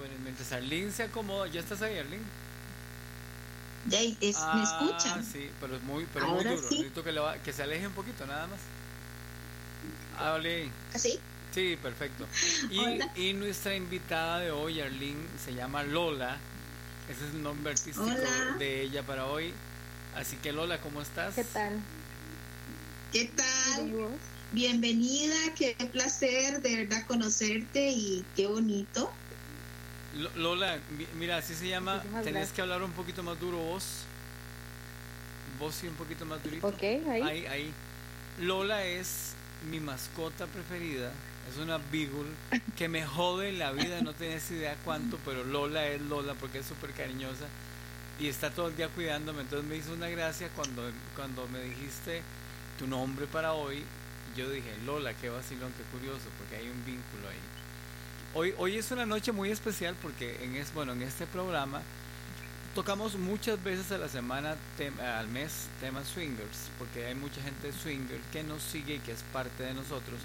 [0.00, 2.22] Bueno, mientras Arlene se acomoda, ¿ya estás ahí, Arlene?
[3.86, 5.22] Ya, es, ¿Me Ah, escuchan?
[5.30, 6.68] Sí, pero es muy, pero muy Ahora duro.
[6.70, 6.74] sí.
[6.76, 8.60] Necesito que, le va- que se aleje un poquito, nada más.
[10.16, 10.70] Ah, Arlene.
[10.94, 11.18] ¿Así?
[11.54, 12.26] Sí, perfecto.
[13.14, 16.38] Y, nuestra invitada de hoy, Arlene, se llama Lola.
[17.10, 18.56] Ese es el nombre artístico Hola.
[18.58, 19.52] de ella para hoy.
[20.16, 21.34] Así que Lola, ¿cómo estás?
[21.34, 21.78] ¿Qué tal?
[23.12, 24.16] ¿Qué ¿Y tal?
[24.52, 29.12] Bienvenida, qué placer de verdad conocerte y qué bonito.
[30.16, 32.02] Lo- Lola, mi- mira, así se llama.
[32.24, 33.84] Tenés que hablar un poquito más duro vos.
[35.58, 36.66] Vos sí un poquito más durito.
[36.66, 37.22] Ok, ahí.
[37.22, 37.72] Ahí, ahí.
[38.40, 39.34] Lola es
[39.70, 41.12] mi mascota preferida.
[41.50, 42.30] Es una beagle
[42.76, 46.66] que me jode la vida, no tenés idea cuánto, pero Lola es Lola porque es
[46.66, 47.46] súper cariñosa
[48.20, 49.42] y está todo el día cuidándome.
[49.42, 50.82] Entonces me hizo una gracia cuando,
[51.16, 52.22] cuando me dijiste
[52.78, 53.82] tu nombre para hoy.
[54.36, 57.38] Yo dije, Lola, qué vacilón, qué curioso, porque hay un vínculo ahí.
[58.32, 61.82] Hoy, hoy es una noche muy especial porque en, es, bueno, en este programa
[62.76, 64.54] tocamos muchas veces a la semana,
[65.18, 69.24] al mes, temas swingers, porque hay mucha gente swinger que nos sigue y que es
[69.32, 70.20] parte de nosotros.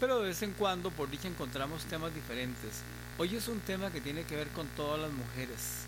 [0.00, 2.80] Pero de vez en cuando, por dicha, encontramos temas diferentes.
[3.18, 5.84] Hoy es un tema que tiene que ver con todas las mujeres.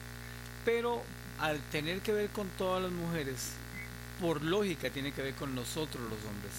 [0.67, 1.03] Pero
[1.41, 3.53] al tener que ver con todas las mujeres,
[4.21, 6.53] por lógica tiene que ver con nosotros los hombres.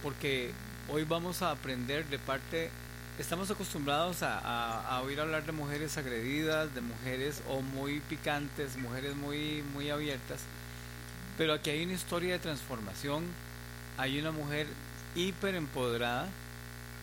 [0.00, 0.52] Porque
[0.88, 2.70] hoy vamos a aprender de parte
[3.18, 4.38] estamos acostumbrados a,
[4.96, 10.40] a- oír hablar de mujeres agredidas, de mujeres o muy picantes, mujeres muy, muy abiertas,
[11.38, 13.24] pero aquí hay una historia de transformación,
[13.98, 14.66] hay una mujer
[15.14, 16.28] hiper empoderada,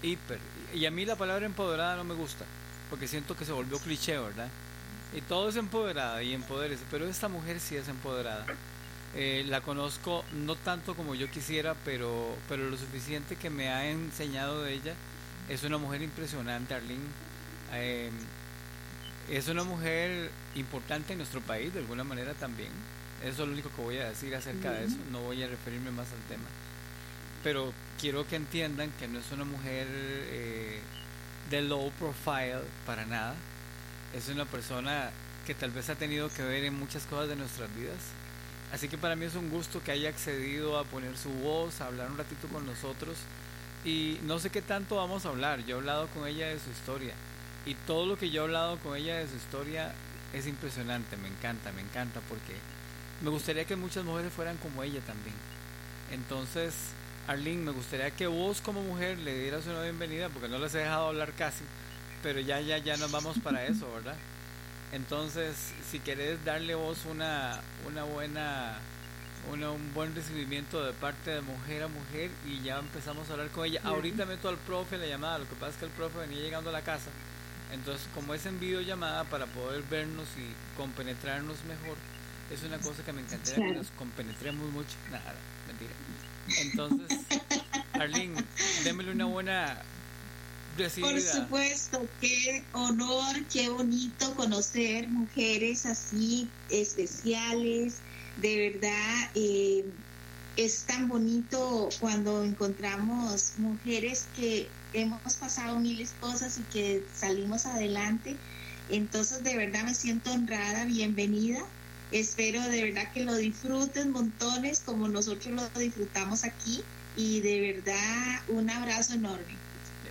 [0.01, 0.39] hiper,
[0.73, 2.45] y a mí la palabra empoderada no me gusta,
[2.89, 4.49] porque siento que se volvió cliché, ¿verdad?
[5.13, 8.45] Y todo es empoderada y empodérese, pero esta mujer sí es empoderada.
[9.15, 13.89] Eh, la conozco no tanto como yo quisiera, pero, pero lo suficiente que me ha
[13.89, 14.93] enseñado de ella.
[15.49, 17.07] Es una mujer impresionante, Arlene.
[17.73, 18.11] Eh,
[19.29, 22.69] es una mujer importante en nuestro país, de alguna manera también.
[23.23, 24.97] Eso es lo único que voy a decir acerca de eso.
[25.11, 26.47] No voy a referirme más al tema.
[27.43, 30.79] Pero quiero que entiendan que no es una mujer eh,
[31.49, 33.33] de low profile para nada.
[34.15, 35.09] Es una persona
[35.47, 37.97] que tal vez ha tenido que ver en muchas cosas de nuestras vidas.
[38.71, 41.87] Así que para mí es un gusto que haya accedido a poner su voz, a
[41.87, 43.17] hablar un ratito con nosotros.
[43.85, 45.65] Y no sé qué tanto vamos a hablar.
[45.65, 47.13] Yo he hablado con ella de su historia.
[47.65, 49.93] Y todo lo que yo he hablado con ella de su historia
[50.33, 51.17] es impresionante.
[51.17, 52.55] Me encanta, me encanta porque
[53.21, 55.35] me gustaría que muchas mujeres fueran como ella también.
[56.11, 56.73] Entonces,
[57.27, 60.79] Arlene, me gustaría que vos como mujer le dieras una bienvenida porque no les he
[60.79, 61.63] dejado hablar casi.
[62.23, 64.15] Pero ya, ya, ya nos vamos para eso, ¿verdad?
[64.91, 65.55] Entonces,
[65.89, 68.77] si querés darle vos una, una buena,
[69.51, 73.49] una- un buen recibimiento de parte de mujer a mujer y ya empezamos a hablar
[73.49, 73.81] con ella.
[73.83, 76.39] Ahorita meto al profe en la llamada, lo que pasa es que el profe venía
[76.41, 77.09] llegando a la casa.
[77.71, 81.97] Entonces, como es en videollamada para poder vernos y compenetrarnos mejor,
[82.51, 84.95] es una cosa que me encantaría que nos compenetremos mucho.
[85.11, 85.35] Nada,
[85.67, 85.91] mentira.
[86.61, 87.19] Entonces,
[87.93, 88.43] Arlene,
[88.83, 89.77] démele una buena
[90.77, 91.11] recibida.
[91.11, 97.97] Por supuesto, qué honor, qué bonito conocer mujeres así especiales.
[98.41, 99.83] De verdad, eh,
[100.55, 108.37] es tan bonito cuando encontramos mujeres que hemos pasado miles cosas y que salimos adelante.
[108.89, 111.59] Entonces, de verdad me siento honrada, bienvenida.
[112.11, 116.81] Espero de verdad que lo disfruten montones como nosotros lo disfrutamos aquí.
[117.17, 119.57] Y de verdad, un abrazo enorme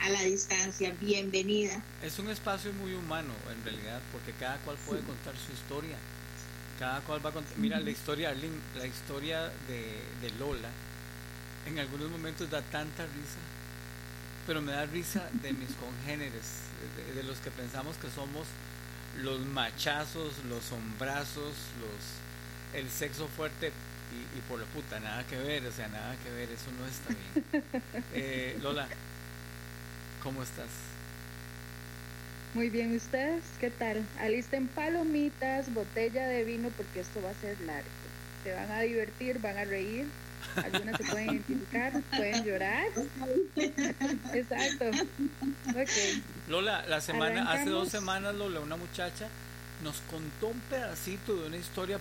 [0.01, 0.95] a la distancia.
[1.01, 1.83] Bienvenida.
[2.03, 5.97] Es un espacio muy humano en realidad, porque cada cual puede contar su historia.
[6.79, 7.57] Cada cual va a contar.
[7.59, 8.33] Mira, la historia,
[8.77, 10.69] la historia de, de Lola,
[11.67, 13.41] en algunos momentos da tanta risa,
[14.47, 16.45] pero me da risa de mis congéneres,
[16.97, 18.47] de, de los que pensamos que somos
[19.23, 23.73] los machazos, los hombrazos, los el sexo fuerte
[24.13, 26.87] y, y por la puta, nada que ver, o sea, nada que ver, eso no
[26.87, 27.65] está bien.
[28.15, 28.87] Eh, Lola,
[30.23, 30.69] ¿cómo estás?
[32.59, 33.45] Muy bien, ¿ustedes?
[33.61, 34.05] ¿Qué tal?
[34.19, 37.89] Alisten palomitas, botella de vino, porque esto va a ser largo.
[38.43, 40.09] Se van a divertir, van a reír.
[40.57, 42.87] Algunas se pueden identificar, pueden llorar.
[44.35, 44.87] Exacto.
[45.69, 46.23] Ok.
[46.49, 49.29] Lola, la semana, hace dos semanas, Lola, una muchacha
[49.85, 52.01] nos contó un pedacito de una historia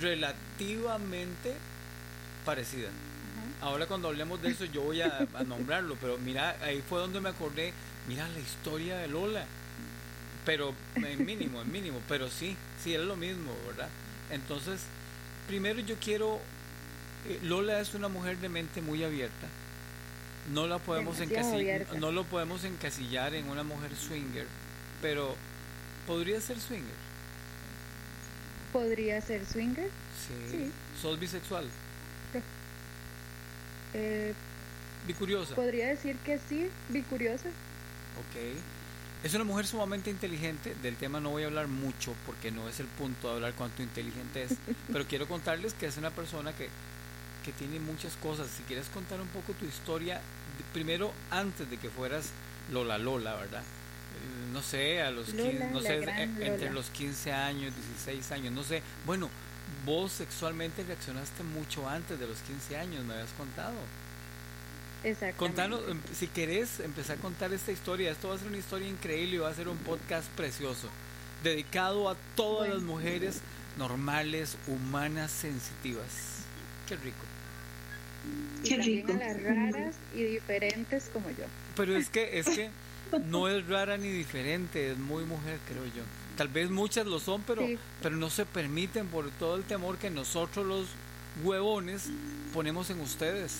[0.00, 1.54] relativamente
[2.44, 2.88] parecida.
[3.60, 7.20] Ahora cuando hablemos de eso yo voy a, a nombrarlo, pero mira, ahí fue donde
[7.20, 7.72] me acordé,
[8.08, 9.44] mira la historia de Lola.
[10.44, 13.90] Pero en mínimo, en mínimo, pero sí, sí, es lo mismo, ¿verdad?
[14.30, 14.80] Entonces,
[15.46, 16.40] primero yo quiero,
[17.28, 19.46] eh, Lola es una mujer de mente muy abierta,
[20.54, 24.46] no la podemos encasillar, no lo podemos encasillar en una mujer swinger,
[25.02, 25.36] pero
[26.06, 26.96] podría ser swinger.
[28.72, 29.90] Podría ser swinger.
[30.26, 30.50] Sí.
[30.50, 30.72] Sí.
[31.02, 31.66] ¿Sos bisexual?
[33.92, 34.32] Eh,
[35.06, 35.54] Bicuriosa.
[35.54, 37.48] podría decir que sí, bicuriosa.
[38.18, 38.58] Ok.
[39.24, 40.74] Es una mujer sumamente inteligente.
[40.82, 43.82] Del tema no voy a hablar mucho porque no es el punto de hablar cuánto
[43.82, 44.54] inteligente es.
[44.92, 46.68] pero quiero contarles que es una persona que,
[47.44, 48.48] que tiene muchas cosas.
[48.56, 50.20] Si quieres contar un poco tu historia,
[50.72, 52.30] primero antes de que fueras
[52.70, 53.62] Lola Lola, ¿verdad?
[53.62, 56.70] Eh, No sé, a los Lola, 15, no sé, entre Lola.
[56.72, 58.82] los 15 años, 16 años, no sé.
[59.04, 59.28] Bueno,
[59.84, 63.74] vos sexualmente reaccionaste mucho antes de los 15 años, me habías contado.
[65.36, 68.88] Contanos, em, si querés empezar a contar esta historia, esto va a ser una historia
[68.88, 70.88] increíble y va a ser un podcast precioso,
[71.44, 73.40] dedicado a todas las mujeres
[73.76, 76.42] normales, humanas, sensitivas.
[76.88, 77.24] Qué rico.
[78.64, 79.12] Y Qué rico.
[79.12, 81.44] a las raras y diferentes como yo.
[81.76, 82.70] Pero es que, es que
[83.26, 86.02] no es rara ni diferente, es muy mujer, creo yo.
[86.36, 87.78] Tal vez muchas lo son, pero, Sí.
[88.02, 90.86] pero no se permiten por todo el temor que nosotros los
[91.44, 92.08] huevones
[92.52, 93.58] ponemos en ustedes.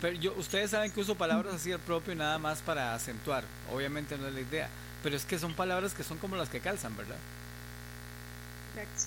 [0.00, 3.44] Pero yo, ustedes saben que uso palabras así al propio nada más para acentuar.
[3.72, 4.68] Obviamente no es la idea.
[5.02, 7.18] Pero es que son palabras que son como las que calzan, ¿verdad?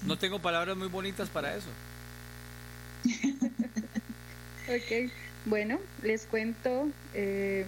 [0.02, 1.70] No tengo palabras muy bonitas para eso.
[4.68, 5.12] Ok,
[5.46, 6.94] bueno, les cuento.
[7.14, 7.66] eh,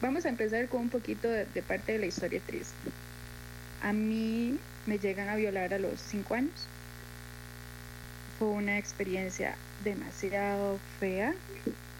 [0.00, 2.92] vamos a empezar con un poquito de, de parte de la historia triste.
[3.80, 6.70] A mí me llegan a violar a los 5 años.
[8.38, 11.34] Fue una experiencia demasiado fea.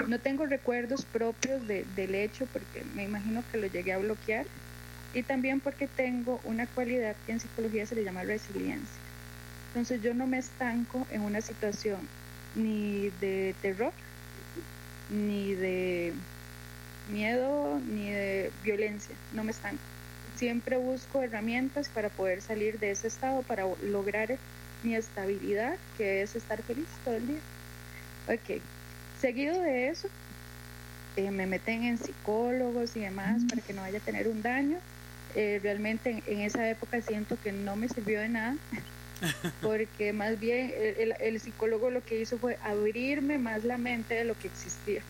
[0.08, 4.46] No tengo recuerdos propios de- del hecho porque me imagino que lo llegué a bloquear.
[5.14, 8.96] Y también porque tengo una cualidad que en psicología se le llama resiliencia.
[9.68, 12.00] Entonces yo no me estanco en una situación
[12.56, 13.92] ni de terror,
[15.10, 16.12] ni de
[17.12, 19.14] miedo, ni de violencia.
[19.32, 19.82] No me estanco.
[20.36, 24.36] Siempre busco herramientas para poder salir de ese estado, para lograr
[24.82, 27.40] mi estabilidad, que es estar feliz todo el día.
[28.28, 28.60] Ok.
[29.20, 30.08] Seguido de eso,
[31.16, 34.78] eh, me meten en psicólogos y demás para que no vaya a tener un daño.
[35.36, 38.56] Eh, realmente en, en esa época siento que no me sirvió de nada
[39.62, 44.14] porque más bien el, el- el psicólogo lo que hizo fue abrirme más la mente
[44.14, 45.02] de lo que existía.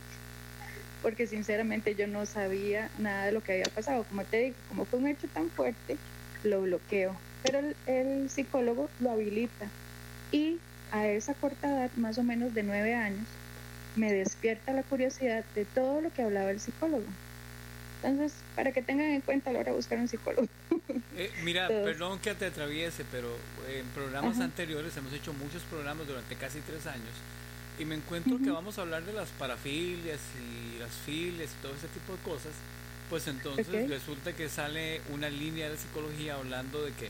[1.03, 4.05] Porque sinceramente yo no sabía nada de lo que había pasado.
[4.05, 5.99] Como te digo, como fue un hecho tan fuerte,
[6.45, 7.15] lo bloqueo.
[7.43, 9.69] Pero el, el psicólogo lo habilita.
[10.33, 10.59] Y
[10.95, 13.27] a esa corta edad, más o menos de nueve años,
[13.97, 17.05] me despierta la curiosidad de todo lo que hablaba el psicólogo.
[18.03, 20.47] Entonces, para que tengan en cuenta a la hora de buscar un psicólogo.
[21.17, 21.85] Eh, mira, Todos.
[21.85, 23.29] perdón que te atraviese, pero
[23.71, 24.47] en programas Ajá.
[24.47, 27.15] anteriores hemos hecho muchos programas durante casi tres años
[27.79, 28.55] y me encuentro que Ujú.
[28.55, 32.51] vamos a hablar de las parafilias y las filias y todo ese tipo de cosas.
[33.11, 33.89] Pues entonces Ok.
[33.91, 37.07] resulta que sale una línea de la psicología hablando de que,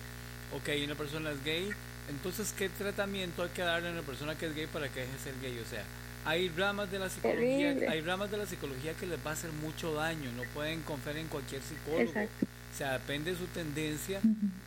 [0.54, 1.70] ok, una persona es gay,
[2.08, 5.12] entonces ¿qué tratamiento hay que darle a una persona que es gay para que deje
[5.12, 5.58] de ser gay?
[5.58, 5.82] O sea,
[6.26, 7.40] hay ramas de la psicología,
[7.74, 7.88] Terrible.
[7.88, 11.16] hay ramas de la psicología que les va a hacer mucho daño, no pueden confiar
[11.18, 12.02] en cualquier psicólogo.
[12.02, 12.46] Exacto.
[12.72, 14.20] O sea, depende de su tendencia.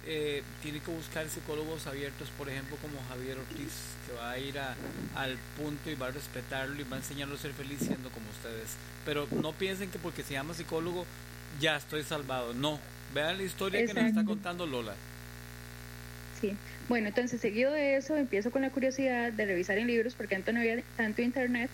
[0.09, 3.73] eh, tiene que buscar psicólogos abiertos, por ejemplo, como Javier Ortiz,
[4.07, 4.73] que va a ir a-
[5.15, 8.29] al punto y va a respetarlo y va a enseñarlo a ser feliz siendo como
[8.29, 8.69] ustedes.
[9.03, 11.05] Pero no piensen que porque se llama psicólogo
[11.59, 12.53] ya estoy salvado.
[12.53, 12.79] No.
[13.13, 14.93] Vean la historia que nos está contando Lola.
[16.39, 16.55] Sí.
[16.89, 20.53] Bueno, entonces seguido de eso empiezo con la curiosidad de revisar en libros porque antes
[20.53, 21.69] no había tanto internet.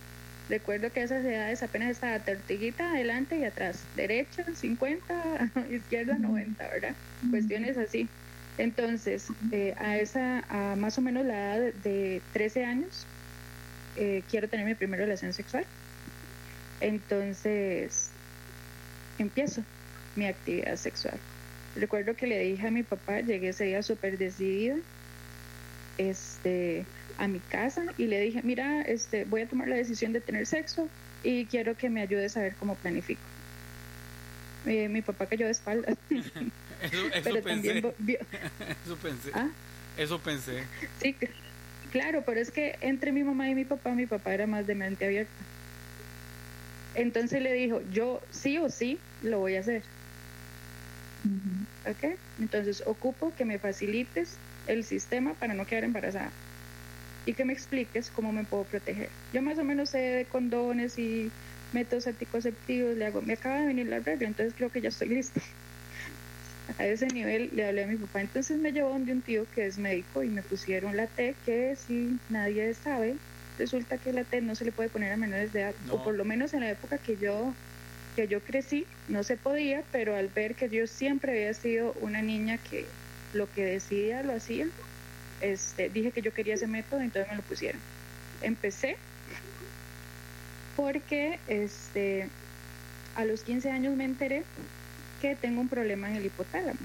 [0.49, 6.67] Recuerdo que a esas edades apenas estaba tortiguita adelante y atrás, derecha 50, izquierda 90,
[6.67, 6.95] ¿verdad?
[7.29, 8.09] Cuestiones así.
[8.57, 13.05] Entonces, eh, a esa, a más o menos la edad de 13 años,
[13.95, 15.65] eh, quiero tener mi primera relación sexual.
[16.81, 18.11] Entonces,
[19.17, 19.63] empiezo
[20.15, 21.19] mi actividad sexual.
[21.75, 24.75] Recuerdo que le dije a mi papá, llegué ese día súper decidida
[25.97, 26.85] este,
[27.17, 30.45] a mi casa y le dije, mira, este, voy a tomar la decisión de tener
[30.47, 30.89] sexo
[31.23, 33.21] y quiero que me ayudes a ver cómo planifico.
[34.65, 36.29] Eh, mi papá cayó de espaldas, Eso,
[36.81, 37.81] eso pero pensé.
[37.81, 38.17] también
[38.85, 39.31] Eso pensé.
[39.33, 39.49] Ah,
[39.97, 40.63] Eso pensé.
[41.01, 41.15] sí,
[41.91, 44.75] claro, pero es que entre mi mamá y mi papá, mi papá era más de
[44.75, 45.31] mente abierta.
[46.95, 49.81] Entonces le dijo, yo sí o sí lo voy a hacer.
[51.89, 52.17] ¿ok?
[52.39, 54.35] Entonces ocupo que me facilites
[54.67, 56.31] el sistema para no quedar embarazada
[57.25, 59.09] y que me expliques cómo me puedo proteger.
[59.33, 61.31] Yo más o menos sé de condones y
[61.71, 65.09] métodos anticonceptivos, le hago, me acaba de venir la regla, entonces creo que ya estoy
[65.15, 65.41] lista.
[66.77, 69.65] A ese nivel le hablé a mi papá, entonces me llevó donde un tío que
[69.65, 73.15] es médico y me pusieron la T, que si nadie sabe,
[73.59, 75.95] resulta que la TED no se le puede poner a menores de edad, No.
[75.95, 77.53] o por lo menos en la época que yo
[78.15, 82.21] que yo crecí no se podía, pero al ver que yo siempre había sido una
[82.21, 82.85] niña que
[83.33, 84.67] lo que decidía lo hacía,
[85.41, 87.81] este, dije que yo quería ese método, entonces me lo pusieron.
[88.41, 88.97] Empecé
[90.75, 92.29] porque este,
[93.15, 94.43] a los 15 años me enteré
[95.21, 96.79] que tengo un problema en el hipotálamo.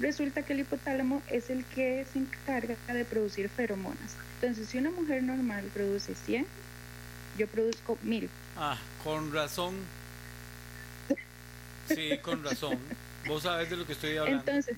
[0.00, 4.16] Resulta que el hipotálamo es el que se encarga de producir feromonas.
[4.40, 6.46] Entonces, si una mujer normal produce 100,
[7.38, 8.28] yo produzco 1000.
[8.56, 9.74] Ah, con razón.
[11.86, 12.78] Sí, con razón.
[13.26, 14.40] Vos sabés de lo que estoy hablando.
[14.40, 14.76] Entonces,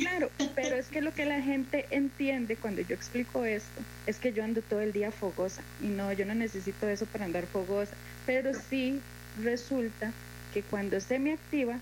[0.00, 4.32] claro, pero es que lo que la gente entiende cuando yo explico esto es que
[4.32, 7.94] yo ando todo el día fogosa y no, yo no necesito eso para andar fogosa,
[8.26, 9.00] pero sí
[9.40, 10.12] resulta
[10.52, 11.78] que cuando se me activa,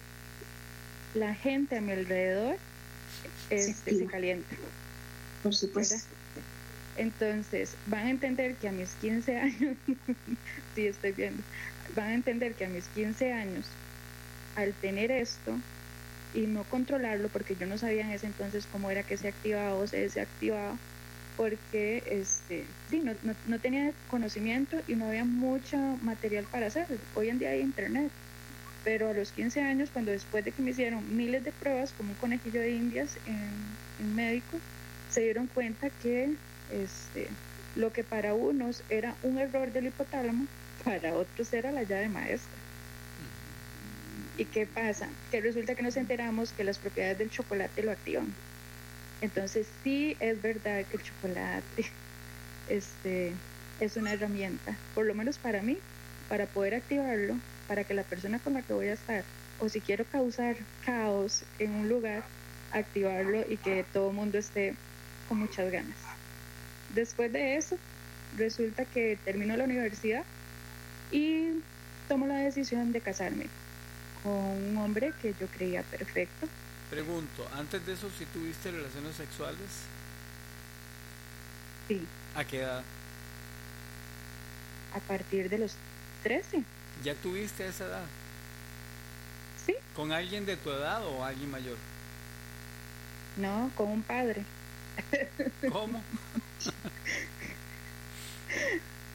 [1.15, 2.57] la gente a mi alrededor
[3.51, 4.11] este, se activa.
[4.11, 4.57] calienta.
[5.43, 5.97] Por supuesto.
[6.97, 9.77] Entonces, van a entender que a mis 15 años,
[10.75, 11.43] sí estoy viendo,
[11.95, 13.67] van a entender que a mis 15 años,
[14.57, 15.57] al tener esto
[16.35, 19.75] y no controlarlo, porque yo no sabía en ese entonces cómo era que se activaba
[19.75, 20.77] o se desactivaba,
[21.37, 26.97] porque este, sí, no, no, no tenía conocimiento y no había mucho material para hacerlo.
[27.15, 28.11] Hoy en día hay internet,
[28.85, 32.11] pero a los 15 años, cuando después de que me hicieron miles de pruebas, como
[32.11, 33.51] un conejillo de indias en,
[34.01, 34.59] en médico,
[35.11, 36.35] se dieron cuenta que
[36.73, 37.29] este,
[37.77, 40.47] lo que para unos era un error del hipotálamo,
[40.85, 42.58] para otros era la llave maestra.
[44.39, 45.09] ¿Y qué pasa?
[45.33, 48.33] Que resulta que nos enteramos que las propiedades del chocolate lo activan.
[49.21, 51.91] Entonces sí es verdad que el chocolate
[52.69, 53.33] este,
[53.81, 55.77] es una herramienta, por lo menos para mí,
[56.29, 57.35] para poder activarlo,
[57.67, 59.25] para que la persona con la que voy a estar,
[59.59, 62.23] o si quiero causar caos en un lugar,
[62.71, 64.77] activarlo y que todo el mundo esté
[65.29, 65.97] con muchas ganas.
[66.95, 67.77] Después de eso,
[68.37, 70.23] resulta que termino la universidad
[71.11, 71.61] y
[72.07, 73.47] tomo la decisión de casarme
[74.23, 76.47] con un hombre que yo creía perfecto.
[76.91, 79.59] Pregunto, antes de eso, si tuviste relaciones sexuales,
[81.87, 82.83] Sí, ¿a qué edad?
[84.95, 85.75] a partir de los
[86.23, 86.63] 13.
[87.05, 88.05] ¿Ya tuviste esa edad?
[89.65, 91.77] Sí, ¿Con alguien de tu edad o alguien mayor?
[93.37, 94.45] no, con un padre.
[95.71, 96.03] ¿Cómo?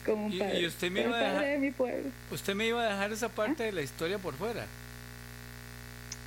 [0.06, 0.66] Con un Y- y padre.
[0.66, 2.10] usted me iba a dejar- padre de mi pueblo.
[2.30, 4.66] Usted me iba a dejar esa parte de la historia por fuera.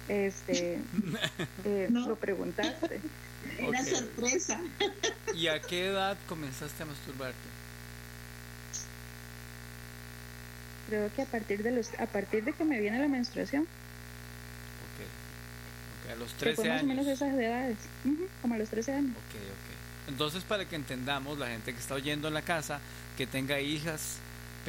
[0.09, 0.79] Este,
[1.65, 2.07] eh, No.
[2.07, 2.99] lo preguntaste.
[3.59, 3.87] Una Ok.
[3.87, 4.59] sorpresa.
[5.33, 7.37] ¿Y a qué edad comenzaste a masturbarte?
[10.87, 16.05] Creo que a partir de los, a partir de que me viene la menstruación, Ok.
[16.05, 16.83] Ok, a los que 13 fue más años.
[16.83, 17.77] o menos esas edades,
[18.41, 19.11] como a los 13 años.
[19.11, 20.09] Ok, ok.
[20.09, 22.79] Entonces, para que entendamos, la gente que está oyendo en la casa,
[23.17, 24.17] que tenga hijas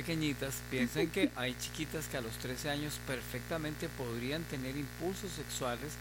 [0.03, 5.93] pequeñitas, piensen que hay chiquitas que a los 13 años perfectamente podrían tener impulsos sexuales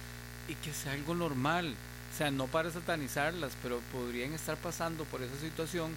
[0.48, 1.74] y que sea algo normal.
[2.14, 5.96] O sea, no para satanizarlas, pero podrían estar pasando por esa situación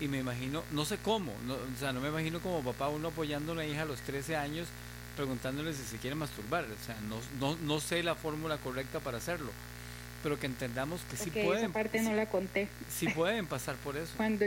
[0.00, 3.08] y me imagino, no sé cómo, no, o sea, no me imagino como papá uno
[3.08, 4.68] apoyando a una hija a los 13 años
[5.16, 6.64] preguntándole si se quiere masturbar.
[6.64, 9.50] O sea, no, no, no sé la fórmula correcta para hacerlo,
[10.22, 11.64] pero que entendamos que sí Ok, pueden.
[11.64, 12.68] esa parte sí- no la conté.
[12.88, 14.12] Sí pueden pasar por eso.
[14.16, 14.46] Cuando,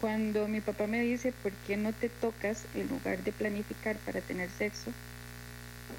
[0.00, 4.20] cuando mi papá me dice, ¿por qué no te tocas en lugar de planificar para
[4.20, 4.92] tener sexo?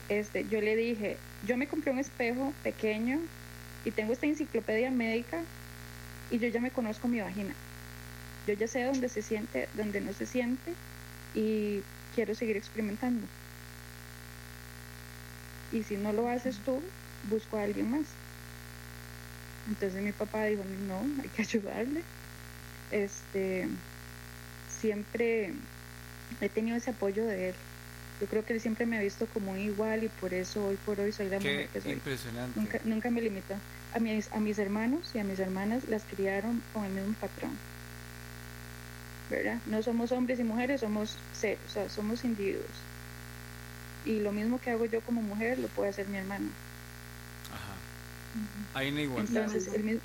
[0.10, 3.20] Este, yo le dije, yo me compré un espejo pequeño
[3.86, 5.44] y tengo esta enciclopedia médica
[6.30, 7.54] y yo ya me conozco mi vagina.
[8.48, 10.74] Yo ya sé dónde se siente, dónde no se siente
[11.36, 11.82] y
[12.16, 13.27] quiero seguir experimentando.
[15.72, 16.82] Y si no lo haces tú,
[17.30, 18.08] busco a alguien más.
[19.68, 22.04] Entonces mi papá dijo, no, hay que ayudarle.
[22.91, 23.67] Este,
[24.79, 25.53] siempre
[26.41, 27.56] he tenido ese apoyo de él.
[28.20, 30.75] Yo creo que él siempre me ha visto como un igual y por eso hoy
[30.86, 31.91] por hoy soy la Qué mujer que soy.
[31.94, 32.60] impresionante.
[32.60, 33.53] Nunca, nunca me limitó.
[33.94, 37.51] A mis, a mis hermanos y a mis hermanas las criaron con el mismo patrón.
[39.29, 39.60] ¿Verdad?
[39.67, 42.65] No somos hombres y mujeres, somos seres, o sea, somos individuos.
[44.06, 46.48] Y lo mismo que hago yo como mujer lo puede hacer mi hermano.
[47.51, 48.79] Ajá.
[48.79, 49.44] Hay una igualdad.
[49.44, 50.01] Entonces, el mismo-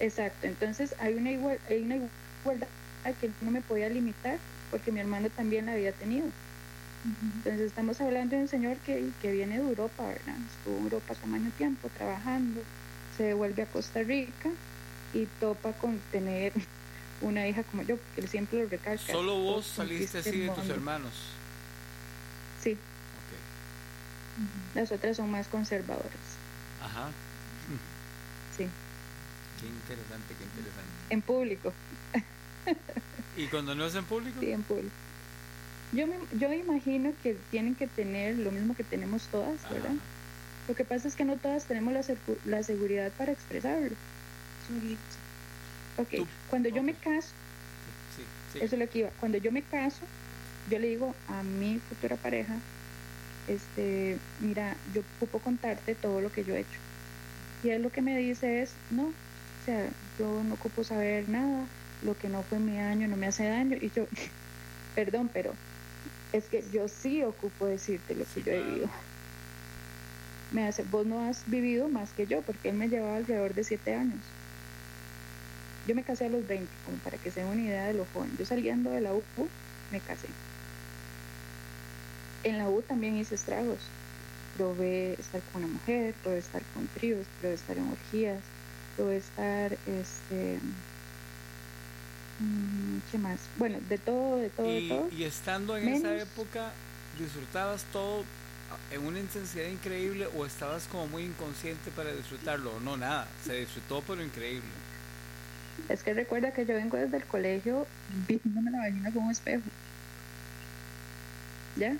[0.00, 2.68] exacto, entonces hay una, igual, hay una igualdad
[3.20, 4.38] que no me podía limitar
[4.70, 6.28] porque mi hermano también la había tenido.
[7.36, 10.36] Entonces estamos hablando de un señor que, que viene de Europa, ¿verdad?
[10.58, 12.62] Estuvo en Europa hace mucho tiempo trabajando,
[13.16, 14.50] se devuelve a Costa Rica
[15.12, 16.52] y topa con tener
[17.20, 19.12] una hija como yo, que él siempre lo recalca.
[19.12, 20.74] Solo vos "Vos saliste así de tus mundo".
[20.74, 21.12] hermanos.
[22.62, 24.76] Sí, Ok.
[24.76, 26.10] las otras son más conservadoras.
[26.82, 27.10] Ajá.
[28.56, 28.66] Sí,
[29.60, 30.90] Qué interesante, qué interesante.
[31.10, 31.72] en público.
[33.36, 34.40] ¿Y cuando no es en público?
[34.40, 34.94] Sí, en público.
[35.92, 39.90] Yo, me, yo imagino que tienen que tener lo mismo que tenemos todas, ¿verdad?
[39.92, 40.00] Ajá.
[40.68, 42.02] Lo que pasa es que no todas tenemos la,
[42.46, 43.94] la seguridad para expresarlo.
[45.98, 47.28] Ok, Tú- cuando yo me caso,
[48.16, 48.58] Sí, sí.
[48.62, 50.00] eso es lo que iba, cuando yo me caso,
[50.70, 52.56] yo le digo a mi futura pareja,
[53.46, 56.78] este, mira, yo ocupo contarte todo lo que yo he hecho.
[57.62, 59.12] Y él lo que me dice es, no,
[59.64, 61.64] o sea, yo no ocupo saber nada,
[62.02, 63.78] lo que no fue mi año no me hace daño.
[63.80, 64.06] Y yo,
[64.94, 65.54] perdón, pero
[66.34, 68.90] es que yo sí ocupo decirte lo que Sí, yo he vivido.
[70.52, 73.64] Me hace, vos no has vivido más que yo, porque él me llevaba alrededor de
[73.64, 74.20] siete años.
[75.86, 78.04] Yo me casé a los 20, como para que se den una idea de lo
[78.12, 78.36] joven.
[78.38, 79.22] Yo saliendo de la U,
[79.90, 80.28] me casé.
[82.42, 83.78] En la U también hice estragos.
[84.58, 88.42] Probé estar con una mujer, probé estar con tríos, probé estar en orgías,
[89.12, 90.58] estar, este,
[92.40, 93.40] mm, ¿qué más?
[93.56, 95.08] Bueno, de todo, de todo, de Y, todo.
[95.10, 96.72] y estando en esa época,
[97.18, 98.24] ¿disfrutabas todo
[98.90, 102.80] en una intensidad increíble o estabas como muy inconsciente para disfrutarlo?
[102.80, 104.68] No, nada, se disfrutó pero increíble.
[105.88, 107.86] Es que recuerda que yo vengo desde el colegio
[108.28, 109.62] viéndome la vagina como un espejo.
[111.76, 111.96] ¿Ya?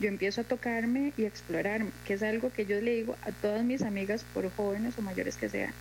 [0.00, 3.32] Yo empiezo a tocarme y a explorarme, que es algo que yo le digo a
[3.32, 5.74] todas mis amigas, por jóvenes o mayores que sean.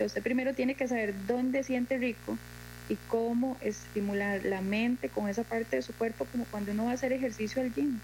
[0.00, 2.38] O sea, usted primero tiene que saber dónde siente rico
[2.88, 6.92] y cómo estimular la mente con esa parte de su cuerpo, como cuando uno va
[6.92, 8.00] a hacer ejercicio al gym.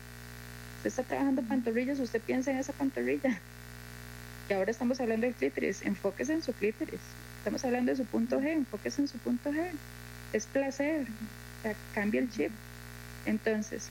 [0.77, 3.41] Usted está trabajando pantorrillas, usted piensa en esa pantorrilla.
[4.51, 7.01] Y ahora estamos hablando del clítoris, enfóquese en su clítoris.
[7.39, 9.71] Estamos hablando de su punto G, enfóquese en su punto G.
[10.35, 12.53] Es placer, o sea, cambia el chip.
[13.25, 13.89] Entonces,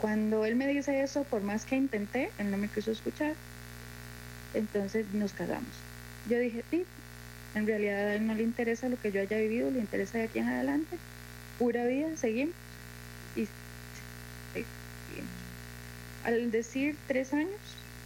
[0.00, 3.34] cuando él me dice eso, por más que intenté, él no me quiso escuchar.
[4.54, 5.83] Entonces nos casamos.
[6.28, 6.84] Yo dije, sí,
[7.54, 10.24] en realidad a él no le interesa lo que yo haya vivido, le interesa de
[10.24, 10.96] aquí en adelante.
[11.58, 12.54] Pura vida, seguimos.
[13.36, 13.46] Y
[14.52, 15.30] seguimos.
[16.24, 17.60] Al decir tres años,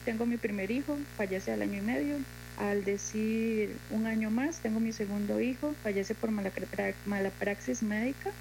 [0.04, 2.16] tengo mi primer hijo, fallece al año y medio.
[2.56, 8.33] Al decir un año más, tengo mi segundo hijo, fallece por mala praxis médica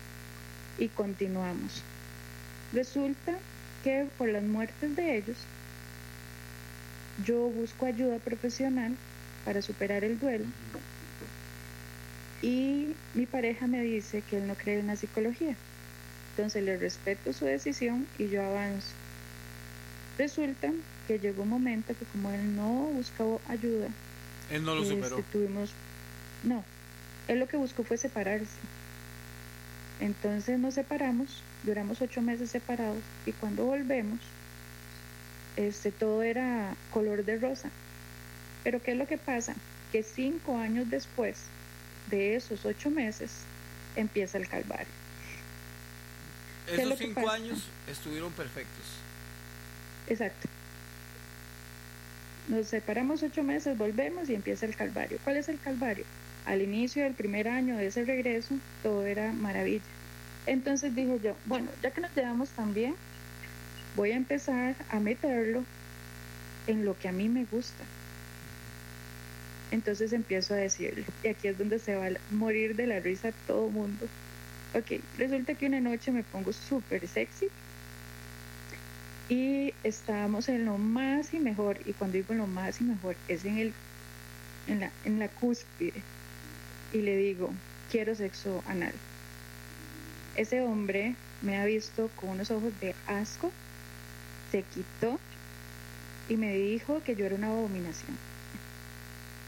[0.80, 1.84] y continuamos.
[2.74, 3.38] Resulta
[3.84, 5.38] que por las muertes de ellos,
[7.24, 8.98] yo busco ayuda profesional
[9.48, 10.44] para superar el duelo
[12.42, 15.56] y mi pareja me dice que él no cree en la psicología.
[16.32, 18.90] Entonces le respeto su decisión y yo avanzo.
[20.18, 20.74] Resulta
[21.08, 23.88] que llegó un momento que como él no buscaba ayuda,
[24.52, 25.24] Él no lo este, superó.
[25.32, 25.72] tuvimos,
[26.44, 26.66] no,
[27.30, 28.58] él lo que buscó fue separarse.
[30.02, 34.20] Entonces nos separamos, duramos ocho meses separados y cuando volvemos,
[35.56, 37.72] este, todo era color de rosa.
[38.64, 39.56] Pero ¿qué es lo que pasa?
[39.92, 41.38] Que cinco años después
[42.10, 43.32] de esos ocho meses
[43.96, 44.88] empieza el calvario.
[46.66, 47.34] ¿qué es Esos cinco pasa?
[47.34, 48.86] años estuvieron perfectos.
[50.08, 50.48] Exacto.
[52.50, 55.18] Nos separamos ocho meses, volvemos y empieza el calvario.
[55.24, 56.06] ¿Cuál es el calvario?
[56.46, 59.84] Al inicio del primer año de ese regreso, todo era maravilla.
[60.46, 62.96] Entonces dije yo, bueno, ya que nos llevamos tan bien,
[63.98, 65.66] voy a empezar a meterlo
[66.68, 67.84] en lo que a mí me gusta.
[69.72, 73.32] Entonces empiezo a decirle, y aquí es donde se va a morir de la risa
[73.46, 74.08] todo mundo.
[74.74, 77.48] Ok, resulta que una noche me pongo súper sexy
[79.30, 83.44] y estábamos en lo más y mejor, y cuando digo lo más y mejor, es
[83.44, 83.74] en, el,
[84.68, 86.02] en, la, en la cúspide,
[86.94, 87.54] y le digo,
[87.92, 88.94] quiero sexo anal.
[90.36, 93.52] Ese hombre me ha visto con unos ojos de asco,
[94.52, 95.20] se quitó
[96.30, 98.18] y me dijo que yo era una abominación,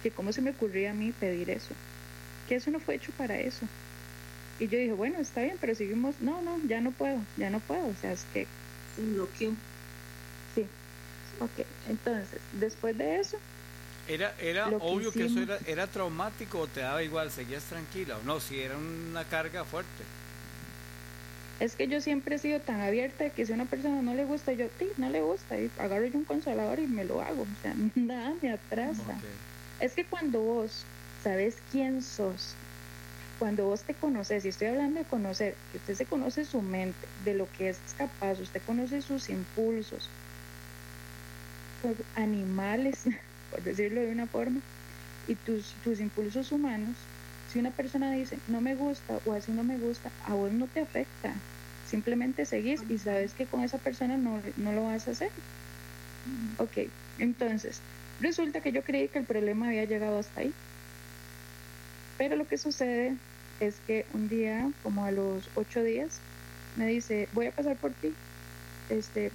[0.02, 1.74] que cómo se me ocurría a mí pedir eso,
[2.48, 3.66] que eso no fue hecho para eso.
[4.60, 7.60] Y yo dije, bueno, está bien, pero seguimos, no, no, ya no puedo, ya no
[7.62, 8.46] puedo, o sea, es que
[8.96, 9.54] Se bloqueó.
[10.56, 10.66] Sí.
[11.40, 13.38] Ok, entonces, después de eso,
[14.08, 18.18] Era, era que obvio que eso era, era traumático o te daba igual, seguías tranquila
[18.18, 20.04] o no, si era una carga fuerte.
[21.60, 24.14] es que yo siempre he sido tan abierta de que si a una persona no
[24.14, 27.22] le gusta, yo, sí, no le gusta, y agarro yo un consolador y me lo
[27.22, 29.04] hago, o sea, nada me atrasa.
[29.04, 29.24] Ok.
[29.80, 30.86] Es que cuando vos
[31.24, 32.56] sabes quién sos,
[33.38, 37.08] cuando vos te conoces, y estoy hablando de conocer, que usted se conoce su mente,
[37.24, 40.10] de lo que es capaz, usted conoce sus impulsos,
[41.82, 43.06] sus animales,
[43.52, 44.60] por decirlo de una forma,
[45.28, 46.98] y tus, tus impulsos humanos,
[47.52, 50.68] si una persona dice no me gusta o así no me gusta, a vos no
[50.68, 51.34] te afecta.
[51.88, 55.32] Simplemente seguís y sabes que con esa persona no, no lo vas a hacer.
[56.60, 57.82] Ok, entonces,
[58.20, 60.54] resulta que yo creí que el problema había llegado hasta ahí.
[62.18, 63.16] Pero lo que sucede
[63.60, 66.20] es que un día, como a los ocho días,
[66.76, 68.14] me dice, voy a pasar por ti,
[68.90, 69.32] este,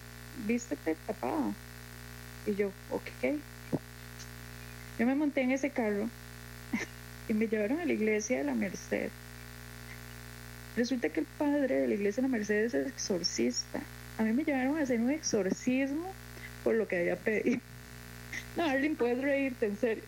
[0.46, 1.52] vístete tapada.
[2.46, 3.38] Y yo, ok.
[4.98, 6.08] Yo me monté en ese carro
[7.28, 9.10] y me llevaron a la iglesia de la Merced.
[10.76, 13.80] Resulta que el padre de la iglesia de la Merced es exorcista.
[14.18, 16.12] A mí me llevaron a hacer un exorcismo
[16.62, 17.60] por lo que había pedido.
[18.56, 20.04] No, Arlene, puedes reírte, en serio.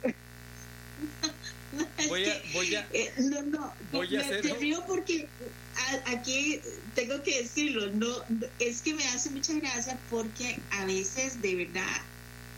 [2.09, 5.28] Voy a, voy a, Eh, no, no, voy a me, hacer- te río porque
[5.76, 6.61] a- aquí
[6.94, 11.54] tengo que decirlo, no, no, es que me hace mucha gracia porque a veces de
[11.56, 11.87] verdad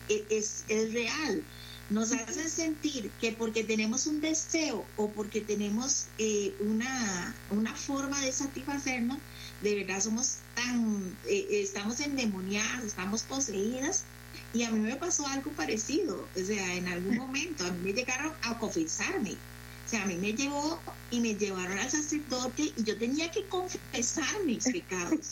[0.09, 1.43] e- es, es real.
[1.91, 8.21] Nos hacen sentir que porque tenemos un deseo o porque tenemos eh, una, una forma
[8.23, 9.19] de satisfacernos,
[9.63, 14.05] de verdad somos tan, eh, estamos endemoniadas, estamos poseídas.
[14.53, 17.93] Y a mí me pasó algo parecido, o sea, en algún momento a mí me
[17.93, 19.33] llegaron a confesarme.
[19.33, 23.47] O sea, a mí me llevó y me llevaron al sacerdote y yo tenía que
[23.49, 25.31] confesar mis pecados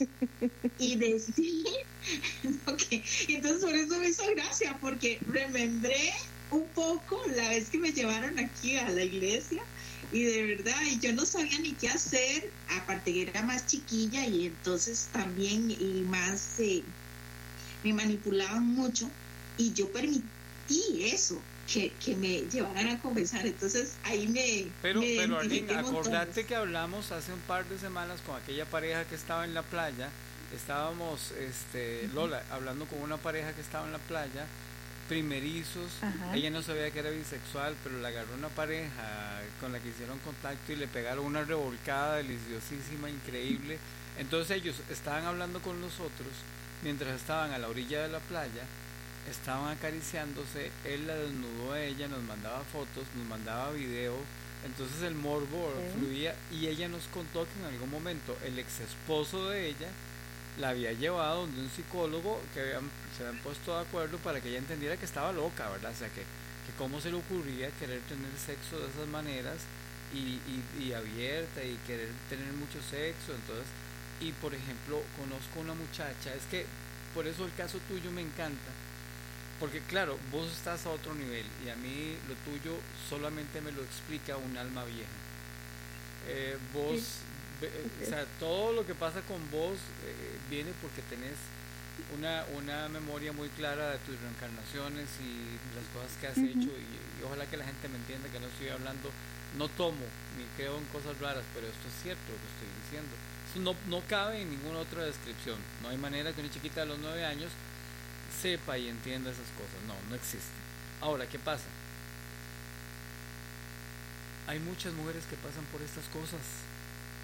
[0.78, 1.64] y decir,
[2.66, 2.82] ok,
[3.28, 6.10] entonces por eso me hizo gracia, porque remembré
[6.50, 9.62] un poco la vez que me llevaron aquí a la iglesia
[10.12, 14.26] y de verdad, y yo no sabía ni qué hacer, aparte que era más chiquilla
[14.26, 16.84] y entonces también y más eh,
[17.86, 19.08] me manipulaban mucho
[19.56, 20.24] y yo permití
[21.04, 21.40] eso,
[21.72, 24.70] que, que me llevaran a confesar, entonces ahí me...
[24.82, 29.04] Pero, me pero Arlene, acordate que hablamos hace un par de semanas con aquella pareja
[29.04, 30.10] que estaba en la playa.
[30.54, 34.46] Estábamos, este, Lola, hablando con una pareja que estaba en la playa,
[35.08, 35.90] primerizos.
[36.02, 36.36] Ajá.
[36.36, 40.18] Ella no sabía que era bisexual, pero la agarró una pareja con la que hicieron
[40.20, 43.78] contacto y le pegaron una revolcada deliciosísima, increíble.
[44.18, 46.28] Entonces ellos estaban hablando con nosotros
[46.86, 48.62] mientras estaban a la orilla de la playa,
[49.28, 54.14] estaban acariciándose, él la desnudó a ella, nos mandaba fotos, nos mandaba video,
[54.64, 59.50] entonces el morbo fluía y ella nos contó que en algún momento el ex esposo
[59.50, 59.88] de ella
[60.60, 64.48] la había llevado donde un psicólogo que habían- se habían puesto de acuerdo para que
[64.48, 65.90] ella entendiera que estaba loca, ¿verdad?
[65.92, 69.56] O sea, que, que cómo se le ocurría querer tener sexo de esas maneras
[70.14, 70.38] y,
[70.78, 73.66] y, y abierta y querer tener mucho sexo, entonces,
[74.20, 76.66] y por ejemplo, conozco una muchacha, es que
[77.14, 78.72] por eso el caso tuyo me encanta,
[79.60, 83.82] porque claro, vos estás a otro nivel y a mí lo tuyo solamente me lo
[83.82, 85.10] explica un alma vieja.
[86.28, 87.00] Eh, vos,
[87.60, 87.70] ve-
[88.02, 91.36] o sea, todo lo que pasa con vos eh, viene porque tenés
[92.14, 97.20] una, una memoria muy clara de tus reencarnaciones y las cosas que has hecho y,
[97.20, 99.10] y ojalá que la gente me entienda que no estoy hablando,
[99.56, 100.04] no tomo
[100.36, 103.14] ni creo en cosas raras, pero esto es cierto lo que estoy diciendo.
[103.56, 105.56] Eso no, no cabe en ninguna otra descripción.
[105.82, 107.50] No hay manera que una chiquita de los nueve años
[108.42, 109.80] sepa y entienda esas cosas.
[109.86, 110.52] No, no existe.
[111.00, 111.64] Ahora, ¿qué pasa?
[114.46, 116.40] Hay muchas mujeres que pasan por estas cosas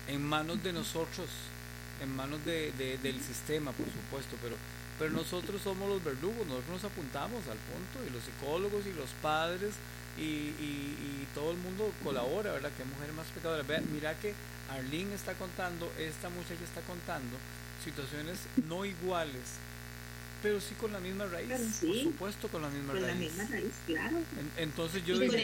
[0.08, 1.28] en manos de nosotros,
[2.00, 4.56] en manos de, de- del sistema, por supuesto, pero,
[4.98, 9.10] pero nosotros somos los verdugos, nosotros nos apuntamos al punto, y los psicólogos y los
[9.22, 9.74] padres
[10.18, 12.70] y, y- y todo el mundo colabora, ¿verdad?
[12.76, 13.62] Que mujer más pecadora.
[13.62, 14.34] Vea, mira que
[14.70, 17.36] Arlene está contando, esta muchacha está contando
[17.84, 19.42] situaciones no iguales,
[20.42, 23.20] pero sí con la misma raíz, Pero por supuesto con la misma Con la raíz.
[23.20, 24.16] misma raíz, claro.
[24.18, 25.34] En- entonces yo y, digo,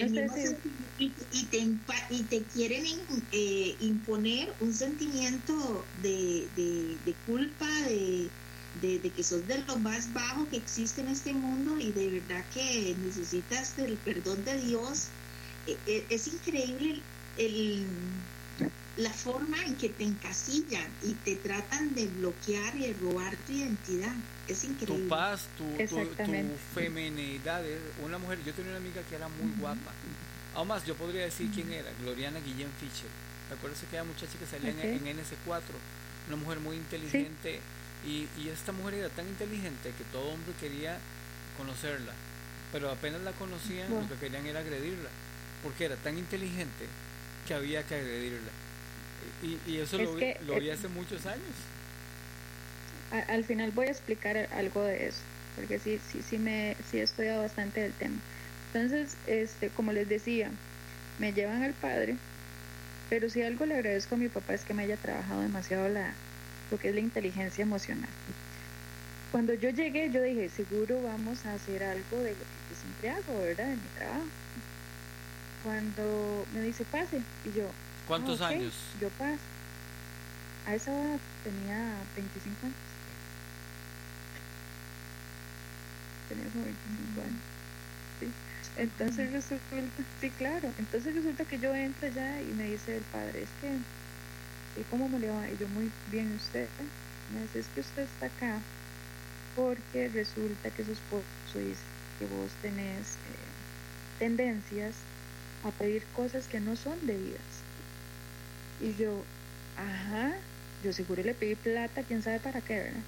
[0.99, 3.01] y, y te, impa- y te quieren in-
[3.33, 8.29] eh, imponer un sentimiento de, de- de culpa, de,
[8.81, 12.09] de, de que sos de lo más bajo que existe en este mundo y de
[12.21, 15.07] verdad que necesitas del perdón de Dios.
[15.67, 17.01] Eh, eh, es increíble
[17.37, 17.87] el-
[18.97, 23.53] la forma en que te encasillan y te tratan de bloquear y de robar tu
[23.53, 24.13] identidad.
[24.49, 25.05] Es increíble.
[25.05, 26.59] tu paz, tu, tu, tu es
[28.05, 29.93] Una mujer, yo tenía una amiga que era muy guapa.
[30.55, 33.09] Aún más, yo podría decir quién era, Gloriana Guillén Fischer.
[33.49, 35.63] ¿Te acuerdas de aquella muchacha que salía en- en, NS4?
[36.27, 37.61] Una mujer muy inteligente.
[38.07, 40.99] Y, y esta mujer era tan inteligente que todo hombre quería
[41.57, 42.13] conocerla.
[42.73, 45.09] Pero apenas la conocían, lo que querían era agredirla.
[45.63, 46.87] Porque era tan inteligente
[47.47, 48.51] que había que agredirla.
[49.43, 51.43] Y, y eso Es lo, vi- que, lo vi hace muchos años.
[53.29, 55.21] Al final voy a explicar algo de eso,
[55.57, 58.17] porque sí, sí, sí me, sí he estudiado bastante del tema.
[58.73, 60.51] Entonces, este, como les decía,
[61.19, 62.17] me llevan al padre,
[63.09, 66.13] pero si algo le agradezco a mi papá es que me haya trabajado demasiado la,
[66.71, 68.09] lo que es la inteligencia emocional.
[69.33, 73.11] Cuando yo llegué, yo dije, seguro vamos a hacer algo de lo que yo siempre
[73.11, 73.67] hago, ¿verdad?
[73.67, 74.25] De mi trabajo.
[75.65, 77.71] Cuando me dice, pase, y yo,
[78.07, 78.53] ¿Cuántos "Ah, ok".
[78.53, 78.75] años?
[79.01, 79.39] Yo paso.
[80.67, 82.77] A esa edad tenía 25 años.
[86.29, 87.41] Tenía como 25 años.
[88.21, 88.29] Sí.
[88.77, 89.65] Entonces resulta,
[90.21, 90.73] sí, claro.
[90.79, 93.77] Entonces resulta que yo entro allá y me dice el padre, es que,
[94.79, 95.49] ¿y cómo me le va?
[95.49, 96.69] Y yo, muy bien, usted.
[97.33, 98.61] Me dice, es que usted está acá
[99.55, 101.83] porque resulta que su esposo dice
[102.19, 104.95] que vos tenés eh, tendencias
[105.65, 107.63] a pedir cosas que no son debidas.
[108.81, 109.25] Y yo,
[109.77, 110.33] ajá,
[110.85, 113.03] yo seguro le pedí plata, quién sabe para qué, ¿verdad?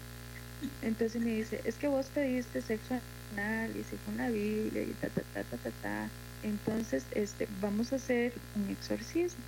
[0.83, 3.01] Entonces me dice, es que vos pediste sexo
[3.33, 6.09] anal y según la Biblia y ta, ta, ta, ta, ta, ta.
[6.43, 9.45] Entonces, este, vamos a hacer un exorcismo.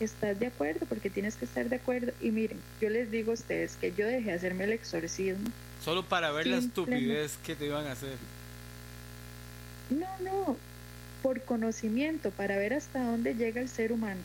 [0.00, 0.86] ¿Estás de acuerdo?
[0.86, 2.12] Porque tienes que estar de acuerdo.
[2.20, 5.50] Y miren, yo les digo a ustedes que yo dejé de hacerme el exorcismo.
[5.84, 8.16] Solo para ver la estupidez que te iban a hacer.
[9.90, 10.56] No, no,
[11.22, 14.20] por conocimiento, para ver hasta dónde llega el ser humano.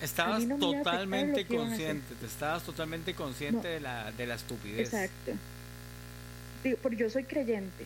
[0.00, 4.92] Estabas totalmente consciente, te estabas totalmente consciente de, la, de la estupidez.
[4.92, 5.32] Exacto.
[6.64, 7.84] Digo, porque yo soy creyente,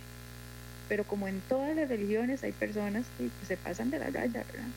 [0.88, 4.68] pero como en todas las religiones hay personas que, se pasan de la raya, ¿verdad?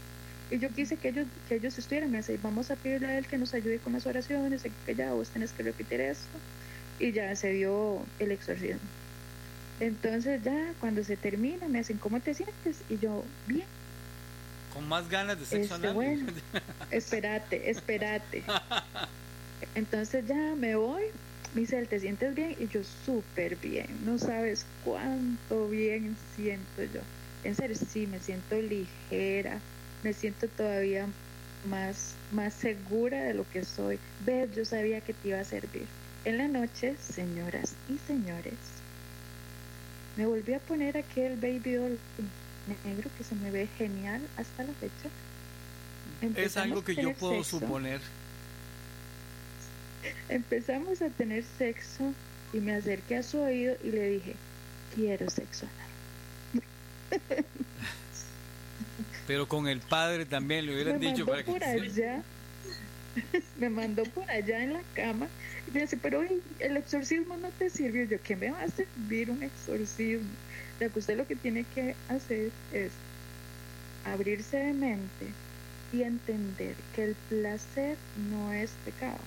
[0.49, 3.37] Y yo quise que ellos, que ellos estuvieran así, vamos a pedirle a él que
[3.37, 6.37] nos ayude con las oraciones, que ya vos tenés que repetir esto,
[6.99, 8.79] y ya se dio el exorcismo.
[9.79, 12.81] Entonces ya cuando se termina me hacen, ¿cómo te sientes?
[12.89, 13.67] Y yo, bien.
[14.73, 16.27] Con más ganas de sexo este, Bueno,
[16.91, 18.43] espérate, espérate.
[19.75, 21.03] Entonces ya me voy,
[21.53, 22.55] me dice, ¿te sientes bien?
[22.59, 27.01] Y yo, súper bien, no sabes cuánto bien siento yo.
[27.43, 29.59] En serio, sí, me siento ligera,
[30.03, 31.07] me siento todavía
[31.69, 33.99] más, más segura de lo que soy.
[34.25, 35.85] Ves, yo sabía que te iba a servir.
[36.25, 38.53] En la noche, señoras y señores,
[40.17, 41.97] me volví a poner aquel baby doll
[42.83, 46.41] negro que se me ve genial hasta la fecha.
[46.41, 48.01] es algo que yo puedo suponer.
[50.29, 52.13] Empezamos a tener sexo
[52.53, 54.35] y me acerqué a su oído y le dije,
[54.95, 55.67] quiero sexo
[59.27, 62.23] Pero con el padre también le hubieran dicho para por allá,
[63.59, 65.27] me mandó por allá en la cama
[65.67, 66.23] y me dice, pero
[66.59, 68.05] el exorcismo no te sirvió.
[68.05, 70.29] Yo, ¿qué me va a servir un exorcismo?
[70.79, 72.91] Ya que usted lo que tiene que hacer es
[74.05, 75.27] abrirse de mente
[75.91, 77.97] y entender que el placer
[78.31, 79.19] no es pecado.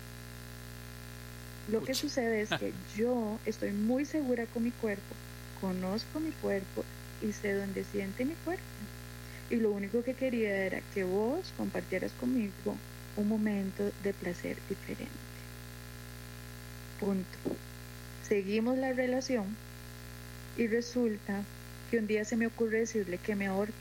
[1.70, 5.14] Lo que sucede es que yo estoy muy segura con mi cuerpo,
[5.60, 6.84] conozco mi cuerpo
[7.22, 8.62] y sé dónde siente mi cuerpo.
[9.50, 12.76] Y lo único que quería era que vos compartieras conmigo
[13.16, 15.10] un momento de placer diferente.
[17.00, 17.38] Punto.
[18.26, 19.56] Seguimos la relación
[20.56, 21.42] y resulta
[21.90, 23.74] que un día se me ocurre decirle que me ahorque.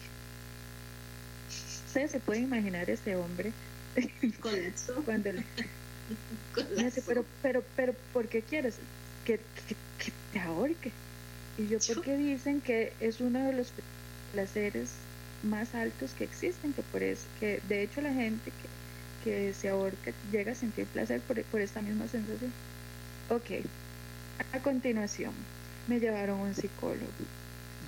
[1.86, 3.51] Ustedes se pueden imaginar ese hombre
[5.05, 5.43] cuando le
[6.84, 8.79] dice, pero, pero, pero, ¿por qué quieres
[9.25, 9.39] que,
[10.34, 10.91] te ahorque?
[11.60, 13.71] Y yo, porque dicen que es uno de los
[14.32, 14.91] placeres
[15.43, 18.80] más altos que existen, que por eso, que de hecho la gente que
[19.23, 22.52] que se ahorca llega a sentir placer por, por esta misma sensación.
[23.30, 23.65] Ok,
[24.54, 25.34] a continuación
[25.88, 27.06] me llevaron a un psicólogo.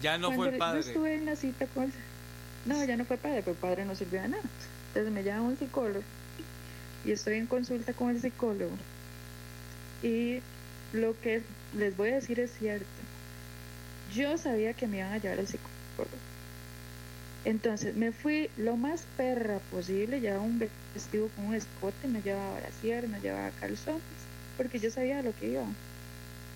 [0.02, 0.82] Ya no fue el padre.
[0.82, 1.92] Yo estuve en la cita con
[2.66, 4.44] No, ya no fue padre, pero padre no sirvió de nada.
[4.90, 6.04] Entonces me llevan a un psicólogo
[7.06, 8.76] y estoy en consulta con el psicólogo.
[10.04, 10.40] Y
[10.94, 11.42] lo que
[11.76, 12.86] les voy a decir es cierto.
[14.14, 16.31] Yo sabía que me iban a llevar al psicólogo
[17.44, 20.60] entonces me fui lo más perra posible, llevaba un
[20.94, 24.02] vestido con un escote, me llevaba brasier, me llevaba calzones,
[24.58, 25.66] porque yo sabía lo que iba.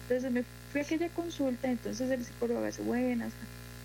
[0.04, 3.34] Entonces me fui a aquella consulta, entonces el psicólogo dice, buenas,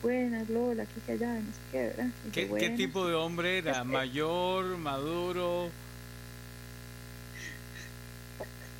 [0.02, 2.08] buenas, Lola, aquí que allá, no sé qué, ¿verdad?
[2.32, 3.72] ¿Qué, tipo de hombre era?
[3.72, 5.70] Este ¿Mayor, maduro?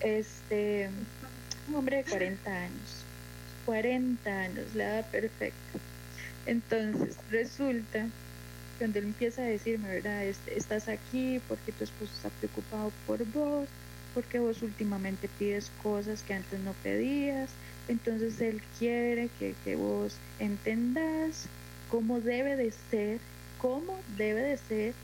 [0.00, 0.90] Este,
[1.68, 3.04] un hombre de 40 años,
[3.64, 5.80] 40 años, la edad perfecta
[6.46, 8.06] entonces resulta,
[8.78, 10.24] cuando él empieza a decirme, ¿verdad?
[10.24, 13.68] Estás aquí porque tu esposo está preocupado por vos,
[14.14, 17.50] porque vos últimamente pides cosas que antes no pedías,
[17.88, 21.46] entonces él quiere que, vos entendás
[21.90, 23.18] cómo debe de ser,
[23.58, 24.94] cómo debe de ser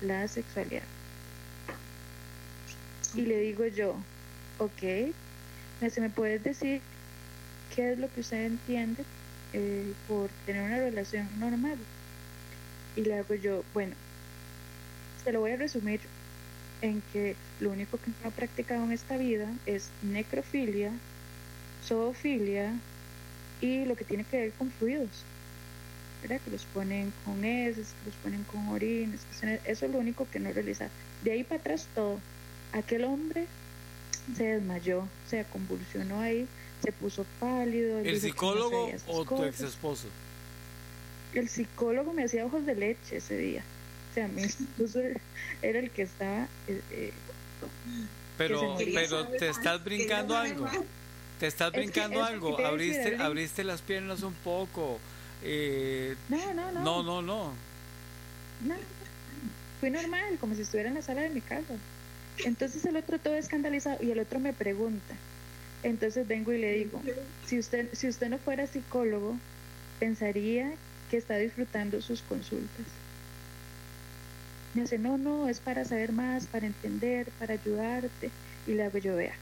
[0.00, 0.82] la sexualidad.
[3.14, 3.94] Y le digo yo,
[4.58, 5.12] ok,
[5.98, 6.80] ¿me puedes decir
[7.74, 9.04] qué es lo que usted entiende
[9.52, 11.76] eh, por tener una relación normal.
[12.96, 13.94] Y le hago yo, bueno,
[15.24, 16.00] se lo voy a resumir
[16.82, 20.90] en que lo único que no ha practicado en esta vida es necrofilia,
[21.86, 22.74] zoofilia
[23.60, 25.24] y lo que tiene que ver con fluidos.
[26.22, 26.40] ¿verdad?
[26.44, 29.20] Que los ponen con heces, que los ponen con orines,
[29.64, 30.88] eso es lo único que no realiza.
[31.24, 32.20] De ahí para atrás todo.
[32.72, 33.46] Aquel hombre
[34.36, 36.46] se desmayó, se convulsionó ahí,
[36.82, 37.98] se puso pálido.
[38.00, 40.08] ¿El psicólogo o tu ex esposo?
[41.34, 43.62] el psicólogo me hacía ojos de leche ese día.
[44.10, 45.00] O sea, mi esposo
[45.62, 46.46] era el que estaba...
[46.68, 47.12] Eh, eh,
[48.36, 50.68] pero, pero te estás brincando algo.
[51.38, 52.58] Te estás brincando algo.
[52.64, 54.98] Abriste, abriste las piernas un poco.
[55.42, 56.82] Eh, no, no, no.
[56.82, 57.52] No, no, no.
[58.62, 58.74] No,
[59.80, 61.74] fui normal, como si estuviera en la sala de mi casa.
[62.44, 65.14] Entonces el otro todo escandalizado y el otro me pregunta.
[65.82, 67.02] Entonces vengo y le digo,
[67.46, 69.36] si usted, si usted no fuera psicólogo,
[69.98, 70.72] pensaría
[71.10, 72.86] que está disfrutando sus consultas.
[74.74, 78.30] Me dice, no, no, es para saber más, para entender, para ayudarte.
[78.66, 79.34] Y le hago yo, vea,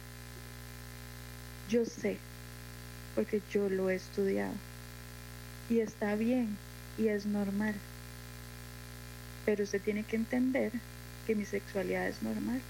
[1.69, 2.17] yo sé,
[3.15, 4.55] porque yo lo he estudiado.
[5.69, 6.57] Y está bien,
[6.99, 7.75] y es normal.
[9.45, 10.73] Pero usted tiene que entender
[11.27, 12.61] que mi sexualidad es normal.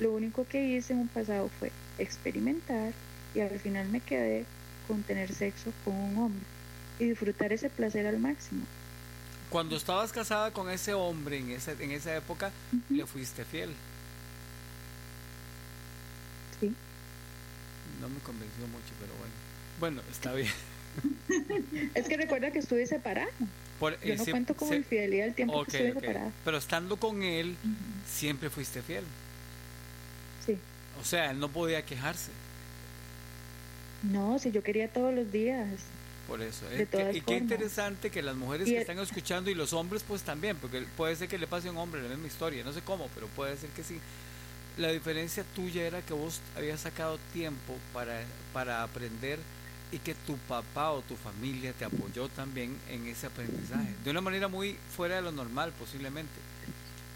[0.00, 2.92] Lo único que hice en un pasado fue experimentar
[3.34, 4.44] y al final me quedé
[4.86, 6.44] con tener sexo con un hombre
[6.98, 8.64] y disfrutar ese placer al máximo.
[9.50, 12.50] Cuando estabas casada con ese hombre en esa, en esa época,
[12.90, 13.70] le fuiste fiel.
[16.60, 16.74] Sí.
[18.00, 19.32] No me convenció mucho, pero bueno.
[19.80, 20.52] Bueno, está bien.
[21.94, 23.30] es que recuerda que estuve separada.
[24.04, 26.32] Yo no cuento como infidelidad el tiempo que estuve separada.
[26.44, 27.56] Pero estando con él,
[28.06, 29.04] siempre fuiste fiel.
[30.44, 30.58] Sí.
[31.00, 32.32] O sea, él no podía quejarse.
[34.02, 35.66] No, si yo quería todos los días.
[36.26, 36.66] Por eso.
[36.70, 40.56] Eh, y qué interesante que las mujeres que están escuchando y los hombres pues también,
[40.56, 43.08] porque puede ser que le pase a un hombre la misma historia, no sé cómo,
[43.14, 43.98] pero puede ser que sí.
[44.76, 48.20] La diferencia tuya era que vos habías sacado tiempo para,
[48.52, 49.38] para aprender
[49.90, 54.20] y que tu papá o tu familia te apoyó también en ese aprendizaje, de una
[54.20, 56.40] manera muy fuera de lo normal posiblemente,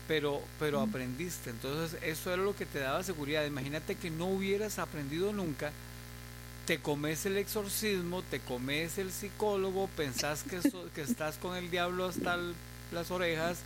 [0.08, 4.78] pero, pero aprendiste, entonces eso era lo que te daba seguridad, imagínate que no hubieras
[4.78, 5.70] aprendido nunca,
[6.66, 10.60] te comes el exorcismo, te comes el psicólogo, pensás que,
[10.94, 12.38] que estás con el diablo hasta
[12.92, 13.58] las orejas,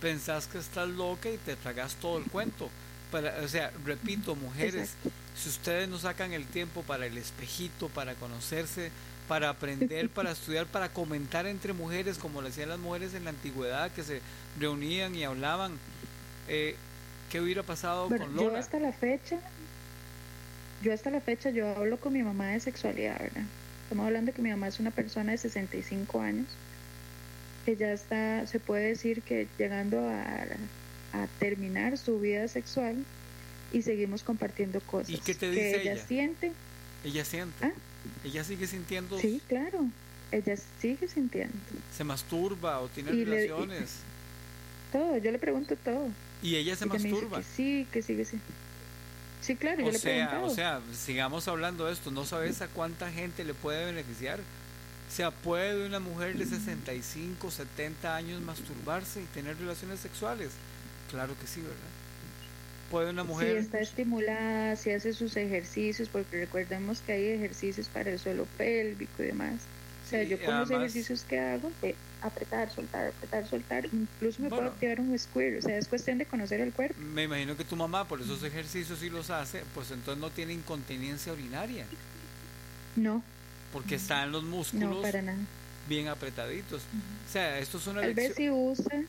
[0.00, 2.68] pensás que estás loca y te tragas todo el cuento.
[3.10, 4.94] Para, o sea, repito, mujeres,
[5.36, 8.90] si ustedes no sacan el tiempo para el espejito, para conocerse,
[9.28, 13.30] para aprender, para estudiar, para comentar entre mujeres, como lo hacían las mujeres en la
[13.30, 14.20] antigüedad, que se
[14.58, 15.78] reunían y hablaban,
[16.48, 16.76] eh,
[17.30, 18.52] ¿qué hubiera pasado con Lola?
[18.52, 19.38] Yo hasta la fecha
[20.82, 23.44] yo hasta la fecha yo hablo con mi mamá de sexualidad, ¿verdad?
[23.84, 26.46] Estamos hablando que mi mamá es una persona de 65 años,
[27.64, 30.46] que ya está, se puede decir que llegando a,
[31.38, 33.04] terminar su vida sexual
[33.70, 35.10] y seguimos compartiendo cosas.
[35.10, 36.06] ¿Y qué te dice que ella?
[36.06, 36.52] siente.
[37.04, 37.66] Ella siente.
[37.66, 37.72] ¿Ah?
[38.24, 39.18] Ella sigue sintiendo.
[39.18, 39.88] Sí, claro.
[40.30, 41.54] Ella sigue sintiendo.
[41.94, 43.96] Se masturba o tiene relaciones.
[44.92, 46.08] todo, yo le pregunto todo.
[46.42, 47.38] ¿Y ella se masturba?
[47.38, 48.71] que sí, que sigue sintiendo.
[49.42, 53.44] Sí, claro, o sea, O sea, sigamos hablando de esto, no sabes a cuánta gente
[53.44, 54.38] le puede beneficiar.
[54.38, 60.52] O sea, ¿puede una mujer de 65, 70 años masturbarse y tener relaciones sexuales?
[61.10, 61.76] Claro que sí, ¿verdad?
[62.90, 63.52] ¿Puede una mujer...?
[63.52, 68.46] Si está estimulada, si hace sus ejercicios, porque recordemos que hay ejercicios para el suelo
[68.56, 69.60] pélvico y demás
[70.12, 74.64] sea, yo con los ejercicios que hago, de apretar, soltar, apretar, soltar, incluso me puedo
[74.64, 76.94] activar un square, o sea, es cuestión de conocer el cuerpo.
[77.00, 80.52] Me imagino que tu mamá por esos ejercicios sí los hace, pues entonces no tiene
[80.52, 81.86] incontinencia urinaria.
[82.96, 83.22] No.
[83.72, 85.04] Porque están los músculos
[85.88, 86.82] bien apretaditos.
[86.82, 89.02] O sea, esto es una Tal vez si usa,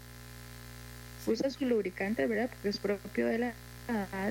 [1.28, 2.50] usa su lubricante, ¿verdad?
[2.50, 3.54] Porque es propio de la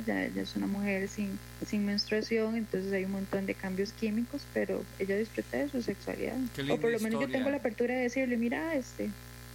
[0.06, 4.82] ya, es una mujer sin, sin menstruación, entonces hay un montón de cambios químicos, pero
[4.98, 6.36] ella disfruta de su sexualidad.
[6.70, 9.10] O por lo menos yo tengo la apertura de decirle, mira, este,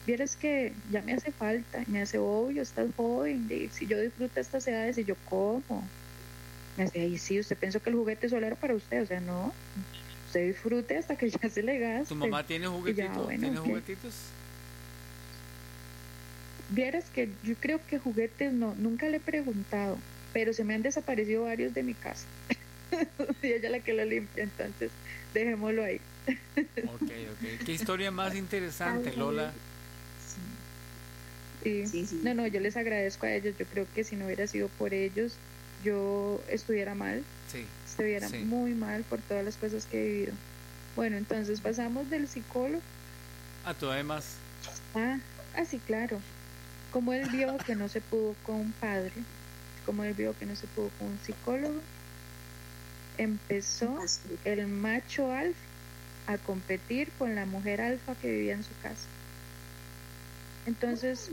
[0.06, 4.68] vieras que ya me hace falta, me hace obvio, estás joven, si yo disfruto estas
[4.68, 5.84] edades y yo como.
[6.78, 9.20] Me dice, ay, sí, usted pensó que el juguete solo era para usted, o sea,
[9.20, 9.52] no,
[10.28, 12.10] usted disfrute hasta que ya se le gaste.
[12.10, 13.28] ¿Tu mamá tiene juguetitos?
[13.28, 14.14] ¿Tiene juguetitos?
[16.70, 19.98] Vieras que yo creo que juguetes no, nunca le he preguntado,
[20.34, 22.26] pero se me han desaparecido varios de mi casa.
[23.42, 24.92] y ella la que lo limpia, entonces
[25.34, 26.02] dejémoslo ahí.
[26.28, 27.66] ok, ok.
[27.66, 29.54] ¿Qué historia más interesante, Lola?
[31.64, 31.88] Sí.
[31.90, 32.20] Sí, sí.
[32.24, 33.56] No, no, yo les agradezco a ellos.
[33.58, 35.36] Yo creo que si no hubiera sido por ellos,
[35.84, 37.24] yo estuviera mal.
[37.52, 37.66] Sí.
[37.86, 40.34] Estuviera muy mal por todas las cosas que he vivido.
[40.96, 42.82] Bueno, entonces pasamos del psicólogo.
[43.66, 44.36] A tu además.
[44.96, 45.20] Ah,
[45.56, 46.20] ah, sí, claro
[46.92, 49.14] como él vio que no se pudo con un padre,
[49.86, 51.82] como él vio que no se pudo con un psicólogo,
[53.18, 53.98] empezó
[54.46, 55.60] el macho alfa
[56.28, 59.08] a competir con la mujer alfa que vivía en su casa.
[60.66, 61.30] Entonces,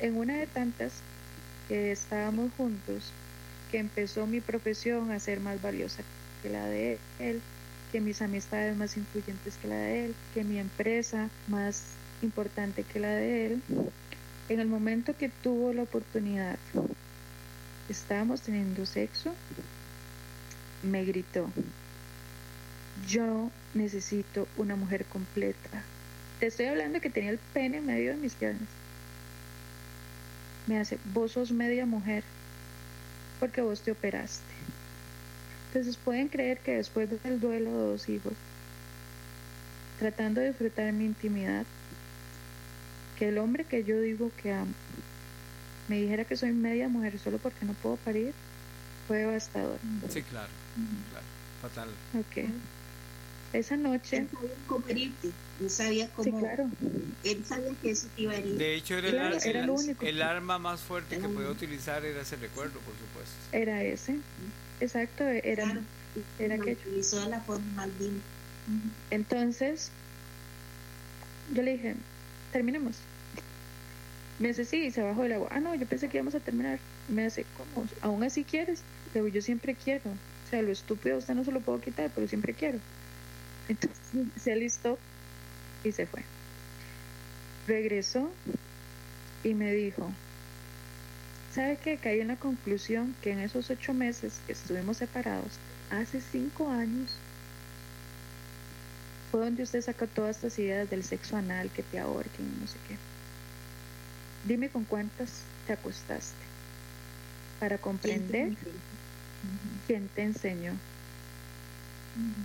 [0.00, 1.00] en una de tantas
[1.68, 3.12] que estábamos juntos,
[3.70, 6.02] que empezó mi profesión a ser más valiosa
[6.42, 7.40] que la de él,
[7.90, 11.82] que mis amistades más influyentes que la de él, que mi empresa más
[12.22, 13.62] importante que la de él.
[14.48, 16.58] En el momento que tuvo la oportunidad,
[17.90, 19.34] estábamos teniendo sexo,
[20.82, 21.50] me gritó,
[23.06, 25.82] yo necesito una mujer completa.
[26.40, 28.68] Te estoy hablando que tenía el pene en medio de mis piernas.
[30.66, 32.24] Me hace, vos sos media mujer
[33.40, 34.54] porque vos te operaste.
[35.68, 38.32] Entonces pueden creer que después del duelo de dos hijos,
[39.98, 41.66] tratando de disfrutar mi intimidad,
[43.18, 44.72] que el hombre que yo digo que amo
[45.88, 48.32] me dijera que soy media mujer solo porque no puedo parir,
[49.06, 49.78] fue devastador.
[50.10, 50.48] Sí, claro,
[51.10, 51.26] claro,
[51.62, 51.88] fatal.
[52.18, 52.50] Ok.
[53.54, 54.18] Esa noche...
[54.18, 56.24] Él sabía cómo herirte, él sabía cómo...
[56.24, 56.68] Sí, claro.
[57.24, 58.58] Él sabía que eso te iba a herir.
[58.58, 60.04] De hecho, era, Claro, el, era el- lo único.
[60.04, 63.34] el arma más fuerte que podía utilizar era ese recuerdo, por supuesto.
[63.52, 64.18] Era ese.
[64.80, 65.80] Exacto, era, Claro,
[66.38, 66.80] era lo aquello.
[66.86, 67.88] utilizó de la forma más.
[69.10, 69.90] Entonces,
[71.54, 71.94] yo le dije,
[72.52, 72.96] terminemos.
[74.38, 75.48] Me dice, sí, se bajó del agua.
[75.50, 76.78] Ah, no, yo pensé que íbamos a terminar.
[77.08, 77.88] Me dice, ¿cómo?
[78.02, 78.82] ¿Aún así quieres?
[79.12, 80.10] Le digo, yo siempre quiero.
[80.10, 82.78] O sea, lo estúpido usted no se lo puedo quitar, pero siempre quiero.
[83.68, 83.98] Entonces
[84.36, 84.98] se alistó
[85.82, 86.22] y se fue.
[87.66, 88.30] Regresó
[89.42, 90.10] y me dijo,
[91.52, 91.98] ¿sabe qué?
[91.98, 95.58] Caí en la conclusión que en esos ocho meses que estuvimos separados,
[95.90, 97.14] hace cinco años,
[99.30, 102.78] fue donde usted sacó todas estas ideas del sexo anal, que te ahorquen, no sé
[102.88, 102.96] qué.
[104.44, 106.44] Dime con cuántas te acostaste
[107.60, 108.52] para comprender
[109.86, 110.74] quién te enseñó.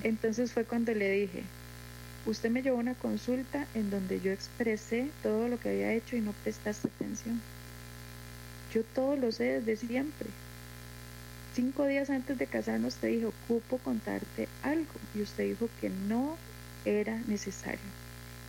[0.03, 1.43] Entonces fue cuando le dije,
[2.25, 6.21] usted me llevó una consulta en donde yo expresé todo lo que había hecho y
[6.21, 7.41] no prestaste atención.
[8.73, 10.29] Yo todo lo sé desde siempre.
[11.53, 14.93] Cinco días antes de casarnos te dije, ocupo contarte algo.
[15.13, 16.35] Y usted dijo que no
[16.85, 17.79] era necesario,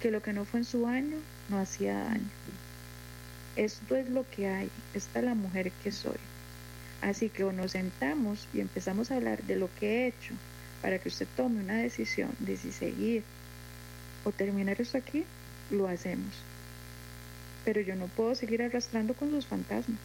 [0.00, 1.16] que lo que no fue en su año
[1.50, 2.30] no hacía daño.
[3.56, 6.18] Esto es lo que hay, esta es la mujer que soy.
[7.00, 10.34] Así que o nos sentamos y empezamos a hablar de lo que he hecho
[10.80, 13.22] para que usted tome una decisión de si seguir
[14.24, 15.24] o terminar esto aquí,
[15.70, 16.34] lo hacemos.
[17.64, 19.98] Pero yo no puedo seguir arrastrando con sus fantasmas.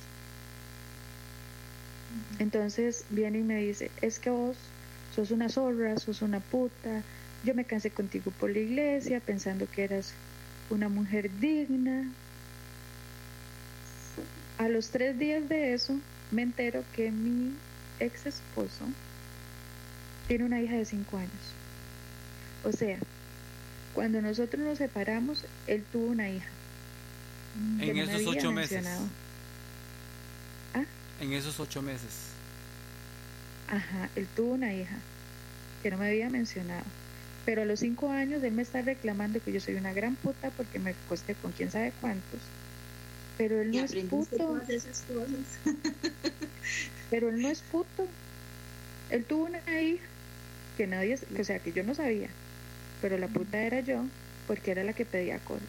[2.40, 4.58] Entonces viene y me dice, es que vos
[5.16, 7.02] sos una zorra, sos una puta,
[7.44, 10.14] yo me cansé contigo por la iglesia pensando que eras
[10.70, 12.10] una mujer digna.
[14.60, 15.98] A los tres días de eso
[16.32, 17.54] me entero que mi
[18.02, 18.84] ex esposo
[20.28, 21.32] tiene una hija de cinco años.
[22.66, 22.98] O sea,
[23.94, 26.50] cuando nosotros nos separamos, él tuvo una hija.
[27.80, 28.72] En no esos ocho meses.
[28.74, 29.08] mencionado.
[30.74, 30.84] ¿Ah?
[31.22, 32.32] En esos ocho meses.
[33.70, 34.98] Ajá, él tuvo una hija
[35.82, 36.84] que no me había mencionado.
[37.46, 40.50] Pero a los cinco años él me está reclamando que yo soy una gran puta
[40.50, 42.42] porque me acosté con quién sabe cuántos.
[43.40, 44.36] Pero él no es puto.
[44.36, 45.40] todas esas cosas.
[47.10, 48.06] Pero él no es puto.
[49.10, 50.04] Él tuvo una hija
[50.76, 52.28] que nadie, o sea, que yo no sabía.
[53.02, 54.04] Pero la puta era yo,
[54.46, 55.64] porque era la que pedía cosas.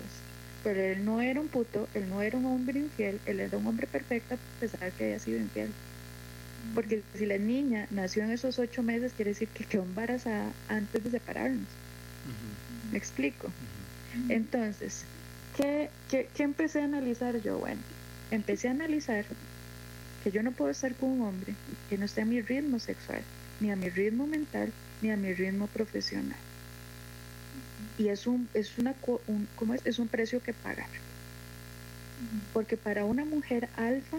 [0.65, 3.67] Pero él no era un puto, él no era un hombre infiel, él era un
[3.69, 5.71] hombre perfecto a pesar de que había sido infiel.
[6.75, 11.05] Porque si la niña nació en esos ocho meses, quiere decir que quedó embarazada antes
[11.05, 11.69] de separarnos.
[12.91, 13.53] ¿Me explico?
[14.29, 15.05] Entonces,
[15.61, 17.59] ¿qué, qué, qué empecé a analizar yo?
[17.59, 17.81] Bueno,
[18.31, 19.25] empecé a analizar
[20.25, 21.55] que yo no puedo estar con un hombre
[21.89, 23.23] que no esté a mi ritmo sexual,
[23.61, 26.37] ni a mi ritmo mental, ni a mi ritmo profesional.
[27.99, 28.95] Y es un, es una,
[29.27, 29.83] un, ¿cómo es?
[29.85, 30.89] Es un precio que pagar.
[32.53, 34.19] Porque para una mujer alfa,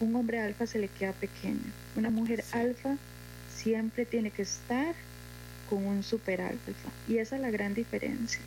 [0.00, 1.60] un hombre alfa se le queda pequeño.
[1.96, 2.58] Una mujer Sí.
[2.58, 2.96] alfa
[3.54, 4.94] siempre tiene que estar
[5.70, 6.72] con un super alfa.
[7.08, 8.40] Y esa es la gran diferencia.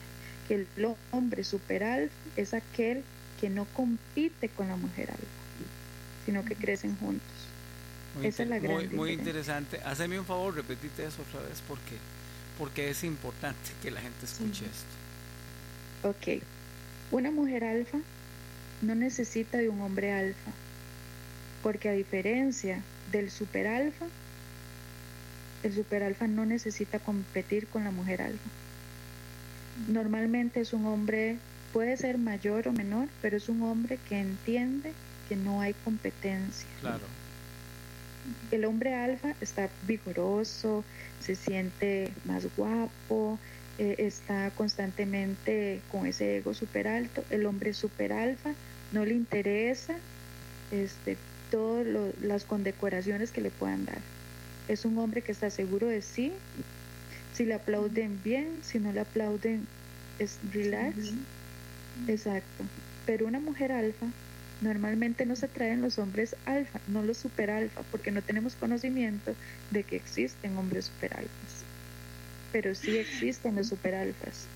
[0.49, 0.67] Que el
[1.11, 3.03] hombre super alfa es aquel
[3.39, 5.23] que no compite con la mujer alfa,
[6.25, 7.23] sino que crecen juntos.
[8.15, 9.79] Muy, Esa es la gran muy, muy interesante.
[9.85, 11.95] Hazme un favor, repetite eso otra vez porque
[12.59, 16.09] porque es importante que la gente escuche esto.
[16.09, 16.43] Ok.
[17.09, 17.99] Una mujer alfa
[18.81, 20.51] no necesita de un hombre alfa.
[21.63, 22.81] Porque a diferencia
[23.13, 24.05] del super alfa,
[25.63, 28.49] el super alfa no necesita competir con la mujer alfa.
[29.88, 31.38] Normalmente es un hombre,
[31.73, 34.93] puede ser mayor o menor, pero es un hombre que entiende
[35.27, 36.67] que no hay competencia.
[36.82, 37.05] Claro.
[38.51, 40.84] El hombre alfa está vigoroso,
[41.19, 43.39] se siente más guapo,
[43.77, 47.23] eh, está constantemente con ese ego super alto.
[47.30, 48.51] El hombre super alfa
[48.91, 49.95] no le interesa
[50.71, 51.17] este,
[51.49, 51.88] todas
[52.21, 53.99] las condecoraciones que le puedan dar.
[54.67, 56.34] Es un hombre que está seguro de sí,
[57.39, 59.65] Si le aplauden bien, si no le aplauden,
[60.19, 61.13] es relax.
[62.05, 62.65] Exacto.
[63.05, 64.07] Pero una mujer alfa,
[64.59, 69.35] normalmente no se traen los hombres alfa, no los super alfa, porque no tenemos conocimiento
[69.71, 71.63] de que existen hombres super alfas.
[72.51, 74.47] Pero sí existen los super alfas.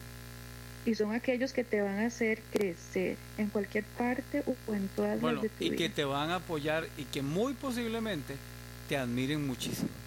[0.86, 5.22] Y son aquellos que te van a hacer crecer en cualquier parte o en todas
[5.22, 8.36] las de tu y que te van a apoyar y que muy posiblemente
[8.90, 10.03] te admiren muchísimo.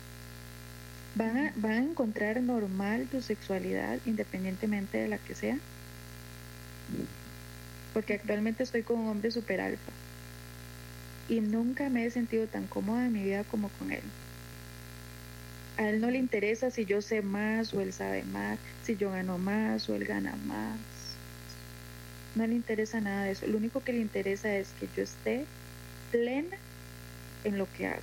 [1.17, 5.59] Van a, a encontrar normal tu sexualidad independientemente de la que sea.
[7.95, 9.93] Porque actualmente estoy con un hombre super alfa.
[11.31, 14.03] Y nunca me he sentido tan cómoda en mi vida como con él.
[15.79, 19.11] A él no le interesa si yo sé más o él sabe más, si yo
[19.11, 20.79] gano más o él gana más.
[22.35, 23.47] No le interesa nada de eso.
[23.47, 25.47] Lo único que le interesa es que yo esté
[26.13, 26.59] plena
[27.47, 28.01] en lo que hago.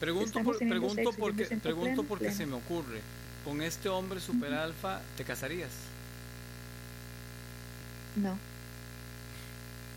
[0.00, 3.00] Pregunto, pregunto porque, pregunto porque se me ocurre.
[3.44, 5.70] ¿Con este hombre super alfa te casarías?
[8.16, 8.38] No.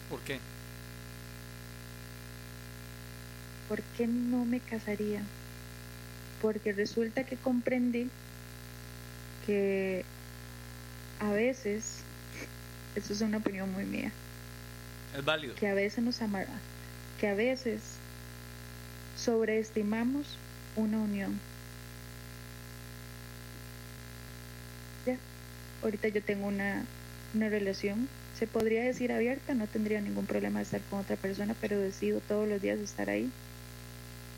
[0.09, 0.39] ¿Por qué?
[3.67, 5.21] ¿Por qué no me casaría?
[6.41, 8.09] Porque resulta que comprendí
[9.45, 10.05] que
[11.19, 11.99] a veces,
[12.95, 14.11] esto es una opinión muy mía,
[15.17, 15.55] es válido.
[15.55, 16.53] Que a veces nos amará,
[17.19, 17.81] que a veces
[19.15, 20.37] sobreestimamos
[20.75, 21.39] una unión.
[25.05, 25.17] Ya,
[25.83, 26.85] ahorita yo tengo una,
[27.33, 28.07] una relación,
[28.37, 32.19] se podría decir abierta, no tendría ningún problema de estar con otra persona, pero decido
[32.19, 33.29] todos los días estar ahí.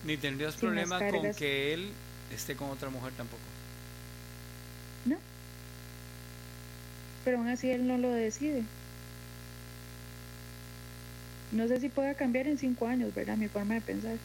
[0.05, 1.91] Ni tendrías problema con que él
[2.33, 3.41] esté con otra mujer tampoco.
[5.05, 5.17] No.
[7.25, 8.63] Pero aún así él no lo decide.
[11.51, 13.37] No sé si pueda cambiar en cinco años, ¿verdad?
[13.37, 14.17] Mi forma de pensar.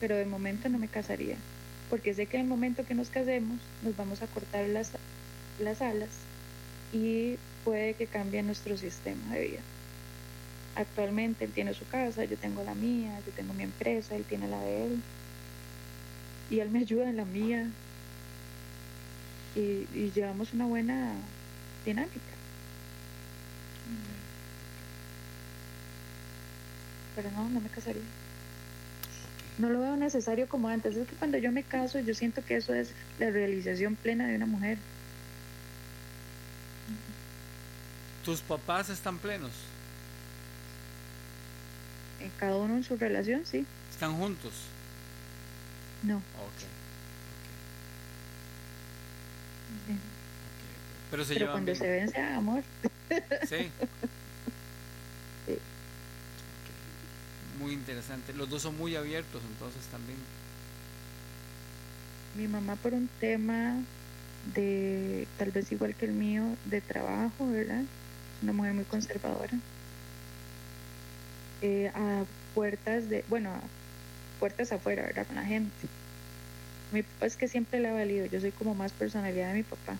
[0.00, 1.36] Pero de momento no me casaría.
[1.88, 4.92] Porque sé que en el momento que nos casemos nos vamos a cortar las,
[5.60, 6.10] las alas
[6.92, 9.60] y puede que cambie nuestro sistema de vida.
[10.76, 14.48] Actualmente él tiene su casa, yo tengo la mía, yo tengo mi empresa, él tiene
[14.48, 15.02] la de él.
[16.48, 17.68] Y él me ayuda en la mía.
[19.54, 21.12] Y, y llevamos una buena
[21.84, 22.20] dinámica.
[27.14, 28.19] Pero no, no me casaría.
[29.60, 30.96] No lo veo necesario como antes.
[30.96, 34.36] Es que cuando yo me caso, yo siento que eso es la realización plena de
[34.36, 34.78] una mujer.
[38.24, 39.52] ¿Tus papás están plenos?
[42.20, 43.66] En cada uno en su relación, sí.
[43.90, 44.52] ¿Están juntos?
[46.04, 46.16] No.
[46.16, 46.64] Ok.
[51.10, 52.62] Pero se Pero cuando se ven, se amor.
[53.46, 53.70] Sí.
[57.60, 58.32] Muy interesante.
[58.32, 60.18] Los dos son muy abiertos, entonces también.
[62.34, 63.76] Mi mamá por un tema
[64.54, 67.82] de, tal vez igual que el mío, de trabajo, ¿verdad?
[68.42, 69.52] Una mujer muy conservadora.
[71.60, 73.60] Eh, a puertas de, bueno, a
[74.38, 75.26] puertas afuera, ¿verdad?
[75.26, 75.86] Con la gente.
[76.92, 79.62] Mi papá es que siempre le ha valido, yo soy como más personalidad de mi
[79.64, 79.98] papá.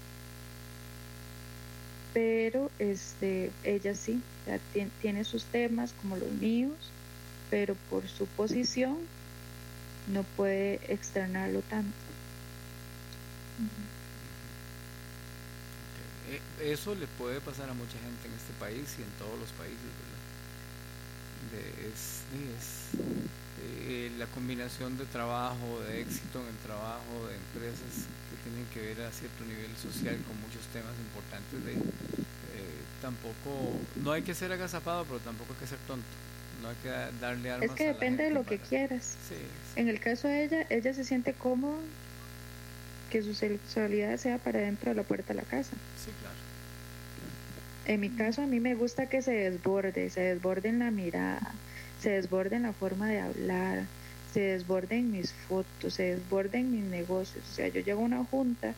[2.15, 4.59] Pero este, ella sí, ya
[5.03, 6.91] tiene sus temas como los míos,
[7.51, 8.97] pero por su posición
[10.13, 11.93] no puede externarlo tanto.
[16.31, 19.51] E, eso le puede pasar a mucha gente en este país y en todos los
[19.53, 20.21] países, ¿verdad?
[21.91, 22.23] es,
[23.89, 28.81] eh, la combinación de trabajo, de éxito en el trabajo, de empresas que tienen que
[28.81, 34.35] ver a cierto nivel social con muchos temas importantes de eh, tampoco, no hay que
[34.35, 36.07] ser agazapado, pero tampoco hay que ser tonto.
[36.63, 36.91] No hay que
[37.21, 39.17] darle armas Es que depende de lo que quieras.
[39.77, 41.79] En el caso de ella, ella se siente cómoda
[43.11, 45.73] que su sexualidad sea para dentro de la puerta de la casa.
[46.03, 46.37] Sí, claro.
[47.87, 51.55] En mi caso, a mí me gusta que se desborde, se desborde en la mirada,
[52.01, 53.85] se desborde en la forma de hablar,
[54.33, 57.45] se desborde en mis fotos, se desborde en mis negocios.
[57.51, 58.75] O sea, yo llego a una junta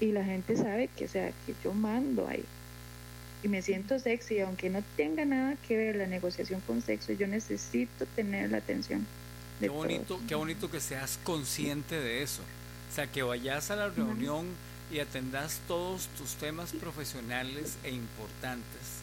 [0.00, 2.44] y la gente sabe que, sea, que yo mando ahí
[3.42, 7.26] y me siento sexy, aunque no tenga nada que ver la negociación con sexo, yo
[7.26, 9.06] necesito tener la atención.
[9.58, 12.42] qué bonito, qué bonito que seas consciente de eso.
[12.90, 14.46] O sea, que vayas a la reunión
[14.92, 19.02] y atendas todos tus temas profesionales e importantes.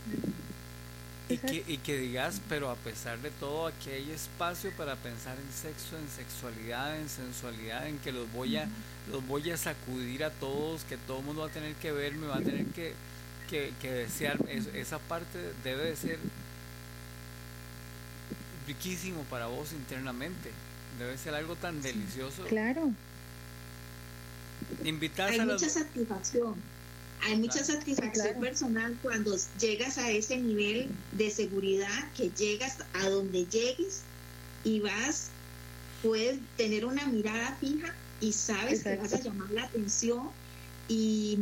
[1.29, 5.37] Y que, y que digas, pero a pesar de todo, aquí hay espacio para pensar
[5.37, 8.67] en sexo, en sexualidad, en sensualidad, en que los voy a,
[9.11, 12.27] los voy a sacudir a todos, que todo el mundo va a tener que verme,
[12.27, 12.93] va a tener que
[13.47, 14.37] que, desear,
[14.73, 16.19] esa parte debe de ser
[18.67, 20.51] riquísimo para vos internamente.
[20.99, 22.43] Debe ser algo tan delicioso.
[22.45, 22.91] Claro.
[24.83, 26.55] Invitar hay a mucha satisfacción.
[27.23, 28.39] Hay mucha satisfacción Claro.
[28.39, 34.01] personal cuando llegas a ese nivel de seguridad, que llegas a donde llegues
[34.63, 35.29] y vas,
[36.03, 40.29] puedes tener una mirada fija y sabes que vas a llamar la atención
[40.87, 41.39] y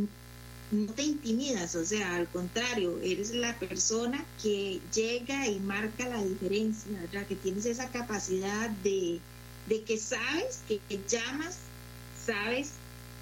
[0.70, 6.22] no te intimidas, o sea, al contrario, eres la persona que llega y marca la
[6.24, 7.26] diferencia, ¿verdad?
[7.26, 9.20] Que tienes esa capacidad de,
[9.66, 11.58] de que sabes, que, que llamas,
[12.24, 12.72] sabes,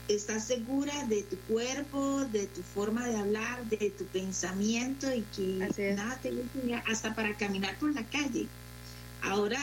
[0.09, 5.95] estás segura de tu cuerpo, de tu forma de hablar, de tu pensamiento y que
[5.95, 6.32] nada te
[6.86, 8.49] hasta para caminar por la calle.
[9.25, 9.59] Ahora,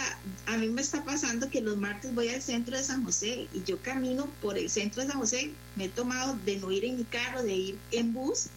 [0.48, 3.64] a mí me está pasando que los martes voy al centro de San José y
[3.64, 5.52] yo camino por el centro de San José.
[5.76, 8.48] Me he tomado de no ir en mi carro, de ir en bus.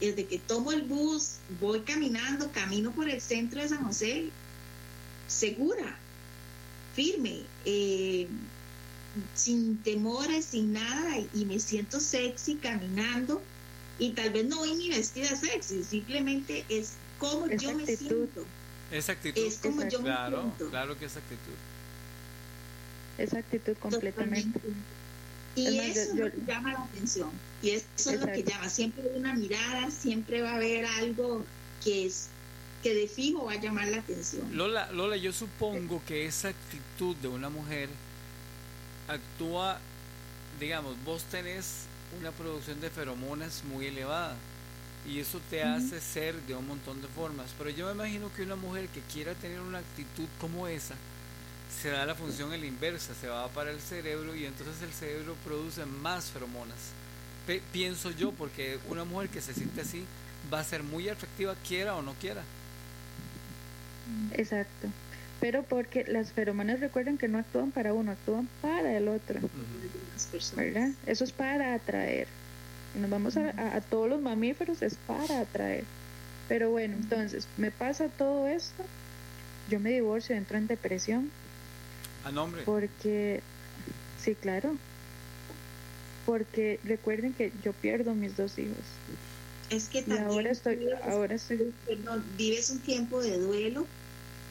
[0.00, 4.30] Desde que tomo el bus, voy caminando, camino por el centro de San José,
[5.28, 5.96] segura,
[6.94, 8.26] firme, eh,
[9.34, 13.40] sin temores, sin nada, y me siento sexy caminando.
[14.00, 18.44] Y tal vez no voy ni vestida sexy, simplemente es como yo me siento.
[18.90, 19.42] Esa actitud.
[19.46, 20.70] Es como yo me Claro, siento.
[20.70, 21.54] claro que es actitud.
[23.18, 24.60] Esa actitud completamente.
[25.56, 27.30] Y eso yo- es lo que llama la atención.
[27.62, 28.68] Y eso es lo que llama.
[28.70, 31.44] Siempre hay una mirada, siempre va a haber algo
[31.84, 32.28] que es
[32.82, 34.56] que de fijo va a llamar la atención.
[34.56, 37.88] Lola, Lola, yo supongo que esa actitud de una mujer
[39.08, 39.80] actúa,
[40.60, 41.86] digamos, vos tenés
[42.20, 44.36] una producción de feromonas muy elevada
[45.08, 48.42] y eso te hace ser de un montón de formas, pero yo me imagino que
[48.42, 50.94] una mujer que quiera tener una actitud como esa,
[51.82, 54.92] se da la función en la inversa, se va para el cerebro y entonces el
[54.92, 56.76] cerebro produce más feromonas.
[57.46, 60.04] Pe- pienso yo, porque una mujer que se siente así
[60.52, 62.42] va a ser muy atractiva, quiera o no quiera.
[64.32, 64.88] Exacto.
[65.40, 69.40] Pero porque las feromonas recuerden que no actúan para uno, actúan para el otro.
[71.06, 72.26] Eso es para atraer.
[72.98, 75.84] Nos vamos a, a- a todos los mamíferos, es para atraer.
[76.48, 78.82] Pero bueno, entonces, me pasa todo esto,
[79.68, 81.30] yo me divorcio, entro en depresión,
[82.24, 82.62] A nombre.
[82.64, 83.42] porque,
[84.20, 84.76] sí, claro,
[86.26, 88.76] porque recuerden que yo pierdo mis dos hijos.
[89.70, 93.86] Es que Y también ahora estoy, vives- ahora estoy, perdón, vives un tiempo de duelo.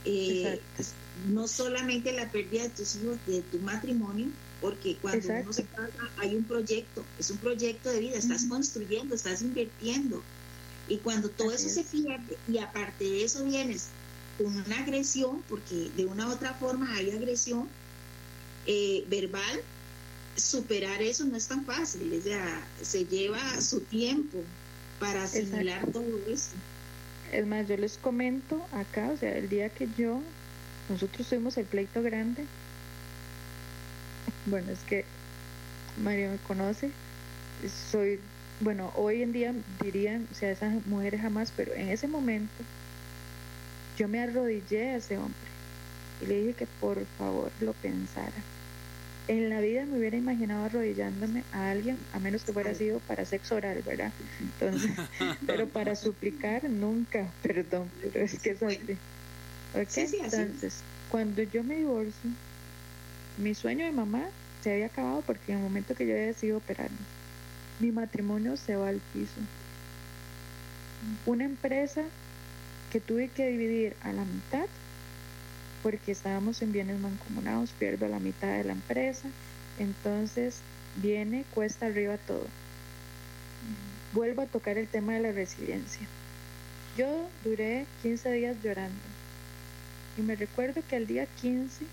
[0.05, 0.93] eh, Exacto.
[1.29, 4.27] no solamente la pérdida de tus hijos, de tu matrimonio,
[4.61, 9.15] porque cuando uno se casa hay un proyecto, es un proyecto de vida, estás construyendo,
[9.15, 10.23] estás invirtiendo.
[10.87, 11.87] Y cuando todo Así eso es.
[11.87, 13.89] se pierde y aparte de eso vienes
[14.37, 17.67] con una agresión, porque de una u otra forma hay agresión
[18.65, 19.61] eh, verbal,
[20.35, 24.43] superar eso no es tan fácil, o sea, se lleva su tiempo
[24.99, 26.01] para asimilar Exacto.
[26.01, 26.51] todo eso.
[27.31, 30.21] Es más, yo les comento acá, o sea, el día que yo,
[30.89, 32.45] nosotros tuvimos el pleito grande,
[34.47, 35.05] bueno, es que
[36.01, 36.91] Mario me conoce,
[37.91, 38.19] soy,
[38.59, 42.63] bueno, hoy en día dirían, o sea, esas mujeres jamás, pero en ese momento
[43.97, 45.35] yo me arrodillé a ese hombre
[46.21, 48.31] y le dije que por favor lo pensara.
[49.27, 53.25] En la vida me hubiera imaginado arrodillándome a alguien, a menos que fuera sido para
[53.25, 54.13] sexo oral, ¿verdad?
[54.39, 54.91] Entonces,
[55.45, 58.97] pero para suplicar nunca, perdón, pero es que es así.
[59.75, 59.97] ¿Ok?
[60.23, 62.31] Entonces, cuando yo me divorcio,
[63.37, 64.25] mi sueño de mamá
[64.63, 66.97] se había acabado porque en el momento que yo había decidido operarme,
[67.79, 69.39] mi matrimonio se va al piso.
[71.25, 72.03] Una empresa
[72.91, 74.65] que tuve que dividir a la mitad
[75.83, 79.29] porque estábamos en bienes mancomunados, pierdo la mitad de la empresa,
[79.77, 80.61] entonces
[80.95, 82.45] viene cuesta arriba todo.
[84.13, 86.07] Vuelvo a tocar el tema de la resiliencia.
[86.97, 88.99] Yo duré 15 días llorando
[90.17, 91.85] y me recuerdo que al día 15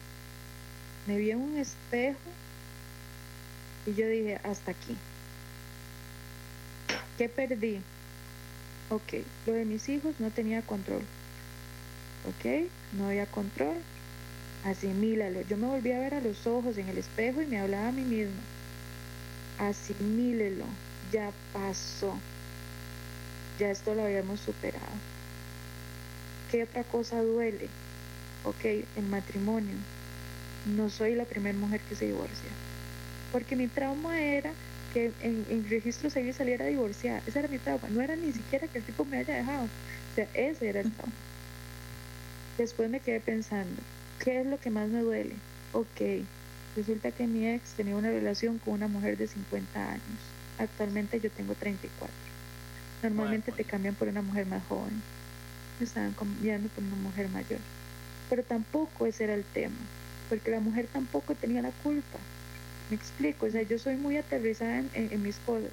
[1.06, 2.18] me vi en un espejo
[3.86, 4.96] y yo dije, hasta aquí.
[7.18, 7.80] ¿Qué perdí?
[8.90, 11.02] Ok, lo de mis hijos no tenía control.
[12.26, 13.76] Ok, no había control.
[14.64, 15.42] Asimílalo.
[15.42, 17.92] Yo me volví a ver a los ojos en el espejo y me hablaba a
[17.92, 18.40] mí misma.
[19.58, 20.64] Asimílelo.
[21.12, 22.18] Ya pasó.
[23.58, 24.86] Ya esto lo habíamos superado.
[26.50, 27.68] ¿Qué otra cosa duele?
[28.44, 28.64] Ok,
[28.96, 29.76] el matrimonio.
[30.64, 32.50] No soy la primera mujer que se divorcia.
[33.32, 34.52] Porque mi trauma era
[34.92, 37.20] que en, en registro civil saliera divorciada.
[37.26, 37.88] Ese era mi trauma.
[37.90, 39.64] No era ni siquiera que el tipo me haya dejado.
[39.64, 41.12] O sea, ese era el trauma.
[42.56, 43.82] Después me quedé pensando,
[44.20, 45.34] ¿qué es lo que más me duele?
[45.72, 46.22] Ok,
[46.76, 50.02] resulta que mi ex tenía una relación con una mujer de 50 años.
[50.58, 52.14] Actualmente yo tengo 34.
[53.02, 55.02] Normalmente te cambian por una mujer más joven.
[55.80, 57.58] Me estaban cambiando por una mujer mayor.
[58.30, 59.74] Pero tampoco ese era el tema,
[60.34, 62.18] porque la mujer tampoco tenía la culpa.
[62.90, 65.70] Me explico, o sea, yo soy muy aterrizada en, mis cosas.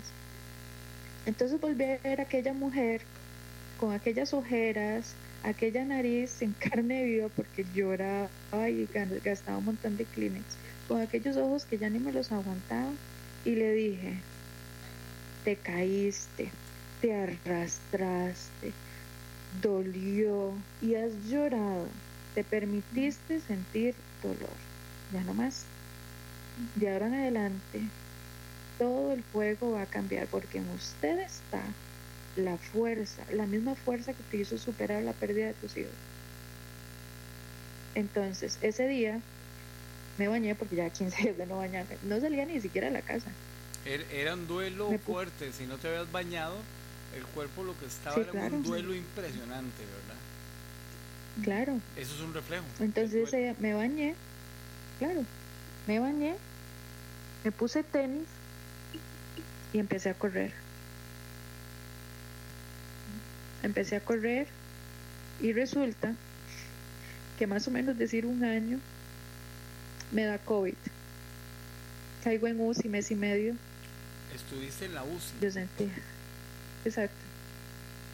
[1.25, 3.01] Entonces volví a ver a aquella mujer
[3.79, 8.29] con aquellas ojeras, aquella nariz en carne viva porque lloraba
[8.69, 8.87] y
[9.23, 10.45] gastaba un montón de Kleenex,
[10.87, 12.91] con aquellos ojos que ya ni me los aguantaba
[13.43, 14.17] y le dije,
[15.43, 16.51] te caíste,
[17.01, 18.73] te arrastraste,
[19.59, 20.53] dolió
[20.83, 21.87] y has llorado,
[22.33, 24.55] te permitiste sentir dolor,
[25.13, 25.65] ya no más.
[26.75, 27.81] De ahora en adelante,
[28.77, 31.61] todo el juego va a cambiar porque en usted está
[32.35, 35.93] la fuerza, la misma fuerza que te hizo superar la pérdida de tus hijos.
[37.95, 39.19] Entonces, ese día
[40.17, 41.97] me bañé porque ya 15 días de no bañarme.
[42.03, 43.31] No salía ni siquiera a la casa.
[43.85, 45.51] Er, era un duelo fuerte.
[45.51, 46.55] Si no te habías bañado,
[47.15, 50.30] el cuerpo lo que estaba era un duelo impresionante, ¿verdad?
[51.43, 51.79] Claro.
[51.95, 52.65] Eso es un reflejo.
[52.79, 54.15] Entonces día me bañé,
[54.99, 55.23] claro,
[55.87, 56.35] me bañé,
[57.43, 58.27] me puse tenis
[59.73, 60.51] y empecé a correr.
[63.63, 64.47] Empecé a correr
[65.39, 66.15] y resulta
[67.37, 68.79] que más o menos decir un año
[70.11, 70.75] me da COVID.
[72.23, 73.55] Caigo en UCI mes y medio.
[74.35, 75.33] Estuviste en la UCI.
[75.41, 75.89] Yo sentí.
[76.85, 77.15] Exacto.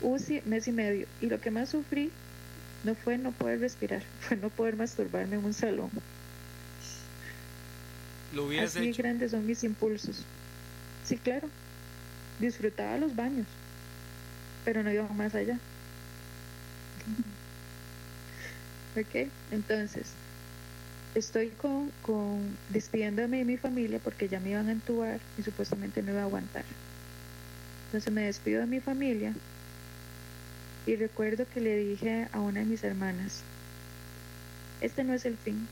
[0.02, 1.08] UCI mes y medio.
[1.20, 2.12] Y lo que más sufrí
[2.88, 5.92] no fue no poder respirar, fue no poder masturbarme en un salón.
[8.34, 10.24] Lo hubieras Así grandes son mis impulsos.
[11.06, 11.50] Sí, claro.
[12.40, 13.48] Disfrutaba los baños,
[14.64, 15.58] pero no iba más allá.
[19.00, 20.08] ok, entonces
[21.16, 26.04] estoy con, con despidiéndome de mi familia porque ya me iban a entubar y supuestamente
[26.04, 26.64] no iba a aguantar.
[27.88, 29.34] Entonces me despido de mi familia
[30.88, 33.44] y recuerdo que le dije a una de mis hermanas,
[34.80, 35.68] este no es el fin,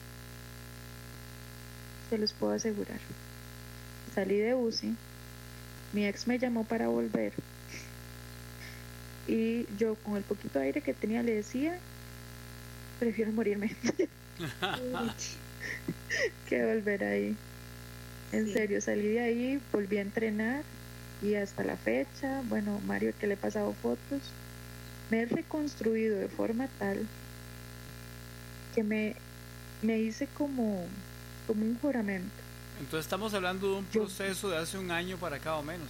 [2.09, 2.99] se los puedo asegurar.
[4.13, 4.95] Salí de UCI,
[5.93, 7.31] mi ex me llamó para volver
[9.27, 11.79] y yo con el poquito aire que tenía le decía,
[12.99, 13.73] prefiero morirme.
[16.49, 17.37] que volver ahí.
[18.31, 20.63] En serio, salí de ahí, volví a entrenar
[21.21, 24.21] y hasta la fecha, bueno, Mario que le he pasado fotos,
[25.09, 27.05] me he reconstruido de forma tal
[28.73, 29.15] que me,
[29.81, 30.85] me hice como,
[31.47, 32.43] como un juramento.
[32.79, 35.87] Entonces estamos hablando de un proceso de hace un año para acá o menos,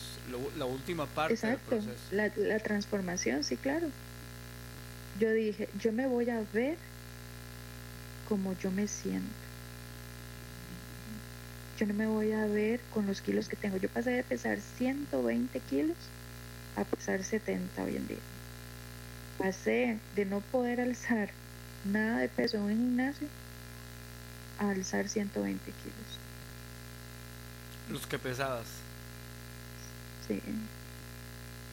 [0.57, 1.95] la última parte del proceso.
[2.11, 3.88] La, la transformación, sí, claro.
[5.20, 6.78] Yo dije, yo me voy a ver
[8.28, 9.30] como yo me siento.
[11.78, 13.78] Yo no me voy a ver con los kilos que tengo.
[13.78, 15.97] Yo pasé de pesar 120 kilos
[16.76, 18.18] a pesar 70 hoy en día.
[19.38, 21.29] Pasé de no poder alzar
[21.83, 23.27] nada de peso en un gimnasio
[24.57, 26.19] a alzar 120 kilos.
[27.89, 28.67] Los que pesabas.
[30.27, 30.41] Sí,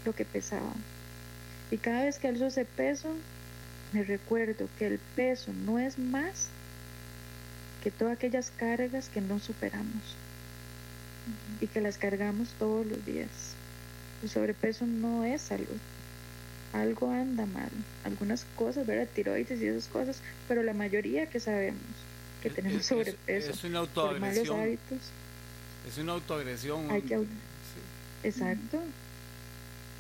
[0.04, 0.72] lo que pesaba.
[1.70, 3.14] Y cada vez que alzo ese peso,
[3.92, 6.48] me recuerdo que el peso no es más
[7.82, 10.16] que todas aquellas cargas que no superamos
[11.60, 13.54] y que las cargamos todos los días.
[14.22, 15.80] El sobrepeso no es salud.
[16.73, 17.70] Algo anda mal.
[18.05, 19.09] Algunas cosas, ¿verdad?
[19.14, 21.83] Tiroides y esas cosas, pero la mayoría que sabemos
[22.43, 23.51] que tenemos sobrepeso.
[23.51, 24.61] Es, una autoagresión.
[24.61, 24.99] hábitos.
[25.89, 26.91] Es una autoagresión.
[26.91, 27.25] Hay que,
[28.25, 28.81] Exacto.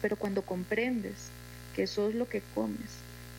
[0.00, 1.30] Pero cuando comprendes
[1.74, 2.90] que eso es lo que comes,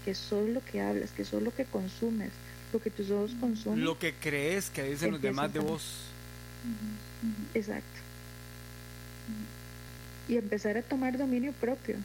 [0.06, 2.32] que sos lo que hablas, que sos lo que consumes,
[2.72, 3.84] lo que tus ojos consumen.
[3.84, 5.84] Lo que crees que dicen los demás de vos.
[7.54, 8.00] Exacto.
[10.28, 11.98] Y empezar a tomar dominio propio.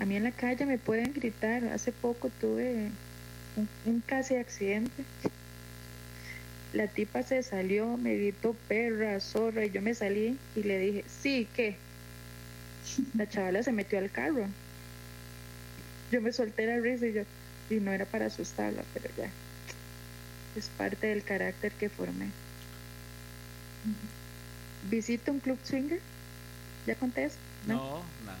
[0.00, 1.64] A mí en la calle me pueden gritar.
[1.66, 2.90] Hace poco tuve
[3.84, 5.04] un, casi accidente.
[6.72, 11.04] La tipa se salió, me gritó perra, zorra, y yo me salí y le dije,
[11.08, 11.76] sí, ¿qué?
[13.16, 14.46] La chavala se metió al carro
[16.10, 17.22] yo me solté la risa y yo,
[17.70, 19.30] y no era para asustarla, pero ya,
[20.56, 22.30] es parte del carácter que formé.
[24.90, 26.00] ¿Visito un club swinger?
[26.86, 27.36] ¿Ya conté eso?
[27.66, 28.32] No, no.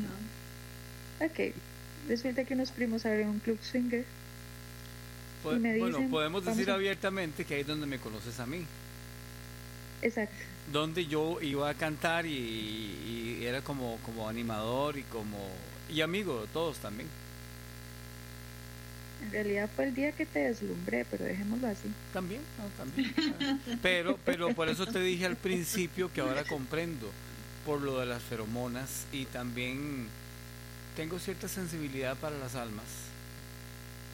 [0.00, 0.41] no.
[1.24, 1.54] Ok,
[2.08, 4.04] resulta que unos primos abren un club swinger.
[5.44, 8.64] y me dicen, bueno, podemos decir abiertamente que ahí es donde me conoces a mí.
[10.02, 10.36] Exacto.
[10.72, 15.38] Donde yo iba a cantar y, y era como, como animador y como
[15.88, 17.08] y amigo de todos también.
[19.22, 21.88] En realidad fue el día que te deslumbré, pero dejémoslo así.
[22.12, 22.40] También,
[22.76, 23.14] también.
[23.82, 27.10] pero, pero por eso te dije al principio que ahora comprendo
[27.64, 30.08] por lo de las feromonas y también
[30.96, 32.84] tengo cierta sensibilidad para las almas.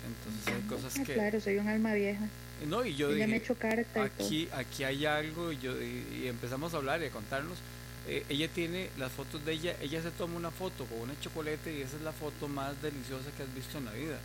[0.07, 1.15] Entonces hay cosas ah, que...
[1.15, 2.27] Claro, soy un alma vieja.
[2.67, 4.03] No, y yo me dije, y todo.
[4.03, 7.59] aquí, aquí hay algo y, yo, y, y empezamos a hablar y a contarnos.
[8.09, 11.77] Eh, ella tiene las fotos de ella, ella se toma una foto con una chocolate
[11.77, 14.19] y esa es la foto más deliciosa que has visto en la vida.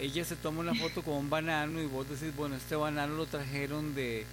[0.00, 3.26] Ella se toma una foto con un banano y vos decís, bueno, este banano lo
[3.26, 4.24] trajeron de,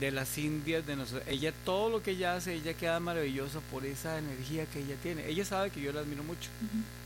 [0.00, 1.22] de las Indias, de nosotros.
[1.28, 5.26] Ella, todo lo que ella hace, ella queda maravillosa por esa energía que ella tiene.
[5.28, 6.50] Ella sabe que yo la admiro mucho.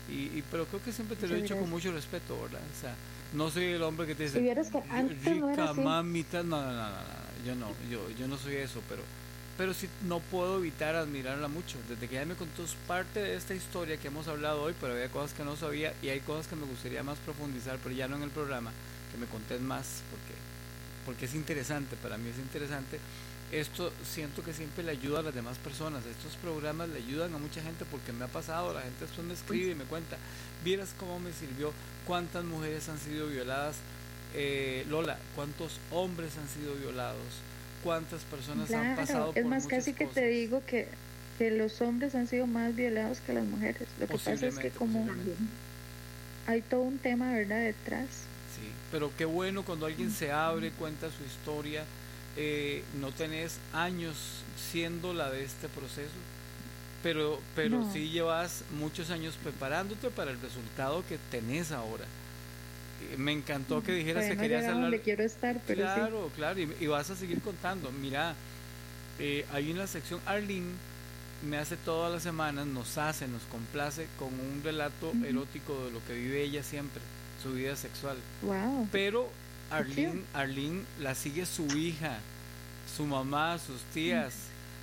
[0.09, 2.61] y, y- pero creo que siempre te lo he dicho con mucho respeto, ¿verdad?
[2.77, 2.95] O sea,
[3.33, 4.39] no soy el hombre que te dice,
[4.71, 5.81] que antes no era rica así.
[5.81, 9.03] mamita, no, no, no, no, no, yo no, yo, yo no soy eso, pero,
[9.55, 11.77] pero sí no puedo evitar admirarla mucho.
[11.87, 15.09] Desde que ella me contó parte de esta historia que hemos hablado hoy, pero había
[15.09, 18.15] cosas que no sabía y hay cosas que me gustaría más profundizar, pero ya no
[18.15, 18.71] en el programa,
[19.11, 20.33] que me contés más, porque,
[21.09, 22.99] porque es interesante, para mí es interesante.
[23.51, 26.05] Esto siento que siempre le ayuda a las demás personas.
[26.05, 28.75] Estos programas le ayudan a mucha gente porque me ha pasado.
[28.75, 30.17] La gente después me escribe y me cuenta.
[30.63, 31.73] Vieras cómo me sirvió,
[32.05, 33.77] cuántas mujeres han sido violadas.
[34.35, 37.17] Eh, Lola, cuántos hombres han sido violados,
[37.83, 40.87] cuántas personas han pasado Claro, es por más, casi que te digo que,
[41.39, 43.87] que los hombres han sido más violados que las mujeres.
[43.99, 45.07] Lo que pasa es que como
[46.45, 48.05] hay todo un tema, ¿verdad?, detrás.
[48.59, 51.83] Sí, pero qué bueno cuando alguien se abre, cuenta su historia.
[52.37, 54.15] eh, no tenés años
[54.71, 56.13] siendo la de este proceso,
[57.03, 57.91] pero, pero No.
[57.91, 62.05] sí llevas muchos años preparándote para el resultado que tenés ahora.
[63.11, 64.83] Eh, Me encantó que dijeras que querías hablar.
[64.83, 65.93] donde quiero estar, pero sí.
[65.95, 67.91] Claro, claro, y, y vas a seguir contando.
[67.91, 68.35] Mira,
[69.17, 70.71] eh, hay una sección, Arlene
[71.43, 76.05] me hace todas las semanas, nos hace, nos complace con un relato erótico de lo
[76.05, 77.01] que vive ella siempre,
[77.41, 78.17] su vida sexual.
[78.41, 78.87] Wow.
[78.91, 79.29] Pero
[79.69, 80.23] Arlene.
[80.33, 82.19] Arlene la sigue su hija,
[82.95, 84.33] su mamá, sus tías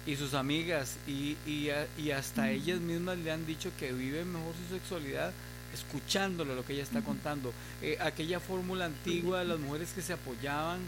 [0.07, 4.55] y sus amigas y, y, y hasta ellas mismas le han dicho que viven mejor
[4.69, 5.33] su sexualidad
[5.75, 7.53] escuchándolo lo que ella está contando.
[7.83, 10.81] Eh, aquella fórmula antigua de las mujeres que se apoyaban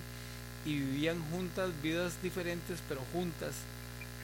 [0.64, 3.54] y vivían juntas, vidas diferentes pero juntas.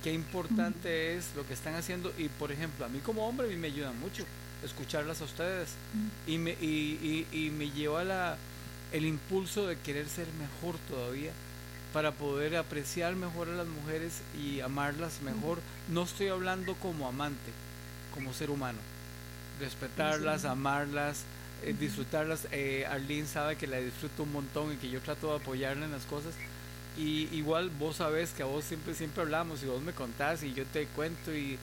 [0.03, 3.51] Qué importante es lo que están haciendo y por ejemplo a mí como hombre a
[3.51, 4.25] mí me ayuda mucho
[4.63, 5.71] escucharlas a ustedes
[6.27, 8.37] y me, y, y- y me lleva la,
[8.93, 11.33] el impulso de querer ser mejor todavía
[11.93, 15.61] para poder apreciar mejor a las mujeres y amarlas mejor.
[15.89, 17.51] No estoy hablando como amante,
[18.15, 18.79] como ser humano.
[19.61, 21.23] Respetarlas, amarlas,
[21.63, 22.49] eh, disfrutarlas.
[22.51, 25.93] Eh, Arlene sabe que la disfruto un montón y que yo trato de apoyarla en
[25.93, 26.35] las cosas.
[26.97, 30.53] Y igual vos sabes que a vos siempre, siempre hablamos y vos me contás y
[30.55, 31.59] yo te cuento y,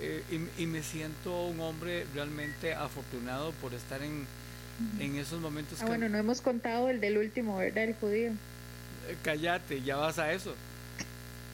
[0.00, 0.22] eh,
[0.58, 4.26] y, y me siento un hombre realmente afortunado por estar en,
[4.98, 7.84] en esos momentos Ah, que- bueno, no hemos contado el del último, ¿verdad?
[7.84, 8.30] El judío.
[9.08, 10.54] Eh, cállate, ya vas a eso.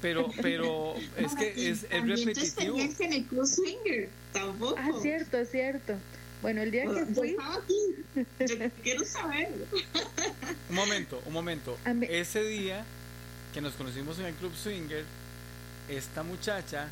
[0.02, 2.78] Pero, pero es que es, es repetitivo.
[2.78, 4.76] en el club swinger, tampoco.
[4.78, 5.94] Ah, cierto, cierto.
[6.42, 7.74] Bueno, el día que Yo fui, estaba aquí.
[8.14, 9.48] Yo quiero saber.
[10.68, 11.78] Un momento, un momento.
[12.02, 12.84] Ese día
[13.54, 15.04] que nos conocimos en el Club Swinger,
[15.88, 16.88] esta muchacha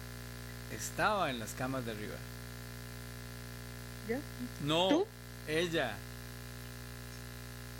[0.74, 2.14] estaba en las camas de arriba.
[4.08, 4.16] ¿yo?
[4.64, 5.06] No, ¿Tú?
[5.48, 5.94] ella.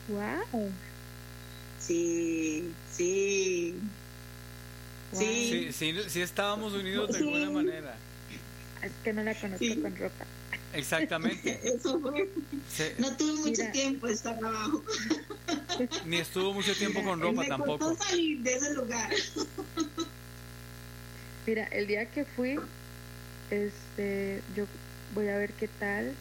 [0.09, 0.71] Wow.
[1.81, 3.75] Sí, sí.
[5.13, 5.21] Wow.
[5.21, 5.49] Sí.
[5.51, 7.25] Sí, sí, sí estábamos unidos de Sí.
[7.35, 7.95] alguna manera.
[8.83, 9.77] Es que no la conozco Sí.
[9.77, 10.25] con ropa.
[10.73, 11.61] Exactamente.
[11.77, 12.29] Eso fue.
[12.75, 13.73] Se- No tuve mucho Mira.
[13.73, 14.83] tiempo de estar abajo.
[16.07, 17.79] ni estuvo mucho tiempo con ropa me tampoco.
[17.91, 19.11] costó salir de ese lugar.
[21.47, 22.59] Mira, el día que fui,
[23.51, 24.67] este, yo
[25.15, 26.13] voy a ver qué tal.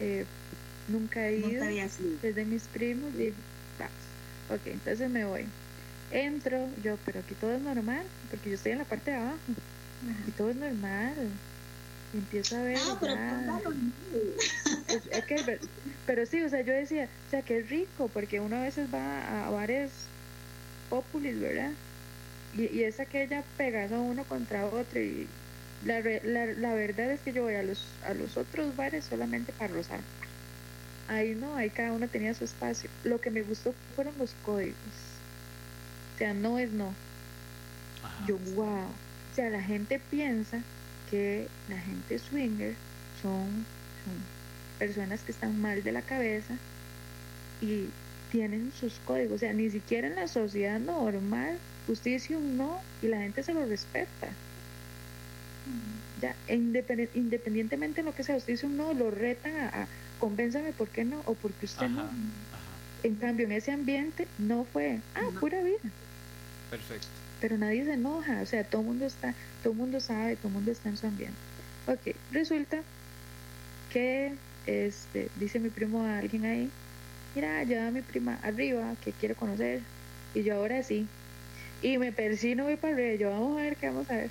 [0.00, 0.24] Eh,
[0.88, 1.64] nunca he ido.
[1.88, 2.10] Sido.
[2.22, 3.32] desde mis primos y
[3.78, 4.60] vamos.
[4.60, 5.46] Ok, entonces me voy.
[6.10, 9.38] Entro, yo, pero aquí todo es normal, porque yo estoy en la parte de abajo
[10.28, 11.14] y todo es normal.
[12.12, 12.78] Y empiezo a ver.
[12.78, 13.74] Ah, pero.
[14.88, 15.58] Es- es que,
[16.06, 18.92] pero sí, o sea, yo decía, o sea, que es rico, porque uno a veces
[18.92, 19.90] va a bares
[20.90, 21.72] populis, ¿verdad?
[22.56, 25.26] Y, y es aquella pegada uno contra otro y
[25.84, 29.52] la, la, la verdad es que yo voy a los, a los otros bares solamente
[29.52, 30.00] para rozar.
[31.08, 32.88] Ahí no, ahí cada uno tenía su espacio.
[33.04, 34.76] Lo que me gustó fueron los códigos.
[36.14, 36.94] O sea, no es no.
[38.02, 38.26] Ajá.
[38.26, 38.86] Yo, wow.
[38.86, 40.60] O sea, la gente piensa
[41.10, 42.74] que la gente swinger
[43.20, 43.66] son,
[44.04, 44.14] son
[44.78, 46.54] personas que están mal de la cabeza
[47.60, 47.88] y
[48.32, 49.36] tienen sus códigos.
[49.36, 51.58] O sea, ni siquiera en la sociedad normal
[51.88, 54.28] usted dice un no y la gente se lo respeta.
[56.20, 59.88] Ya, independe- independientemente de lo que sea, usted dice un no, lo retan a, a
[60.18, 62.02] convénzame por qué no o porque usted Ajá, no.
[62.02, 62.10] ajá.
[63.02, 65.40] En cambio, en ese ambiente no fue, ah, No.
[65.40, 65.78] pura vida
[66.70, 67.06] Perfecto.
[67.40, 70.48] pero nadie se enoja, o sea, todo el mundo está, todo el mundo sabe, todo
[70.48, 71.36] el mundo está en su ambiente.
[71.86, 72.82] Ok, resulta
[73.92, 74.34] que,
[74.66, 76.70] este, dice mi primo a alguien ahí,
[77.34, 79.80] mira, lleva a mi prima arriba que quiero conocer.
[80.34, 81.06] Y yo ahora sí.
[81.84, 83.14] Y me persino, voy para arriba.
[83.16, 84.30] Yo, vamos a ver qué vamos a ver.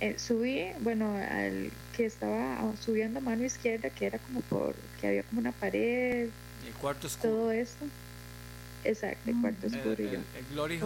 [0.00, 5.08] Eh, subí, bueno, al que estaba subiendo a mano izquierda, que era como por, que
[5.08, 6.28] había como una pared.
[6.64, 7.32] El cuarto oscuro.
[7.32, 7.84] Todo esto.
[8.84, 9.94] Exacto, el cuarto El, oscuro.
[9.98, 10.78] el- el Glory.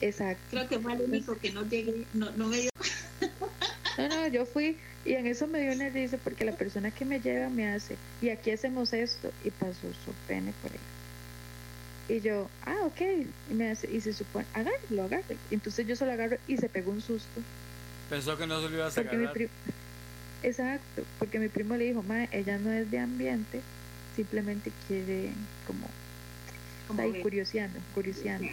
[0.00, 0.42] Exacto.
[0.50, 2.70] Creo que fue el único que no llegué, no, no me dio.
[3.98, 7.04] No, no, yo fui y en eso me dio una risa porque la persona que
[7.04, 10.78] me lleva me hace, y aquí hacemos esto, y pasó su pene por ahí.
[12.08, 13.00] Y yo, ah, ok,
[13.50, 15.40] y me hace, y se supone, agárralo, agárralo.
[15.50, 17.40] Entonces yo solo agarro y se pegó un susto.
[18.08, 19.32] Pensó que no se lo ibas a Porque mi agarrar.
[19.34, 19.50] primo,
[20.44, 23.60] exacto, porque mi primo le dijo, ma, ella no es de ambiente,
[24.14, 25.32] simplemente quiere
[25.66, 25.88] como,
[26.88, 28.48] está ahí curioseando, curioseando.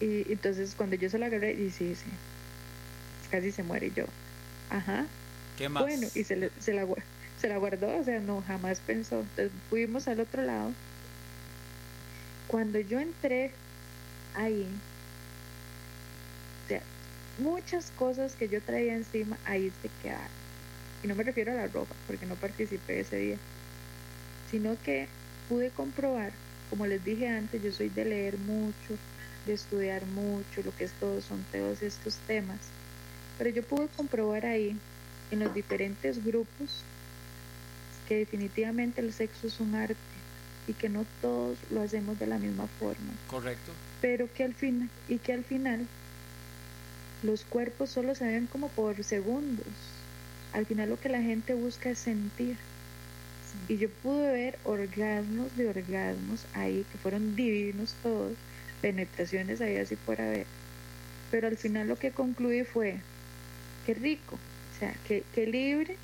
[0.00, 2.10] Y entonces cuando yo se la agarré, y sí, sí,
[3.30, 4.04] casi se muere y yo,
[4.68, 5.06] ajá,
[5.56, 5.82] ¿Qué más?
[5.82, 6.86] bueno, y se, le- se, la,
[7.40, 9.20] se la guardó, o sea, no, jamás pensó.
[9.20, 10.72] Entonces fuimos al otro lado.
[12.48, 13.52] Cuando yo entré
[14.34, 14.66] ahí,
[16.64, 16.82] o sea,
[17.38, 20.26] muchas cosas que yo traía encima ahí se quedaron.
[21.04, 23.36] Y no me refiero a la ropa, porque no participé ese día,
[24.50, 25.08] sino que
[25.48, 26.32] pude comprobar,
[26.70, 28.96] como les dije antes, yo soy de leer mucho,
[29.46, 32.58] de estudiar mucho, lo que es todo, son todos estos temas.
[33.36, 34.74] Pero yo pude comprobar ahí,
[35.30, 36.82] en los diferentes grupos,
[38.08, 40.17] que definitivamente el sexo es un arte
[40.68, 43.72] y que no todos lo hacemos de la misma forma, Correcto.
[44.00, 45.86] pero que al final y que al final
[47.22, 49.66] los cuerpos solo se ven como por segundos.
[50.52, 52.56] Al final lo que la gente busca es sentir.
[53.66, 58.34] Y yo pude ver orgasmos de orgasmos ahí, que fueron divinos todos,
[58.80, 60.46] penetraciones ahí así por haber.
[61.30, 63.00] Pero al final lo que concluí fue,
[63.84, 65.96] qué rico, o sea, qué, qué libre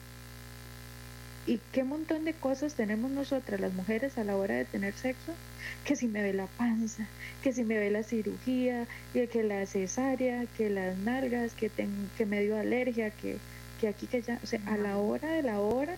[1.46, 5.32] y qué montón de cosas tenemos nosotras las mujeres a la hora de tener sexo,
[5.84, 7.06] que si me ve la panza,
[7.42, 12.08] que si me ve la cirugía, que, que la cesárea, que las nalgas, que, ten-
[12.16, 13.36] que me dio alergia, que,
[13.80, 15.96] que aquí, que allá, o sea, a la hora de la hora,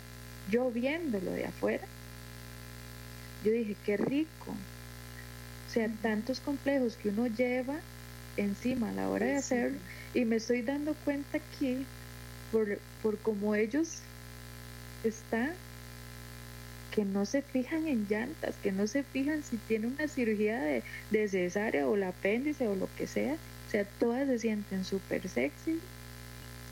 [0.50, 1.86] yo viéndolo de afuera,
[3.44, 4.50] yo dije, qué rico.
[5.68, 7.76] O sea, tantos complejos que uno lleva
[8.36, 9.78] encima a la hora de hacerlo
[10.14, 11.84] y me estoy dando cuenta aquí
[12.50, 14.00] por, por cómo ellos
[15.04, 15.52] están
[16.90, 20.82] que no se fijan en llantas, que no se fijan si tiene una cirugía de,
[21.10, 23.34] de cesárea o el apéndice o lo que sea.
[23.34, 25.78] O sea, todas se sienten súper sexy.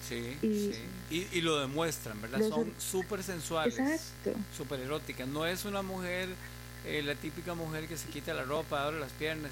[0.08, 1.26] Sí, Y- sí.
[1.32, 2.38] Y, y lo demuestran, ¿verdad?
[2.38, 3.78] Los- Son súper sensuales.
[3.78, 4.32] Exacto.
[4.56, 5.26] súper erótica.
[5.26, 6.28] No es una mujer,
[6.86, 9.50] eh, la típica mujer que se quita la ropa, abre las piernas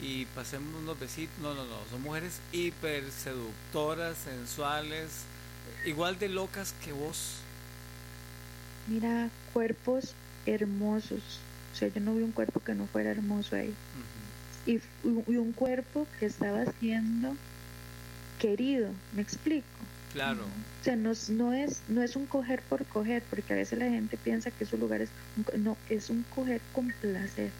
[0.00, 1.36] y, y pasemos unos besitos.
[1.40, 1.76] No, no, no.
[1.90, 5.10] Son mujeres hiper seductoras, sensuales,
[5.86, 7.38] igual de locas que vos.
[8.86, 10.14] Mira, cuerpos
[10.46, 11.40] hermosos.
[11.72, 13.74] O sea, yo no vi un cuerpo que no fuera hermoso ahí.
[14.66, 17.36] Y, un cuerpo que estaba siendo
[18.38, 19.66] querido, me explico.
[20.12, 23.56] Claro, O sea, no, es- no, es, no es un coger por coger, porque a
[23.56, 25.08] veces la gente piensa que esos lugares,
[25.58, 27.50] no, es un coger con placer.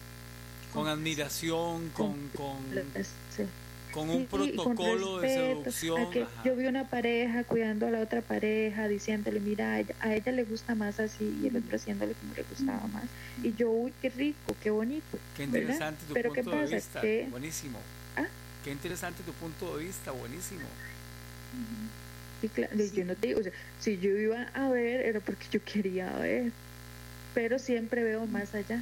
[0.71, 3.47] con admiración, con, con, placer.
[3.95, 6.01] Con Sí, un y con protocolo de seducción.
[6.01, 9.95] a que yo vi una pareja cuidando a la otra pareja, diciéndole, mira, a ella,
[10.01, 13.05] a ella le gusta más así, y el otro haciéndole como le gustaba más.
[13.41, 15.17] Y yo, uy, qué rico, qué bonito.
[15.37, 15.59] Qué ¿verdad?
[15.61, 16.75] interesante tu Pero ¿qué punto de pasa?
[16.75, 17.01] vista.
[17.01, 17.79] Que- Buenísimo.
[18.17, 18.27] ¿Ah?
[18.65, 20.67] Qué interesante tu punto de vista, buenísimo.
[22.41, 25.21] Sí, claro, y yo no te digo, o sea, si yo iba a ver, era
[25.21, 26.51] porque yo quería ver,
[27.33, 28.81] pero siempre veo más allá.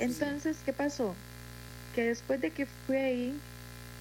[0.00, 1.14] Entonces, ¿qué pasó?
[1.94, 3.38] Que después de que fui ahí,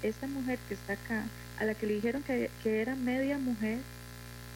[0.02, 1.26] esta mujer que está acá,
[1.60, 3.80] a la que le dijeron que, que era media mujer,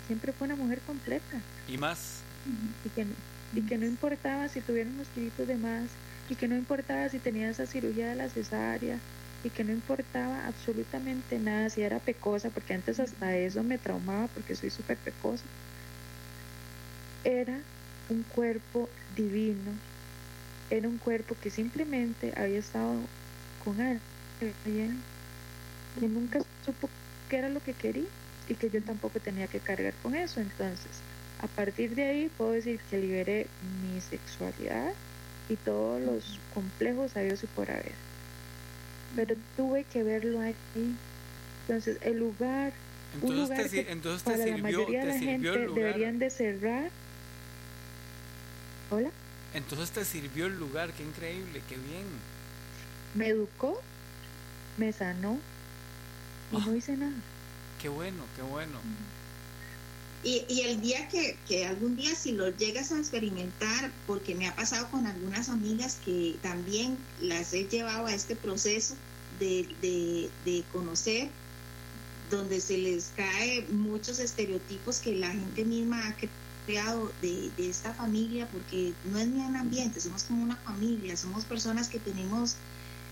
[0.07, 1.41] siempre fue una mujer completa.
[1.67, 2.21] Y más,
[2.85, 3.15] y que, no-
[3.53, 5.89] y que no importaba si tuviera unos kilitos de más,
[6.29, 8.97] y que no importaba si tenía esa cirugía de la cesárea,
[9.43, 14.27] y que no importaba absolutamente nada si era pecosa, porque antes hasta eso me traumaba
[14.27, 15.43] porque soy súper pecosa.
[17.25, 17.59] Era
[18.09, 19.71] un cuerpo divino,
[20.69, 22.95] era un cuerpo que simplemente había estado
[23.63, 25.01] con alguien
[25.99, 26.89] que nunca supo
[27.29, 28.05] qué era lo que quería
[28.47, 30.39] y que yo tampoco tenía que cargar con eso.
[30.41, 30.91] Entonces,
[31.39, 33.47] a partir de ahí puedo decir que liberé
[33.81, 34.93] mi sexualidad
[35.49, 37.93] y todos los complejos habidos y por haber.
[39.15, 40.55] Pero tuve que verlo ahí.
[41.67, 42.73] Entonces, el lugar,
[43.21, 46.29] un entonces lugar te, que entonces para la sirvió, mayoría de la gente deberían de
[46.29, 46.89] cerrar.
[48.89, 49.11] Hola,
[49.53, 52.05] Entonces te sirvió el lugar, qué increíble, qué bien.
[53.13, 53.81] me educó,
[54.77, 55.39] me sanó
[56.53, 56.65] y Ah.
[56.65, 57.13] no hice nada.
[57.81, 58.79] Qué bueno, qué bueno.
[60.23, 64.47] Y, y el día que, que algún día si lo llegas a experimentar, porque me
[64.47, 68.95] ha pasado con algunas amigas que también las he llevado a este proceso
[69.39, 71.29] de, de, de conocer,
[72.31, 76.15] donde se les cae muchos estereotipos que la gente misma ha
[76.65, 81.17] creado de, de esta familia, porque no es ni un ambiente, somos como una familia,
[81.17, 82.55] somos personas que tenemos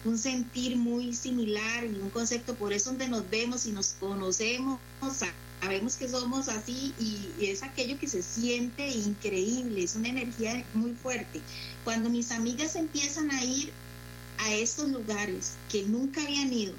[0.03, 4.79] un sentir muy similar y un concepto, por eso donde nos vemos y nos conocemos,
[5.61, 10.93] sabemos que somos así y, es aquello que se siente increíble, es una energía muy
[10.93, 11.41] fuerte.
[11.83, 13.71] Cuando mis amigas empiezan a ir
[14.39, 16.73] a estos lugares que nunca habían ido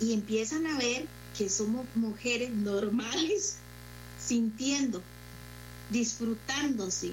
[0.00, 1.06] y empiezan a ver
[1.36, 3.56] que somos mujeres normales,
[4.18, 5.02] sintiendo,
[5.90, 7.12] disfrutándose,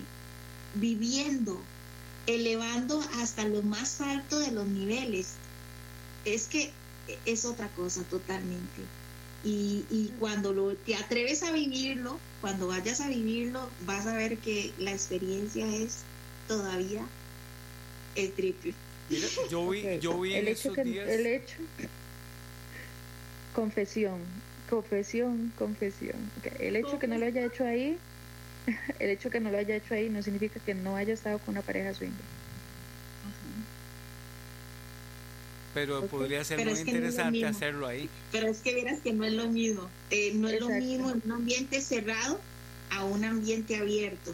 [0.75, 1.61] viviendo,
[2.27, 5.33] elevando hasta lo más alto de los niveles.
[6.25, 6.71] Es que
[7.25, 8.81] es otra cosa totalmente.
[9.43, 14.37] Y, y cuando lo, te atreves a vivirlo, cuando vayas a vivirlo, vas a ver
[14.39, 15.99] que la experiencia es
[16.47, 17.05] todavía
[18.15, 18.73] el triple.
[19.09, 21.07] Mira, yo vi, yo vi el en hecho esos que, días.
[21.07, 21.55] el hecho
[23.53, 24.19] confesión
[24.69, 27.97] confesión confesión Ok, el hecho que no lo haya hecho ahí
[28.99, 31.53] el hecho que no lo haya hecho ahí no significa que no haya estado con
[31.55, 32.25] una pareja swinger
[35.73, 38.09] Pero podría ser pero muy no interesante hacerlo ahí.
[38.31, 39.87] Pero es que verás que no es lo mismo.
[40.09, 42.39] Eh, no es lo mismo en un ambiente cerrado
[42.89, 44.33] a un ambiente abierto.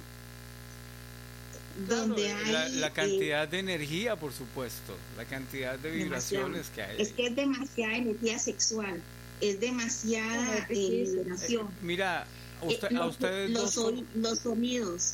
[1.76, 2.52] Donde Claro, hay.
[2.52, 6.46] la, la eh, cantidad de energía, por supuesto, la cantidad de Demasiado.
[6.46, 7.02] vibraciones que hay.
[7.02, 9.02] es que es demasiada energía sexual.
[9.42, 11.68] Es demasiada eh, liberación.
[11.82, 12.26] Mira,
[12.68, 15.14] usted- Eh, a los, ustedes los, dos- soni- los sonidos.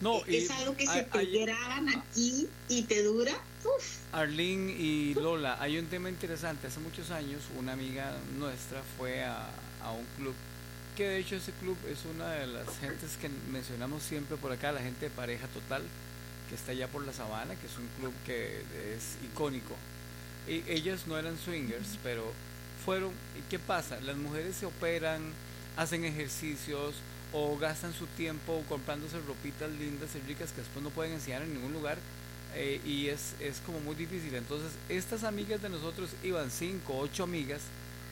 [0.00, 3.32] No, y es algo que hay- se te graban aquí y te dura.
[3.64, 6.66] Uf, Arlene y Lola, hay un tema interesante.
[6.66, 9.48] Hace muchos años, una amiga nuestra fue a,
[9.82, 10.34] a un club,
[10.96, 14.70] que de hecho ese club es una de las gentes que mencionamos siempre por acá,
[14.70, 15.82] la gente de pareja total,
[16.50, 18.58] que está allá por la sabana, que es un club que
[18.94, 19.74] es icónico.
[20.46, 22.32] Y ellas no eran swingers, pero
[22.84, 23.12] fueron.
[23.38, 23.98] ¿Y qué pasa?
[24.02, 25.22] Las mujeres se operan,
[25.76, 26.94] hacen ejercicios
[27.32, 31.54] o gastan su tiempo comprándose ropitas lindas y ricas que después no pueden enseñar en
[31.54, 31.98] ningún lugar
[32.54, 34.34] eh, y es, es como muy difícil.
[34.34, 37.60] Entonces, estas amigas de nosotros iban cinco, ocho amigas,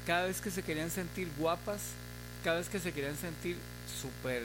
[0.06, 1.80] cada vez que se querían sentir guapas,
[2.42, 3.56] cada vez que se querían sentir
[4.00, 4.42] súper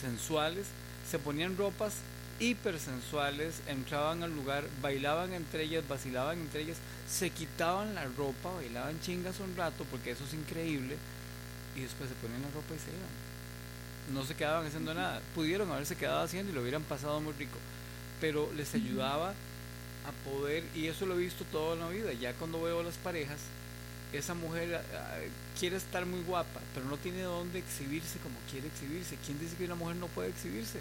[0.00, 0.66] sensuales,
[1.10, 1.94] se ponían ropas
[2.40, 6.78] hipersensuales, entraban al lugar, bailaban entre ellas, vacilaban entre ellas,
[7.08, 10.96] se quitaban la ropa, bailaban chingas un rato, porque eso es increíble,
[11.76, 14.14] y después se ponían la ropa y se iban.
[14.14, 15.20] No se quedaban haciendo nada.
[15.34, 17.58] Pudieron haberse quedado haciendo y lo hubieran pasado muy rico
[18.20, 22.62] pero les ayudaba a poder, y eso lo he visto toda la vida, ya cuando
[22.62, 23.38] veo las parejas,
[24.12, 25.18] esa mujer ah,
[25.58, 29.18] quiere estar muy guapa, pero no tiene dónde exhibirse como quiere exhibirse.
[29.24, 30.80] ¿Quién dice que una mujer no puede exhibirse?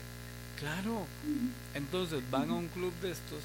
[0.58, 1.06] Claro.
[1.74, 3.42] Entonces van a un club de estos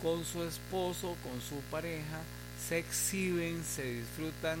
[0.00, 2.20] con su esposo, con su pareja,
[2.68, 4.60] se exhiben, se disfrutan,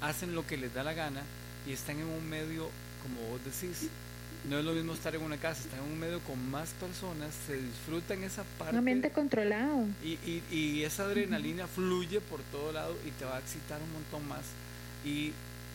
[0.00, 1.22] hacen lo que les da la gana
[1.66, 2.68] y están en un medio,
[3.02, 3.88] como vos decís,
[4.48, 7.34] no es lo mismo estar en una casa, están en un medio con más personas,
[7.46, 8.72] se disfrutan esa parte.
[8.72, 13.36] un ambiente controlado Y, y, y esa adrenalina fluye por todo lado y te va
[13.36, 14.44] a excitar un montón más.
[15.04, 15.32] Y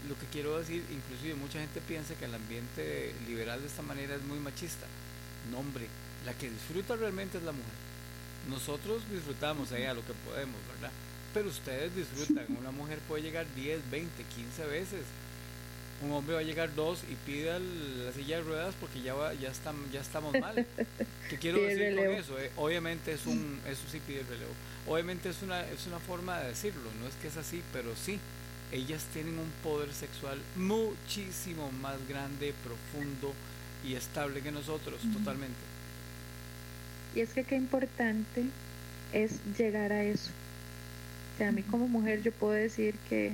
[0.07, 4.15] lo que quiero decir, inclusive mucha gente piensa que el ambiente liberal de esta manera
[4.15, 4.87] es muy machista.
[5.51, 5.87] No, hombre,
[6.25, 7.73] la que disfruta realmente es la mujer.
[8.49, 10.91] Nosotros disfrutamos allá lo que podemos, ¿verdad?
[11.33, 12.45] Pero ustedes disfrutan.
[12.59, 15.01] Una mujer puede llegar 10, 20, 15 veces.
[16.01, 19.13] Un hombre va a llegar dos y pide el- la silla de ruedas porque ya
[19.13, 20.65] va, ya está, ya estamos mal.
[21.29, 22.39] ¿Qué quiero decir con eso?
[22.39, 24.51] Eh, obviamente es un, eso sí pide relevo.
[24.85, 28.19] Obviamente es una, es una forma de decirlo, no es que es así, pero sí,
[28.73, 33.33] ellas tienen un poder sexual muchísimo más grande, profundo
[33.85, 35.55] y estable que nosotros, totalmente.
[37.15, 38.43] Y es que qué importante
[39.13, 40.31] es llegar a eso.
[41.43, 43.31] Sea, a mí como mujer yo puedo decir que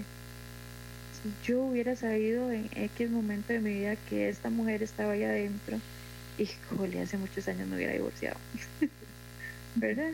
[1.22, 5.24] si yo hubiera sabido en X momento de mi vida que esta mujer estaba ahí
[5.24, 5.78] adentro,
[6.40, 8.36] híjole, hace muchos años me hubiera divorciado.
[9.76, 10.10] ¿Verdad?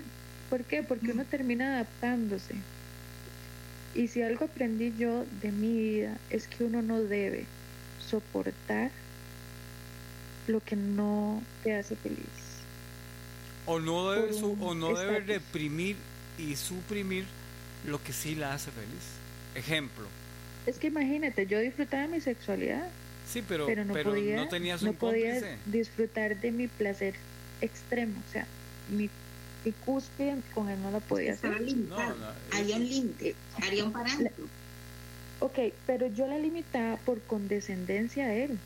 [0.50, 0.84] ¿Por qué?
[0.84, 2.56] Porque uno termina adaptándose.
[3.94, 7.46] Y si algo aprendí yo de mi vida es que uno no debe
[8.06, 8.92] soportar
[10.48, 12.20] lo que no te hace feliz.
[13.66, 15.96] O no debe, su- o no debe reprimir
[16.38, 17.24] y suprimir
[17.88, 19.03] lo que sí la hace feliz.
[19.56, 20.06] Ejemplo.
[20.66, 22.88] Es que imagínate, yo disfrutaba de mi sexualidad,
[23.32, 25.57] Sí, pero, pero no pero podía, no tenías no un podía cómplice.
[25.66, 27.16] disfrutar de mi placer
[27.62, 28.45] extremo, o sea,
[28.90, 29.10] mi,
[29.64, 31.68] mi cúspide con él no la podía estaba hacer.
[31.68, 32.16] limitado.
[32.16, 33.36] No, no, Había un límite,
[33.66, 34.45] había un parámetro.
[35.40, 35.57] Ok,
[35.88, 38.57] pero yo la limitaba por condescendencia a él.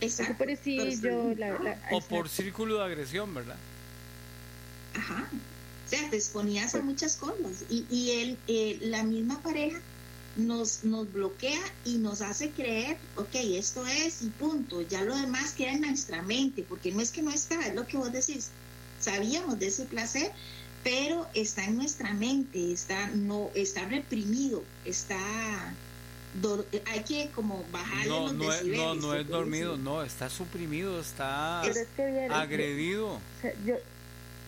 [0.00, 0.32] Exacto.
[0.34, 3.56] Por parecillo, la, la, o por círculo de agresión, ¿verdad?
[4.94, 5.28] Ajá.
[5.88, 7.64] O sea, te exponías a muchas cosas.
[7.70, 9.80] Y, y él, eh, la misma pareja
[10.36, 15.52] nos, nos bloquea y nos hace creer, ok, esto es y punto, ya lo demás
[15.52, 18.50] queda en nuestra mente, porque no es que no está, es lo que vos decís,
[19.00, 20.30] sabíamos de ese placer,
[20.84, 25.74] pero está en nuestra mente, está, no, está reprimido, está
[26.86, 31.00] hay que como bajarle no, los no decibeles, no, no es dormido, no, está suprimido,
[31.00, 31.62] está
[32.30, 33.18] agredido.
[33.64, 33.76] yo,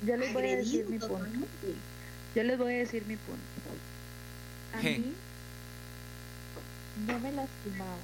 [0.07, 1.47] yo les voy a decir mi punto.
[2.35, 3.41] Yo les voy a decir mi punto.
[4.73, 5.13] A mí
[7.07, 7.97] no me lastimaba,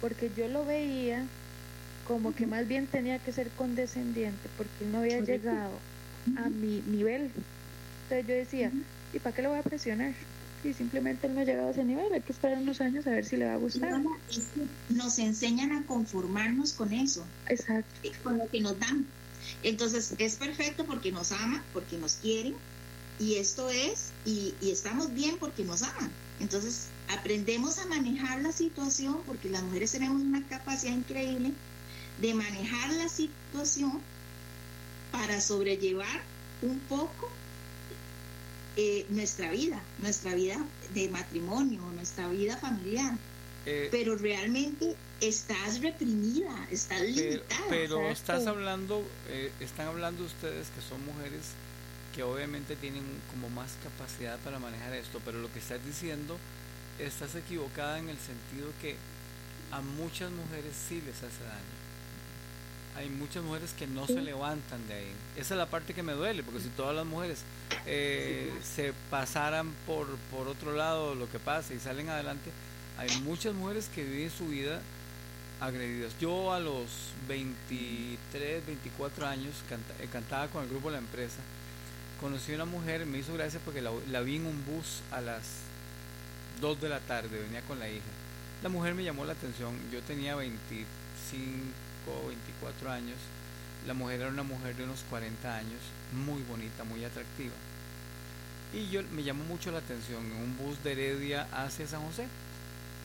[0.00, 1.26] porque yo lo veía
[2.06, 5.78] como que más bien tenía que ser condescendiente, porque él no había llegado
[6.36, 7.30] a mi nivel.
[8.04, 8.72] Entonces yo decía,
[9.12, 10.12] ¿y para qué lo voy a presionar?
[10.64, 13.10] Y simplemente él no ha llegado a ese nivel, hay que esperar unos años a
[13.10, 14.00] ver si le va a gustar.
[14.90, 17.26] nos enseñan a conformarnos con eso.
[17.48, 18.08] Exacto.
[18.22, 19.06] Con lo que nos dan.
[19.62, 22.54] Entonces es perfecto porque nos ama, porque nos quieren,
[23.18, 26.10] y esto es, y, y estamos bien porque nos aman.
[26.40, 31.52] Entonces aprendemos a manejar la situación, porque las mujeres tenemos una capacidad increíble
[32.20, 34.00] de manejar la situación
[35.12, 36.22] para sobrellevar
[36.62, 37.30] un poco
[38.76, 40.64] eh, nuestra vida, nuestra vida
[40.94, 43.18] de matrimonio, nuestra vida familiar.
[43.66, 47.64] Eh, pero realmente estás reprimida, estás limitada.
[47.68, 51.52] Pero, estás hablando, eh, están hablando ustedes que son mujeres
[52.14, 56.36] que obviamente tienen como más capacidad para manejar esto, pero lo que estás diciendo,
[56.98, 58.96] estás equivocada en el sentido que
[59.70, 61.82] a muchas mujeres sí les hace daño
[62.96, 65.12] hay muchas mujeres que no se levantan de ahí.
[65.36, 67.40] Esa es la parte que me duele, porque si todas las mujeres
[67.86, 72.50] eh, se pasaran por, por otro lado lo que pasa y salen adelante,
[72.98, 74.80] hay muchas mujeres que viven su vida
[75.62, 76.12] agredidas.
[76.20, 79.54] Yo a los 23, 24 años
[80.00, 81.38] eh, cantaba con el grupo La Empresa.
[82.20, 85.20] Conocí a una mujer, me hizo gracia porque la, la vi en un bus a
[85.20, 85.42] las
[86.60, 88.04] 2 de la tarde, venía con la hija.
[88.62, 90.86] La mujer me llamó la atención, yo tenía 25
[92.26, 93.16] 24 años.
[93.86, 95.80] La mujer era una mujer de unos 40 años,
[96.12, 97.54] muy bonita, muy atractiva.
[98.72, 102.26] Y yo me llamó mucho la atención en un bus de Heredia hacia San José.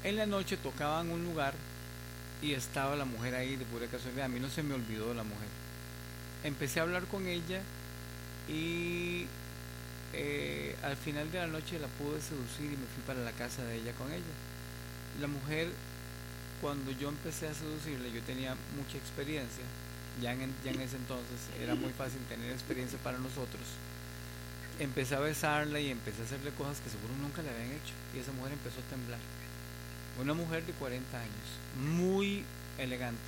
[0.04, 1.54] En la noche tocaba en un lugar
[2.42, 4.26] y estaba la mujer ahí de pura casualidad.
[4.26, 5.48] A mí no se me olvidó la mujer.
[6.44, 7.62] Empecé a hablar con ella
[8.48, 9.26] y
[10.14, 13.64] eh, al final de la noche la pude seducir y me fui para la casa
[13.64, 14.24] de ella con ella.
[15.20, 15.70] La mujer
[16.62, 19.64] cuando yo empecé a seducirle, yo tenía mucha experiencia,
[20.22, 23.62] ya en, ya en ese entonces era muy fácil tener experiencia para nosotros.
[24.80, 27.94] Empecé a besarla y empecé a hacerle cosas que seguro nunca le habían hecho.
[28.16, 29.20] Y esa mujer empezó a temblar.
[30.20, 31.32] Una mujer de 40 años,
[31.80, 32.44] muy
[32.78, 33.22] elegante.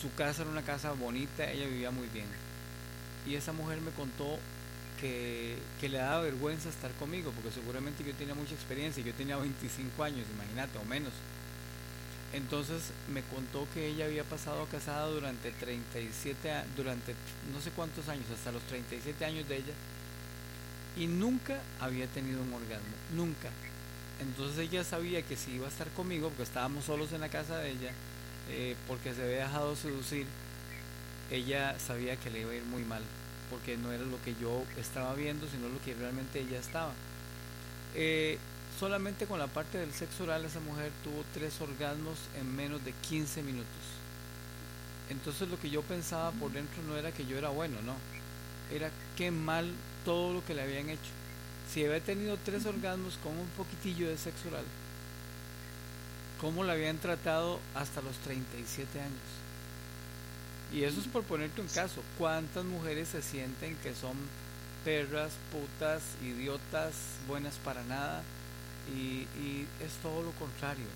[0.00, 2.26] Su casa era una casa bonita, ella vivía muy bien.
[3.26, 4.38] Y esa mujer me contó
[5.00, 9.36] que, que, le daba vergüenza estar conmigo, porque seguramente yo tenía mucha experiencia, yo tenía
[9.36, 11.12] 25 años, imagínate, o menos.
[12.32, 17.14] Entonces me contó que ella había pasado casada durante 37, durante
[17.52, 19.72] no sé cuántos años, hasta los 37 años de ella,
[20.96, 23.50] y nunca había tenido un orgasmo, nunca.
[24.20, 27.58] Entonces ella sabía que si iba a estar conmigo, porque estábamos solos en la casa
[27.58, 27.90] de ella,
[28.48, 30.26] eh, porque se había dejado seducir,
[31.30, 33.02] ella sabía que le iba a ir muy mal,
[33.50, 36.92] porque no era lo que yo estaba viendo, sino lo que realmente ella estaba.
[37.94, 38.38] Eh,
[38.78, 42.92] solamente con la parte del sexo oral esa mujer tuvo tres orgasmos en menos de
[42.92, 43.66] 15 minutos.
[45.08, 47.94] Entonces lo que yo pensaba por dentro no era que yo era bueno, no.
[48.74, 49.70] Era qué mal
[50.04, 51.15] todo lo que le habían hecho.
[51.76, 54.64] Si había tenido tres orgasmos con un poquitillo de sexo oral,
[56.40, 59.12] ¿cómo la habían tratado hasta los 37 años?
[60.72, 62.00] Y eso es por ponerte un caso.
[62.16, 64.16] ¿Cuántas mujeres se sienten que son
[64.86, 66.94] perras, putas, idiotas,
[67.28, 68.22] buenas para nada?
[68.96, 70.86] Y, y es todo lo contrario.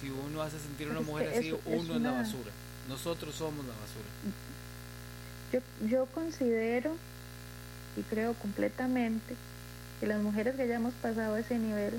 [0.00, 2.50] Si uno hace sentir a una mujer así, uno es, la basura.
[2.88, 4.08] Nosotros somos la basura.
[5.52, 6.96] Yo, yo considero
[7.96, 9.36] y creo completamente
[10.00, 11.94] que las mujeres que ya hemos pasado ese nivel,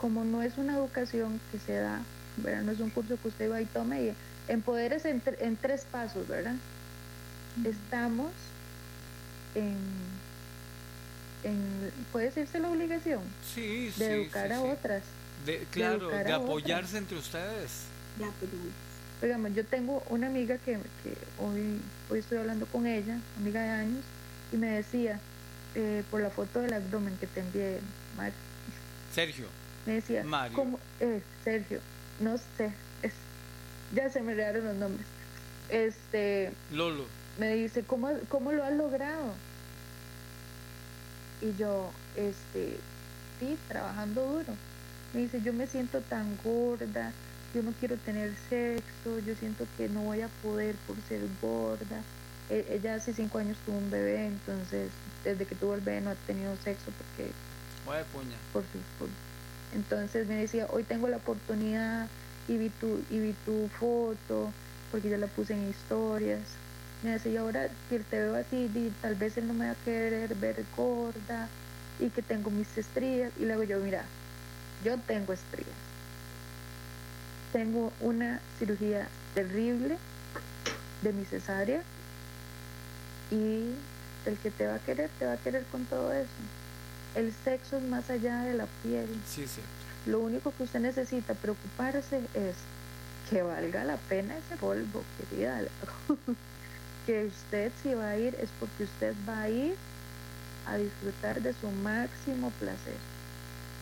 [0.00, 2.02] como no es una educación que se da,
[2.38, 2.62] ¿verdad?
[2.62, 4.14] no es un curso que usted va y tome y
[4.48, 6.54] empoderes en, en tres pasos, ¿verdad?
[7.64, 8.30] Estamos
[9.54, 9.78] en
[12.12, 13.20] puede decirse la obligación
[13.54, 15.02] sí, de educar a otras.
[15.46, 17.84] De, claro, de, apoyarse entre ustedes.
[19.22, 20.78] Digamos, yo tengo una amiga que,
[21.38, 21.80] hoy,
[22.10, 24.04] hoy estoy hablando con ella, amiga de años,
[24.52, 25.18] y me decía,
[25.74, 27.80] eh, por la foto del abdomen que te envié,
[29.14, 29.46] Sergio.
[29.86, 30.78] Me decía, Mario.
[31.00, 31.80] Eh, Sergio,
[32.20, 32.72] no sé,
[33.02, 33.12] es
[33.94, 35.06] ya se me rearon los nombres.
[35.68, 36.52] Este.
[36.72, 37.06] Lolo.
[37.38, 39.34] Me dice, ¿cómo, cómo lo has logrado?
[41.40, 42.76] Y yo, este,
[43.38, 44.54] sí, trabajando duro.
[45.14, 47.12] Me dice, yo me siento tan gorda,
[47.54, 52.02] yo no quiero tener sexo, yo siento que no voy a poder por ser gorda.
[52.50, 54.90] E, ella hace cinco años tuvo un bebé, entonces
[55.24, 57.32] desde que tuvo el bebé no ha tenido sexo porque...
[58.12, 58.36] puña.
[58.52, 59.08] Por su,
[59.74, 62.08] entonces me decía, hoy tengo la oportunidad
[62.48, 64.52] y vi tu, y vi tu foto,
[64.90, 66.40] porque yo la puse en historias.
[67.02, 69.84] Me decía, y ahora que te veo así, tal vez él no me va a
[69.84, 71.48] querer ver gorda
[71.98, 73.32] y que tengo mis estrías.
[73.38, 74.04] Y luego yo, mira,
[74.84, 75.68] yo tengo estrías.
[77.52, 79.98] Tengo una cirugía terrible
[81.02, 81.82] de mi cesárea
[83.30, 83.70] y
[84.26, 86.28] el que te va a querer, te va a querer con todo eso.
[87.14, 89.08] El sexo es más allá de la piel.
[89.28, 89.60] Sí, sí.
[90.06, 92.56] Lo único que usted necesita preocuparse es
[93.28, 95.62] que valga la pena ese polvo, querida.
[97.06, 99.76] que usted si va a ir es porque usted va a ir
[100.66, 102.96] a disfrutar de su máximo placer.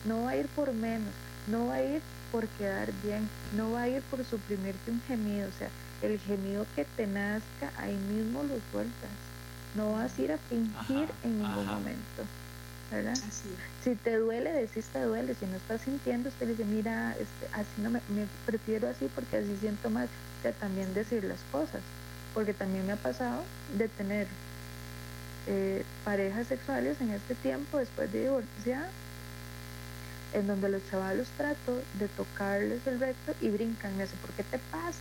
[0.05, 1.13] No va a ir por menos,
[1.47, 2.01] no va a ir
[2.31, 5.69] por quedar bien, no va a ir por suprimirte un gemido, o sea,
[6.01, 9.09] el gemido que te nazca, ahí mismo lo sueltas.
[9.75, 12.25] No vas a ir a fingir en ningún momento.
[12.91, 13.15] ¿verdad?
[13.83, 15.35] Si te duele, decís te duele.
[15.35, 18.01] Si no estás sintiendo, usted dice, mira, este, así no me,
[18.45, 20.09] prefiero así porque así siento más.
[20.41, 21.81] que también decir las cosas.
[22.33, 23.43] Porque también me ha pasado
[23.77, 24.27] de tener
[25.47, 28.87] eh, parejas sexuales en este tiempo, después de divorciar,
[30.33, 33.95] en donde los chavalos trato de tocarles el recto y brincan.
[33.97, 34.99] Me hace, ¿por qué te pasa?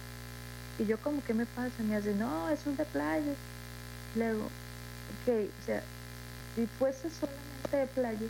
[0.78, 1.82] Y yo como, ¿qué me pasa?
[1.82, 3.32] Me hace, no, es un de playa.
[4.18, 5.80] Luego, ok, o sea,
[6.56, 8.26] si fuese solamente de playa,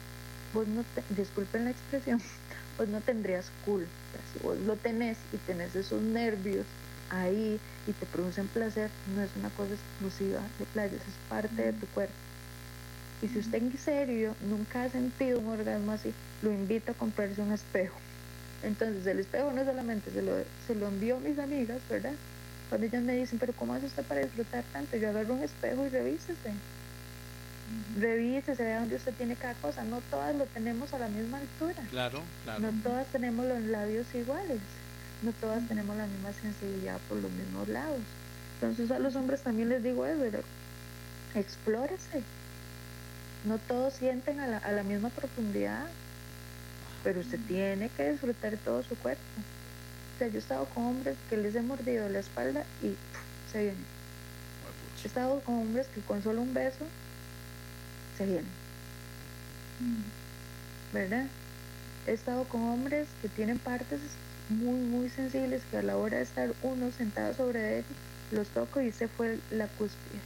[0.52, 2.20] vos no te, disculpen la expresión,
[2.78, 3.86] vos no tendrías cool.
[4.32, 6.66] si vos lo tenés y tenés esos nervios
[7.09, 11.73] ahí y te producen placer, no es una cosa exclusiva de playa, es parte de
[11.73, 12.15] tu cuerpo.
[13.23, 16.12] Y si usted en serio nunca ha sentido un orgasmo así,
[16.43, 17.98] lo invito a comprarse un espejo.
[18.62, 20.32] Entonces el espejo no solamente se lo,
[20.66, 22.12] se lo envió a mis amigas, ¿verdad?
[22.69, 24.97] Cuando ellas me dicen, pero ¿cómo hace usted para disfrutar tanto?
[24.97, 26.53] Yo agarro un espejo y revísese.
[27.99, 29.85] Revísese, vea dónde usted tiene cada cosa.
[29.85, 31.82] No todas lo tenemos a la misma altura.
[31.90, 32.61] Claro, claro.
[32.61, 34.61] No todas tenemos los labios iguales.
[35.23, 38.01] No todas tenemos la misma sensibilidad por los mismos lados.
[38.55, 40.24] Entonces a los hombres también les digo eso,
[41.35, 42.23] explórese.
[43.45, 45.86] No todos sienten a la, a la misma profundidad,
[47.05, 49.23] pero usted tiene que disfrutar todo su cuerpo.
[50.27, 52.97] Yo he estado con hombres que les he mordido la espalda y
[53.53, 53.85] se vienen.
[55.03, 56.85] He estado con hombres que con solo un beso
[58.16, 58.51] se vienen.
[60.93, 61.27] ¿Verdad?
[62.07, 64.01] He estado con hombres que tienen partes
[64.49, 67.85] muy, muy sensibles que a la hora de estar uno sentado sobre él,
[68.32, 70.19] los toco y se fue la cúspide.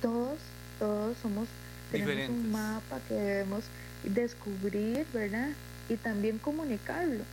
[0.00, 0.38] Todos,
[0.78, 1.48] todos somos,
[1.90, 3.64] tenemos un mapa que debemos
[4.04, 5.48] descubrir, ¿verdad?
[5.88, 7.24] Y también comunicarlo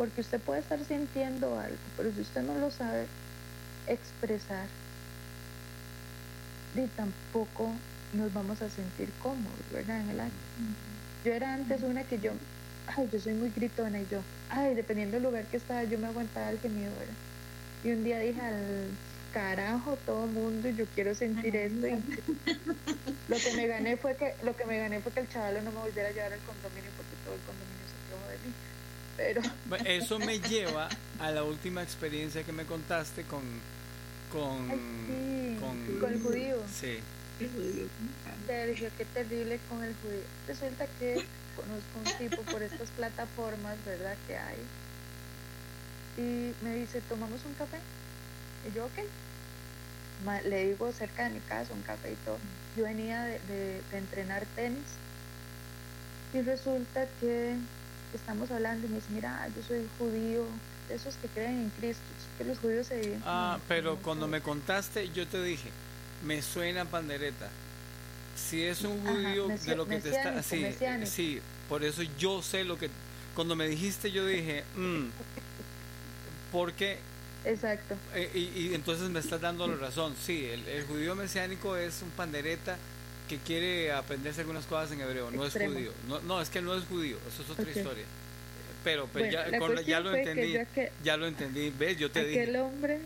[0.00, 3.04] porque usted puede estar sintiendo algo, pero si usted no lo sabe
[3.86, 4.64] expresar,
[6.74, 7.70] ni tampoco
[8.14, 10.00] nos vamos a sentir cómodos, ¿verdad?
[10.00, 10.38] En el acto.
[11.22, 12.32] Yo era antes una que yo,
[12.86, 16.06] ay, yo soy muy gritona y yo, ay, dependiendo del lugar que estaba, yo me
[16.06, 17.14] aguantaba el gemido, ¿verdad?
[17.84, 18.88] Y un día dije al
[19.34, 21.90] carajo todo mundo y yo quiero sentir esto y
[23.28, 25.70] lo que me gané fue que lo que me gané fue que el chaval no
[25.70, 28.69] me volviera a llevar al condominio porque todo el condominio se quedó de mí
[29.84, 30.88] eso me lleva
[31.18, 33.42] a la última experiencia que me contaste con
[34.30, 34.68] con,
[35.98, 36.56] con, el judío.
[36.72, 37.00] Sí.
[38.46, 40.22] Sergio, qué terrible con el judío.
[40.46, 41.24] Resulta que
[41.56, 44.16] conozco un tipo por estas plataformas, ¿verdad?
[44.26, 44.58] Que hay.
[46.16, 47.78] Y me dice, ¿tomamos un café?
[48.68, 50.44] Y yo, ok.
[50.44, 52.38] Le digo cerca de mi casa, un café y todo.
[52.76, 54.84] Yo venía de, de entrenar tenis.
[56.34, 57.56] Y resulta que
[58.16, 60.44] estamos hablando y me dice, mira, yo soy judío,
[60.88, 62.02] de esos que creen en Cristo,
[62.36, 63.22] que los judíos se viven.
[63.24, 65.70] Ah, pero cuando me contaste, yo te dije,
[66.24, 67.48] me suena pandereta.
[68.36, 70.42] Si es un judío de lo que te está...
[70.42, 70.66] Sí,
[71.04, 72.90] sí, por eso yo sé lo que...
[73.34, 75.06] Cuando me dijiste, yo dije, mm,
[76.50, 76.98] porque...
[77.44, 77.96] Exacto.
[78.14, 80.14] Eh, y, entonces me estás dando la razón.
[80.20, 82.76] Sí, el, el judío mesiánico es un pandereta
[83.30, 85.92] que quiere aprenderse algunas cosas en hebreo, no es judío.
[86.08, 88.04] No, no, es que no es judío, eso es otra historia.
[88.82, 89.48] Pero, pues ya,
[89.86, 90.58] ya, lo entendí,
[91.04, 92.98] ya lo entendí, ves, yo te aquel Hombre,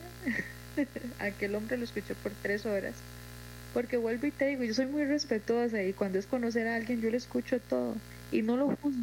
[1.18, 2.94] aquel hombre lo escuchó por tres horas.
[3.74, 7.02] Porque vuelvo y te digo, yo soy muy respetuosa y cuando es conocer a alguien
[7.02, 7.94] yo le escucho todo
[8.32, 9.02] y no lo juzgo.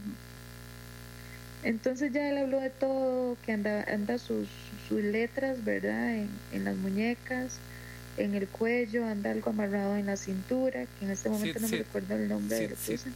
[1.62, 4.48] Entonces ya él habló de todo, que anda, anda sus,
[4.88, 6.16] sus letras, ¿verdad?
[6.16, 7.60] En, en las muñecas,
[8.24, 11.78] en el cuello, anda algo amarrado en la cintura, que en este momento no me
[11.78, 12.94] recuerdo el nombre de lo que Sid.
[12.96, 13.12] usa.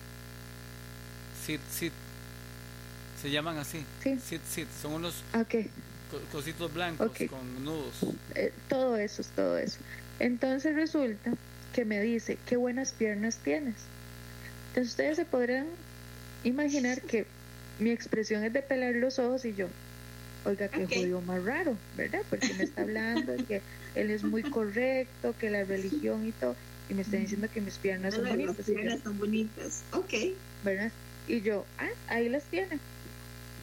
[1.45, 1.93] Sit, sit.
[3.21, 3.83] Se llaman así.
[4.03, 4.17] Sí.
[4.23, 4.67] Sit, sit.
[4.81, 5.65] Son unos Ah, Ok,
[6.11, 7.93] co- cositos blancos con nudos.
[8.35, 9.77] eh, todo eso es todo eso.
[10.19, 11.31] Entonces resulta
[11.73, 13.75] que me dice, qué buenas piernas tienes.
[14.69, 15.67] Entonces ustedes se podrán
[16.43, 17.25] imaginar que
[17.79, 19.67] mi expresión es de pelar los ojos y yo,
[20.45, 20.91] oiga, qué Ok.
[20.93, 22.21] jodido más raro, ¿verdad?
[22.29, 23.61] Porque me está hablando de que
[23.95, 26.55] él es muy correcto, que la religión y todo,
[26.89, 29.83] y me está diciendo que mis piernas son bonitas, yo, piernas son bonitas.
[29.93, 30.13] Ok.
[30.63, 30.91] ¿verdad?
[31.27, 32.79] Y yo, ah, ahí las tiene.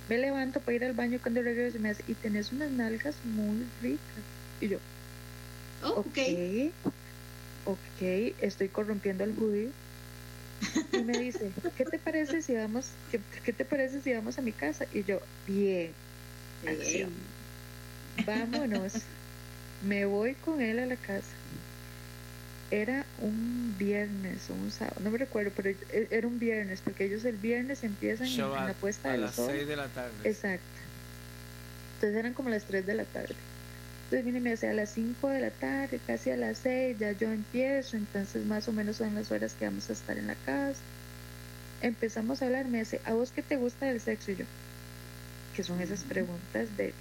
[0.09, 3.17] Me levanto para ir al baño cuando regreso y me hace, y tenés unas nalgas
[3.25, 4.25] muy ricas.
[4.61, 4.79] Y yo,
[5.83, 6.19] Ok.
[7.65, 8.03] ok,
[8.41, 9.71] estoy corrompiendo al judío.
[10.93, 14.43] Y me dice, ¿qué te parece si vamos, qué, qué te parece si vamos a
[14.43, 14.85] mi casa?
[14.93, 15.93] Y yo, bien,
[16.70, 17.12] acción.
[18.26, 18.93] vámonos.
[19.86, 21.26] Me voy con él a la casa.
[22.70, 27.05] Era un viernes o un sábado, no me recuerdo, pero e- era un viernes, porque
[27.05, 29.51] ellos el viernes empiezan en, en la puesta a del las sol.
[29.52, 30.12] 6 de la tarde.
[30.24, 30.64] Exacto.
[31.97, 33.34] Entonces eran como las 3 de la tarde.
[34.05, 36.98] Entonces viene y me dice a las 5 de la tarde, casi a las 6,
[36.98, 40.26] ya yo empiezo, entonces más o menos son las horas que vamos a estar en
[40.28, 40.80] la casa.
[41.82, 44.30] Empezamos a hablar, me dice, ¿a vos qué te gusta del sexo?
[44.32, 44.44] Y yo,
[45.55, 46.93] que son esas preguntas de,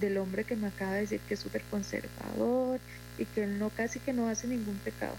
[0.00, 2.80] del hombre que me acaba de decir que es súper conservador
[3.18, 5.16] y que él no, casi que no hace ningún pecado.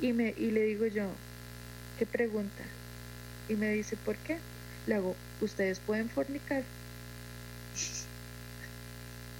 [0.00, 1.10] Y, me, y le digo yo,
[1.98, 2.64] ¿qué pregunta?
[3.48, 4.38] Y me dice, ¿por qué?
[4.86, 6.62] Le hago, ¿ustedes pueden fornicar?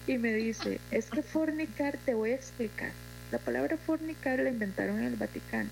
[0.06, 2.92] Y me dice, es que fornicar, te voy a explicar.
[3.30, 5.70] La palabra fornicar la inventaron en el Vaticano.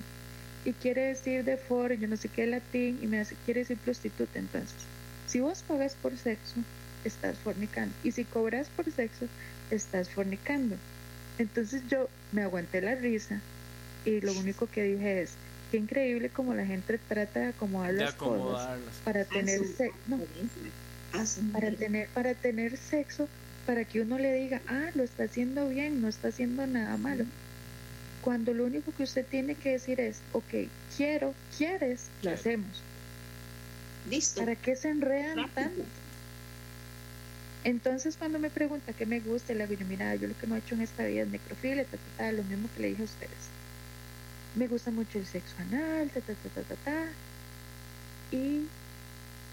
[0.64, 3.78] Y quiere decir de for, yo no sé qué latín, y me hace, quiere decir
[3.78, 4.38] prostituta.
[4.38, 4.76] Entonces,
[5.28, 6.56] si vos pagas por sexo,
[7.04, 7.94] estás fornicando.
[8.02, 9.26] Y si cobras por sexo,
[9.70, 10.76] estás fornicando.
[11.38, 13.40] Entonces yo me aguanté la risa
[14.04, 15.34] y lo único que dije es,
[15.70, 19.98] qué increíble como la gente trata de acomodar De las cosas para tener sexo.
[20.06, 20.18] No,
[21.52, 23.28] para tener para tener sexo
[23.66, 27.24] para que uno le diga ah lo está haciendo bien no está haciendo nada malo
[28.20, 32.82] cuando lo único que usted tiene que decir es ok quiero quieres lo hacemos
[34.08, 34.40] Listo.
[34.40, 35.84] para qué se enredan tanto
[37.64, 40.54] entonces cuando me pregunta qué me gusta le digo yo mira yo lo que no
[40.54, 43.02] he hecho en esta vida es necrofilia ta, ta, ta, lo mismo que le dije
[43.02, 43.48] a ustedes.
[44.54, 47.06] Me gusta mucho el sexo anal ta ta ta ta ta, ta.
[48.30, 48.62] y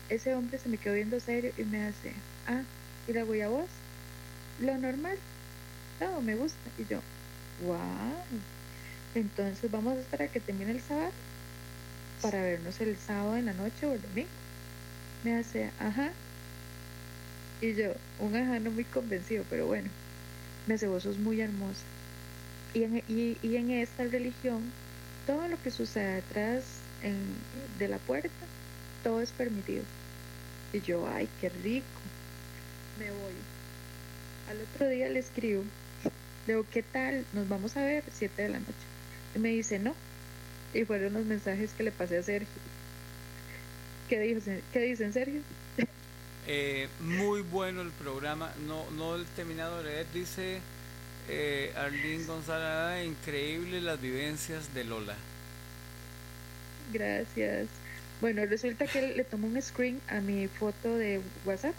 [0.09, 2.13] ese hombre se me quedó viendo serio y me hace
[2.47, 2.61] ah
[3.07, 3.67] y la voy a vos
[4.61, 5.17] lo normal
[5.99, 6.57] no me gusta.
[6.77, 7.01] Y yo
[7.65, 8.23] wow
[9.15, 11.11] entonces vamos a esperar a que termine el sábado
[12.21, 14.29] para vernos el sábado en la noche o el domingo
[15.25, 16.11] me hace ajá.
[17.61, 19.89] Y yo un ajá no muy convencido pero bueno
[20.67, 21.83] me hace vos sos muy hermosa
[22.73, 24.61] y en, y, y en esta religión
[25.27, 26.63] todo lo que sucede atrás
[27.03, 27.35] en-
[27.79, 28.29] de la puerta
[29.03, 29.83] todo es permitido.
[30.73, 31.85] Y yo ay qué rico
[32.99, 33.33] me voy.
[34.49, 35.63] Al otro día le escribo
[36.47, 38.73] le digo qué tal nos vamos a ver 7 de la noche
[39.35, 39.95] y me dice no
[40.73, 42.61] y fueron los mensajes que le pasé a Sergio
[44.09, 44.41] ¿qué, dijo,
[44.71, 45.41] ¿qué dicen Sergio?
[46.47, 48.53] Eh, muy bueno el programa.
[48.67, 50.05] No, no he terminado de leer.
[50.13, 50.59] Dice
[51.27, 55.15] eh, Arlene González, "Ah, increíble las vivencias de Lola.
[56.93, 57.67] Gracias.
[58.21, 61.73] Bueno, resulta que él le tomó un screen a mi foto de WhatsApp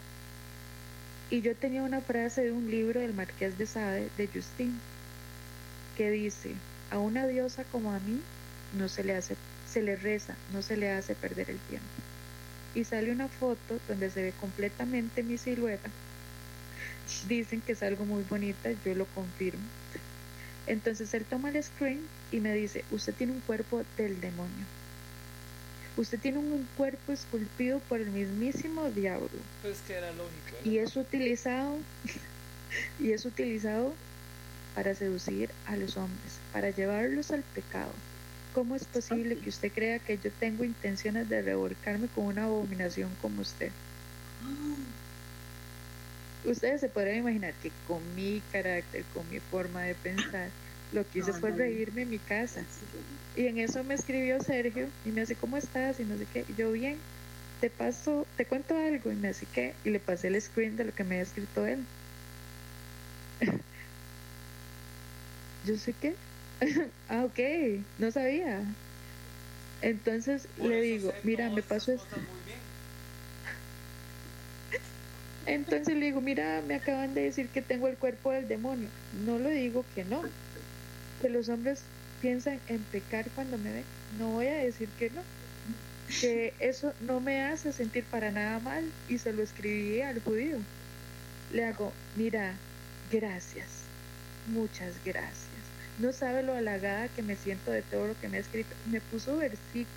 [1.29, 4.79] y yo tenía una frase de un libro del Marqués de Sade de Justin
[5.97, 6.51] que dice,
[6.91, 8.21] a una diosa como a mí
[8.77, 9.35] no se le hace,
[9.67, 11.87] se le reza, no se le hace perder el tiempo.
[12.75, 15.89] Y sale una foto donde se ve completamente mi silueta.
[17.27, 19.63] Dicen que es algo muy bonita, yo lo confirmo.
[20.67, 24.65] Entonces él toma el screen y me dice, usted tiene un cuerpo del demonio.
[25.95, 29.29] Usted tiene un cuerpo esculpido por el mismísimo diablo
[29.63, 30.57] Pues que era lógico.
[30.63, 31.75] y es utilizado
[32.99, 33.95] y es utilizado
[34.75, 37.91] para seducir a los hombres, para llevarlos al pecado.
[38.57, 43.11] ¿Cómo es posible que usted crea que yo tengo intenciones de revolcarme con una abominación
[43.21, 43.71] como usted?
[46.43, 50.49] Ustedes se podrán imaginar que con mi carácter, con mi forma de pensar,
[50.91, 51.57] lo que hice No, fue no.
[51.57, 52.65] reírme en mi casa.
[53.35, 55.99] Y en eso me escribió Sergio y me hace, ¿cómo estás?
[55.99, 56.43] Y no sé qué.
[56.49, 56.97] Y yo, bien,
[57.61, 59.11] te paso, te cuento algo.
[59.11, 59.75] Y me hace, ¿qué?
[59.85, 61.85] Y le pasé el screen de lo que me había escrito él.
[65.67, 66.15] yo sé qué.
[67.09, 67.39] ah, ok,
[67.99, 68.61] no sabía.
[69.81, 72.15] Entonces Por le digo, mira, me pasó esto.
[75.45, 78.89] Entonces le digo, mira, me acaban de decir que tengo el cuerpo del demonio.
[79.25, 80.23] No lo digo que no.
[81.21, 81.83] Que los hombres
[82.21, 83.85] piensan en pecar cuando me ven.
[84.19, 85.21] No voy a decir que no.
[86.19, 88.83] Que eso no me hace sentir para nada mal.
[89.07, 90.57] Y se lo escribí al judío.
[91.53, 92.53] Le hago, mira,
[93.11, 93.83] gracias.
[94.47, 95.46] Muchas gracias.
[95.97, 98.75] No sabe lo halagada que me siento de todo lo que me ha escrito.
[98.91, 99.87] Me puso versículos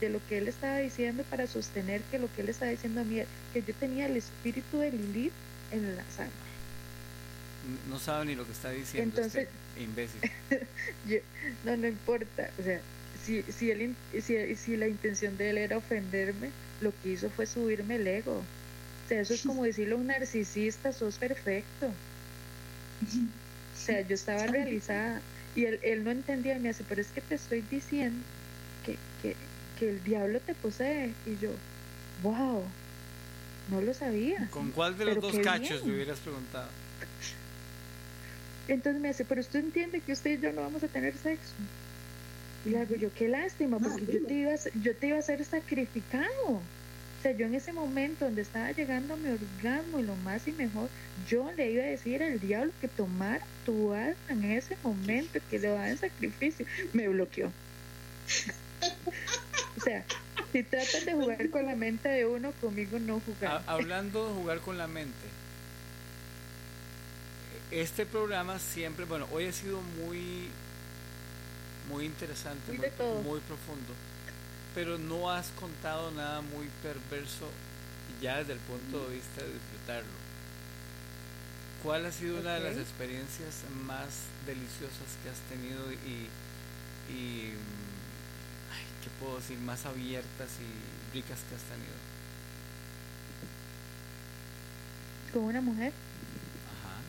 [0.00, 3.04] de lo que él estaba diciendo para sostener que lo que él estaba diciendo a
[3.04, 3.20] mí,
[3.52, 5.32] que yo tenía el espíritu de Lilith
[5.72, 6.32] en la sangre.
[7.90, 10.20] No sabe ni lo que está diciendo Entonces, este imbécil.
[11.08, 11.18] yo-
[11.64, 12.48] no, no importa.
[12.58, 12.80] O sea,
[13.24, 16.50] si, si, él, si, si la intención de él era ofenderme,
[16.80, 18.36] lo que hizo fue subirme el ego.
[18.38, 21.92] O sea, eso es como decirle a un narcisista, sos perfecto.
[23.88, 25.22] O sea, yo estaba realizada
[25.56, 28.22] y él, él no entendía, me hace, pero es que te estoy diciendo
[28.84, 29.34] que, que,
[29.78, 31.14] que el diablo te posee.
[31.24, 31.52] Y yo,
[32.22, 32.64] wow,
[33.70, 34.46] no lo sabía.
[34.50, 35.86] ¿Con cuál de los Pero dos cachos bien.
[35.86, 36.68] me hubieras preguntado?
[38.68, 41.54] Entonces me dice, pero usted entiende que usted y yo no vamos a tener sexo.
[42.66, 45.06] Y le hago yo, qué lástima, No, porque yo te, iba a, ser- yo te
[45.06, 46.60] iba a ser sacrificado.
[47.18, 50.46] O sea, yo en ese momento donde estaba llegando a mi orgasmo y lo más
[50.46, 50.88] y mejor,
[51.28, 55.58] yo le iba a decir al diablo que tomara tu alma en ese momento, que
[55.58, 56.64] le va a dar sacrificio.
[56.92, 57.48] Me bloqueó.
[59.76, 60.04] o sea,
[60.52, 63.64] si tratan de jugar con la mente de uno, conmigo no jugar.
[63.66, 65.26] hablando de jugar con la mente.
[67.72, 70.48] Este programa siempre, bueno, hoy ha sido muy
[71.88, 73.94] muy interesante, muy profundo,
[74.78, 77.50] pero no has contado nada muy perverso
[78.22, 80.12] ya desde el punto de vista de disfrutarlo.
[81.82, 84.06] ¿Cuál ha sido una de las experiencias más
[84.46, 86.28] deliciosas que has tenido y,
[87.12, 91.98] y mm, ay, qué puedo decir, más abiertas y ricas que has tenido?
[95.32, 95.92] Con una mujer
[96.70, 97.00] Ajá.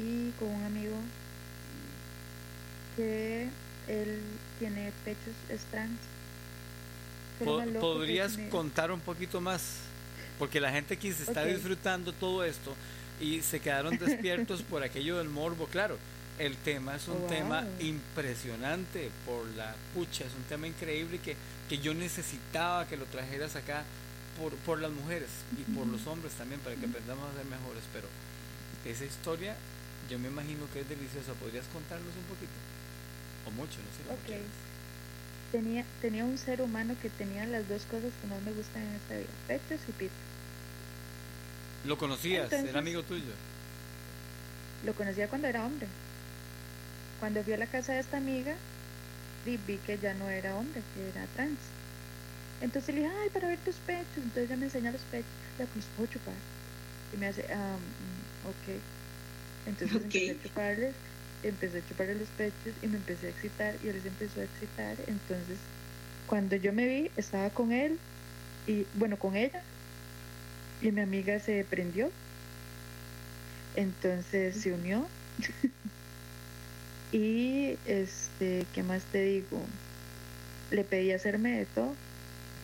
[0.00, 0.98] y con un amigo
[2.94, 3.50] que
[3.88, 4.20] él
[4.58, 5.34] tiene pechos
[5.70, 5.98] trans.
[7.38, 7.44] Que
[7.78, 9.62] ¿Podrías contar un poquito más?
[10.38, 12.74] Porque la gente aquí se está disfrutando todo esto
[13.20, 15.66] y se quedaron despiertos por aquello del morbo.
[15.66, 15.98] Claro,
[16.38, 21.36] el tema es un Oh, tema impresionante por la pucha, es un tema increíble que,
[21.68, 23.84] que yo necesitaba que lo trajeras acá
[24.40, 25.28] por, por las mujeres
[25.58, 27.82] y por los hombres también para que aprendamos a ser mejores.
[27.92, 28.08] Pero
[28.84, 29.54] esa historia
[30.10, 31.32] yo me imagino que es deliciosa.
[31.34, 32.52] ¿Podrías contarnos un poquito?
[33.46, 34.02] O mucho, no sé.
[34.04, 34.26] lo que Ok.
[34.26, 34.46] quieras.
[35.52, 38.94] Tenía, tenía un ser humano que tenía las dos cosas que más me gustan en
[38.94, 40.12] esta vida, pechos y pito.
[41.84, 42.44] ¿Lo conocías?
[42.44, 43.32] Entonces- ¿Era amigo tuyo?
[44.84, 45.86] Lo conocía cuando era hombre.
[47.20, 48.54] Cuando fui a la casa de esta amiga,
[49.44, 51.58] vi, vi que ya no era hombre, que era trans.
[52.60, 54.06] Entonces le dije, ay, para ver tus pechos.
[54.16, 55.30] Entonces ella me enseña los pechos.
[55.58, 56.34] Ya, pues puedo chupar.
[57.12, 58.80] Y me hace, mm, ok.
[59.66, 60.02] Entonces Ok.
[60.04, 60.94] empecé a chuparles,
[61.42, 64.44] empecé a chuparle los pechos y me empecé a excitar y él se empezó a
[64.44, 64.96] excitar.
[65.06, 65.58] Entonces,
[66.26, 67.98] cuando yo me vi, estaba con él
[68.66, 69.62] y, bueno, con ella.
[70.80, 72.10] Y mi amiga se prendió.
[73.76, 75.06] Entonces se unió.
[77.12, 79.60] y este, ¿qué más te digo?
[80.70, 81.94] Le pedí hacerme de todo.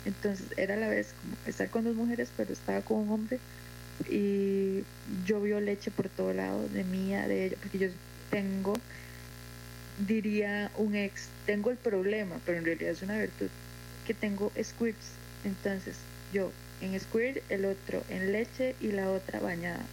[0.05, 3.39] Entonces era a la vez como estar con dos mujeres, pero estaba con un hombre.
[4.09, 4.85] Y
[5.27, 7.89] yo vio leche por todo lado, de mía, de ella, porque yo
[8.31, 8.75] tengo,
[10.07, 13.49] diría un ex, tengo el problema, pero en realidad es una virtud,
[14.07, 15.13] que tengo squirts.
[15.45, 15.97] Entonces
[16.33, 19.85] yo en squirt, el otro en leche y la otra bañada.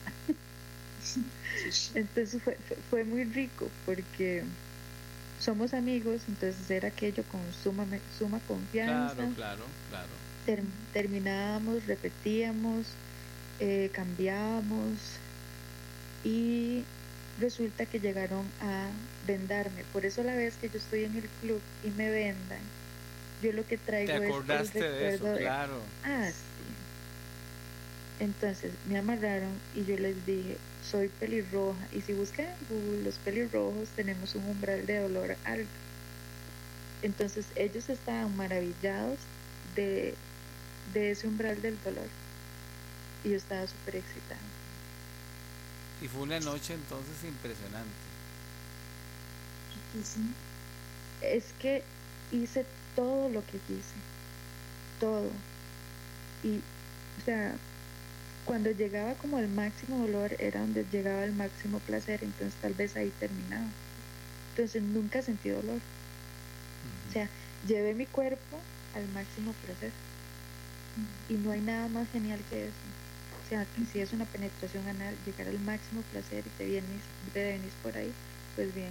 [1.94, 2.57] Entonces fue,
[2.90, 4.44] fue, muy rico porque
[5.40, 7.86] somos amigos, entonces era aquello con suma,
[8.18, 9.16] suma confianza.
[9.16, 10.10] Claro, claro, claro.
[10.45, 10.64] Ter-
[10.94, 12.88] terminábamos, repetíamos,
[13.60, 15.20] eh, cambiábamos
[16.24, 16.84] y
[17.40, 18.90] resulta que llegaron a
[19.28, 19.84] vendarme.
[19.94, 22.60] Por eso la vez que yo estoy en el club y me vendan,
[23.41, 25.16] yo lo que traigo ¿Te es el acordaste de eso?
[25.26, 25.82] recuerdo de- Claro.
[26.03, 26.34] Ah, sí.
[28.24, 30.57] Entonces me amarraron y yo les dije,
[30.90, 31.88] soy pelirroja.
[31.91, 35.68] Y si buscan en Google los pelirrojos, tenemos un umbral de dolor alto.
[37.02, 39.20] Entonces ellos estaban maravillados
[39.76, 40.16] de,
[40.94, 42.07] de ese umbral del dolor.
[43.26, 44.40] Y yo estaba súper excitada.
[46.01, 47.89] Y fue una noche entonces impresionante.
[51.22, 51.84] Es que
[52.31, 52.65] hice
[52.95, 53.95] todo lo que quise.
[54.99, 55.30] Todo.
[56.43, 57.55] Y, o sea,
[58.45, 62.95] cuando llegaba como el máximo dolor era donde llegaba el máximo placer, entonces tal vez
[62.95, 63.67] ahí terminaba.
[64.51, 65.80] Entonces nunca sentí dolor.
[67.09, 67.30] O sea,
[67.67, 68.59] llevé mi cuerpo
[68.93, 69.91] al máximo placer.
[71.30, 72.94] Y no hay nada más genial que eso.
[73.45, 77.01] O sea, si es una penetración anal, llegar al máximo placer y te vienes,
[77.34, 78.11] te venís por ahí,
[78.55, 78.89] pues bien.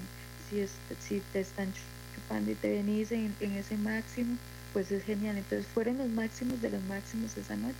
[0.49, 0.71] Si, es,
[1.01, 1.73] si te están
[2.15, 4.37] chupando y te venís en, en ese máximo,
[4.73, 5.39] pues es genial.
[5.39, 7.75] Entonces fueron los máximos de los máximos esa noche.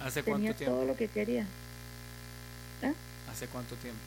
[0.00, 0.76] ¿Hace Tenía cuánto tiempo?
[0.76, 1.46] todo lo que quería.
[2.82, 2.92] ¿Ah?
[3.30, 4.00] ¿Hace cuánto tiempo?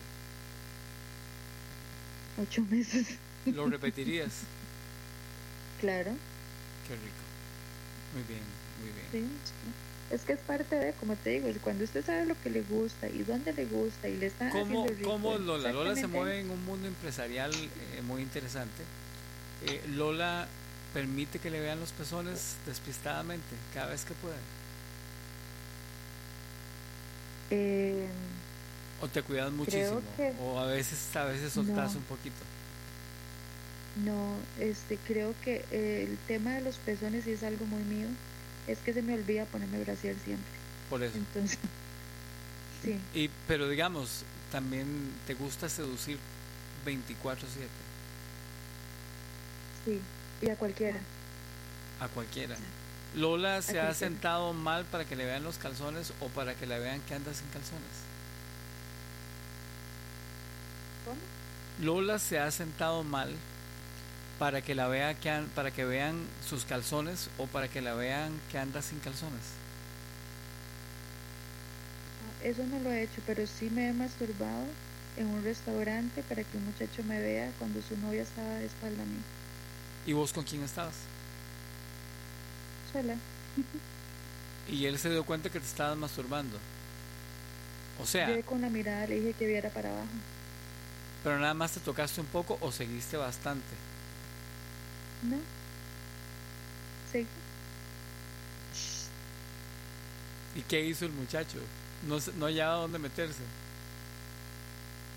[2.41, 3.17] Ocho meses.
[3.45, 4.31] ¿Lo repetirías?
[5.79, 6.11] claro,
[6.87, 7.23] Qué rico.
[8.13, 8.43] Muy bien,
[8.81, 9.07] muy bien.
[9.11, 9.19] sí.
[9.43, 9.86] sí.
[10.09, 13.09] Es que es parte de, como te digo, cuando usted sabe lo que le gusta
[13.09, 15.71] y dónde le gusta y le está ¿Cómo, haciendo rico, cómo Lola?
[15.73, 18.83] Lola se mueve en un mundo empresarial eh, muy interesante.
[19.65, 20.47] Eh, Lola
[20.93, 24.35] permite que le vean los pezones despistadamente cada vez que puede.
[27.49, 28.07] Eh,
[29.01, 30.01] O te cuidas muchísimo.
[30.15, 31.99] que- O a veces, a veces soltás No.
[31.99, 32.37] un poquito.
[34.05, 38.07] No, este, creo que el tema de los pezones sí es algo muy mío.
[38.67, 40.61] Es que se me olvida ponerme brasier siempre.
[40.89, 41.17] Por eso.
[41.17, 41.59] Entonces,
[42.83, 46.19] sí, Y, pero digamos, también te gusta seducir
[46.85, 47.85] 24/7
[49.85, 50.07] sí.
[50.41, 51.07] Y a cualquiera.
[51.99, 52.61] a cualquiera.
[53.13, 56.77] Lola se ha sentado mal para que le vean los calzones o para que la
[56.79, 58.09] vean que anda sin calzones.
[61.03, 61.29] ¿Cómo?
[61.77, 63.43] Lola se ha sentado mal
[64.37, 67.93] para que la vea que an- para que vean sus calzones o para que la
[67.95, 69.59] vean que anda sin calzones.
[72.19, 74.77] Ah, Eso no lo he hecho, pero sí me he masturbado
[75.15, 79.03] en un restaurante para que un muchacho me vea cuando su novia estaba de espalda
[79.03, 79.25] a mí.
[80.05, 81.09] ¿Y vos con quién estabas?
[82.91, 83.21] Sola.
[84.67, 86.61] Y él se dio cuenta que te estabas masturbando.
[87.97, 90.21] O sea, Yo con la mirada le dije que viera para abajo.
[91.23, 93.75] pero nada más te tocaste un poco o seguiste bastante.
[95.23, 95.37] No.
[97.11, 97.25] Sí.
[100.55, 101.57] ¿Y qué hizo el muchacho?
[102.07, 103.41] No, se- no hallaba dónde meterse.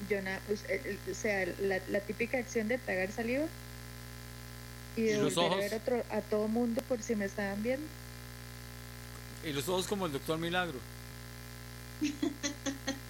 [0.09, 0.65] Yo na- pues,
[1.11, 3.45] o sea, la, la típica acción de tragar saliva
[4.97, 5.71] y de ¿Y los volver a ojos?
[5.71, 7.87] ver otro, a todo mundo por si me estaban viendo.
[9.45, 10.79] Y los ojos como el doctor Milagro.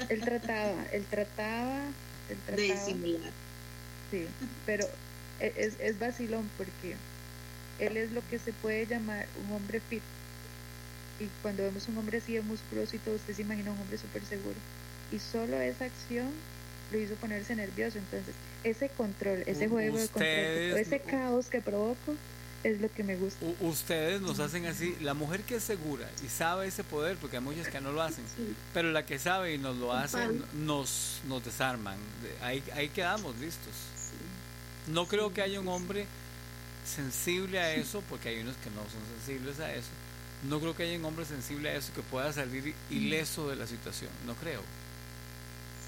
[0.08, 1.84] Él trataba, él trataba,
[2.28, 2.56] él de trataba.
[2.86, 3.32] disimular.
[4.10, 4.26] Sí,
[4.66, 4.88] pero
[5.40, 6.96] es, es vacilón porque
[7.78, 10.02] él es lo que se puede llamar un hombre fit.
[11.18, 13.98] Y cuando vemos un hombre así de musculoso y todo, usted se imagina un hombre
[13.98, 14.56] súper seguro.
[15.12, 16.30] Y solo esa acción
[16.92, 17.98] lo hizo ponerse nervioso.
[17.98, 18.34] Entonces,
[18.64, 22.14] ese control, ese juego de control, ese caos que provoco,
[22.62, 23.44] es lo que me gusta.
[23.60, 24.94] Ustedes nos hacen así.
[25.00, 28.02] La mujer que es segura y sabe ese poder, porque hay muchas que no lo
[28.02, 28.54] hacen, Sí.
[28.74, 30.18] pero la que sabe y nos lo hace,
[30.54, 31.96] nos, nos desarman.
[32.22, 33.72] De- Ahí, ahí quedamos listos.
[34.92, 36.06] No creo que haya un hombre
[36.84, 39.90] sensible a eso, porque hay unos que no son sensibles a eso.
[40.48, 43.66] No creo que haya un hombre sensible a eso que pueda salir ileso de la
[43.66, 44.10] situación.
[44.26, 44.60] No creo.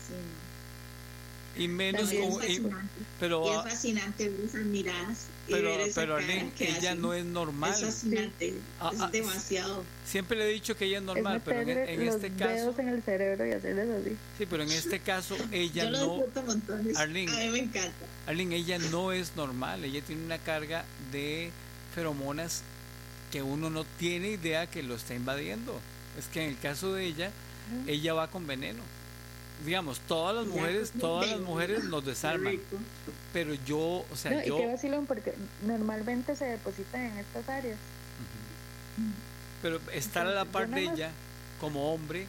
[0.08, 0.14] Sí.
[1.56, 2.94] Y menos es y- fascinante.
[3.20, 5.26] pero, Y es fascinante ver esas miradas.
[5.48, 7.02] y pero, ver esa pero Arlene, que ella hacen.
[7.02, 7.72] no es normal.
[7.74, 8.54] Es fascinante.
[8.80, 9.84] Ah, es ah, demasiado.
[10.06, 12.30] Siempre le he dicho que ella es normal, es pero en, meterle en los este
[12.32, 12.52] caso.
[12.54, 14.16] dedos en el cerebro y hacerles así.
[14.38, 16.42] Sí, pero en este caso ella Yo lo no.
[16.46, 16.96] montones.
[16.96, 17.30] Arlene.
[17.32, 18.06] A mí me encanta.
[18.26, 19.84] Arlene, ella no es normal.
[19.84, 21.50] Ella tiene una carga de
[21.94, 22.62] feromonas
[23.30, 25.78] que uno no tiene idea que lo está invadiendo.
[26.18, 27.30] Es que en el caso de ella,
[27.86, 28.82] ella va con veneno.
[29.64, 32.58] Digamos, todas las mujeres, pues, todas las mujeres nos desarman.
[33.32, 33.78] Pero yo,
[34.10, 34.58] o sea, No, yo.
[34.60, 35.34] y porque
[35.64, 37.76] normalmente se depositan en estas áreas.
[38.98, 39.10] Ujú.
[39.62, 41.10] Pero estar a la par de ella
[41.60, 42.26] como hombre,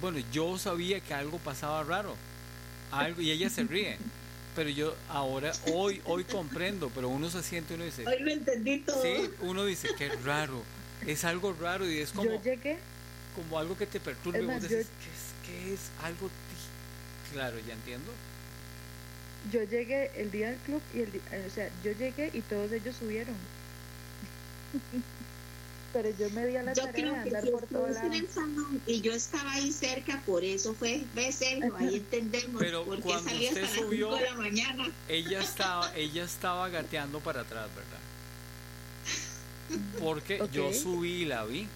[0.00, 2.16] bueno, yo sabía que algo pasaba raro.
[2.90, 3.98] Algo, y ella se ríe.
[4.56, 8.32] Pero yo ahora, hoy, hoy comprendo, pero uno se siente y uno dice, Hoy lo
[8.32, 9.00] entendí todo.
[9.00, 10.60] sí, uno dice, qué raro.
[11.06, 12.78] Es algo raro y es como, Yo llegué,
[13.36, 14.38] como algo que te perturba.
[14.38, 15.10] Es y vos decís, yo- ¿qué
[15.72, 15.90] es?
[16.02, 16.28] Algo.
[16.28, 17.32] ti-".
[17.32, 18.12] Claro, ya entiendo.
[19.52, 22.40] yo llegué el día del club y el di- eh, o sea, yo llegué y
[22.42, 23.34] todos ellos subieron.
[25.92, 27.88] Pero yo me di a la Yo tarea creo de que andar si por todo
[27.88, 28.26] estuviese en lado.
[28.26, 32.84] el salón y yo estaba ahí cerca, por eso fue, ve Sergio, ahí entendemos Pero
[32.84, 34.90] por qué cuando salí hasta usted las subió- 5 de la mañana.
[35.08, 37.98] Ella estaba, ella estaba gateando para atrás, ¿verdad?
[39.98, 41.66] Porque yo subí y la vi.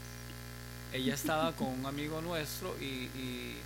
[0.93, 3.57] Ella estaba con un amigo nuestro y, y,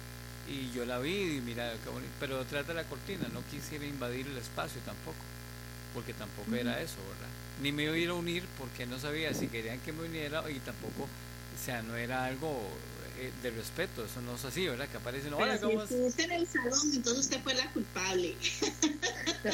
[0.48, 2.12] y yo la vi y mira qué bonito.
[2.20, 5.18] Pero detrás de la cortina no quisiera invadir el espacio tampoco.
[5.94, 7.28] Porque tampoco era eso, ¿verdad?
[7.62, 10.48] Ni me iba a ir a unir porque no sabía si querían que me uniera
[10.50, 12.60] y tampoco, o sea, no era algo
[13.18, 14.86] eh, de respeto, eso no es así, ¿verdad?
[14.88, 15.90] Que aparecen, hola, ¿cómo es?
[15.90, 18.36] estuviste en el salón, entonces usted fue la culpable.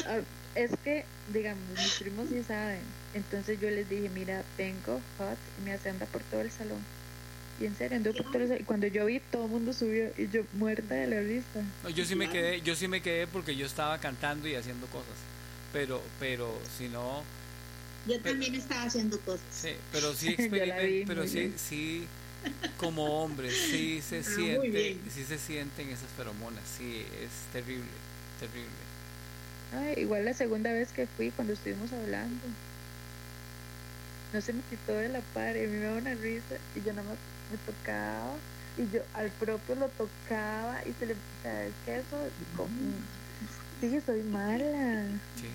[0.07, 0.19] Ah,
[0.55, 2.81] Es que, digamos, mis primos sí saben.
[3.13, 6.79] Entonces yo les dije, mira, vengo hot y me hace anda por todo el salón.
[7.57, 7.99] Y en serio.
[8.59, 11.61] Y cuando yo vi, todo el mundo subió y yo muerta de la risa.
[11.83, 14.87] No, yo sí me quedé, yo sí me quedé porque yo estaba cantando y haciendo
[14.87, 15.15] cosas.
[15.71, 17.23] Pero, pero si no,
[18.05, 19.45] Yo también estaba haciendo cosas.
[19.49, 21.53] sí, pero sí vi, pero sí, bien.
[21.57, 22.07] sí,
[22.77, 27.89] como hombres, sí se Ah, siente, sí se sienten esas feromonas, sí, es terrible,
[28.39, 28.69] terrible.
[29.71, 32.41] Ay, igual la segunda vez que fui, cuando estuvimos hablando.
[34.33, 36.81] No se me quitó de la par y a mí me daba una risa y
[36.81, 37.17] yo nada más
[37.51, 38.33] me tocaba
[38.77, 41.13] y yo al propio lo tocaba y se le...
[41.13, 42.17] O sea, es que eso...
[42.55, 42.69] como-
[43.81, 45.05] Sí, soy mala.
[45.35, 45.47] Sí.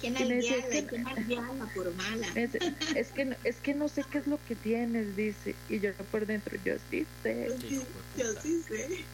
[0.00, 0.70] ¿Quién me decía malviada?
[0.70, 2.26] que- ¿Quién malviada por mala?
[2.34, 2.50] Es,
[2.96, 5.54] es que no, es que no sé qué es lo que tienes, dice.
[5.68, 7.48] Y yo por dentro, yo sí sé.
[7.60, 7.80] Qué
[8.18, 9.04] Yo sí sé.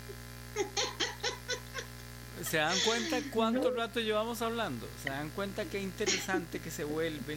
[2.44, 4.88] ¿Se dan cuenta cuánto rato llevamos hablando?
[5.02, 7.36] ¿Se dan cuenta qué interesante que se vuelve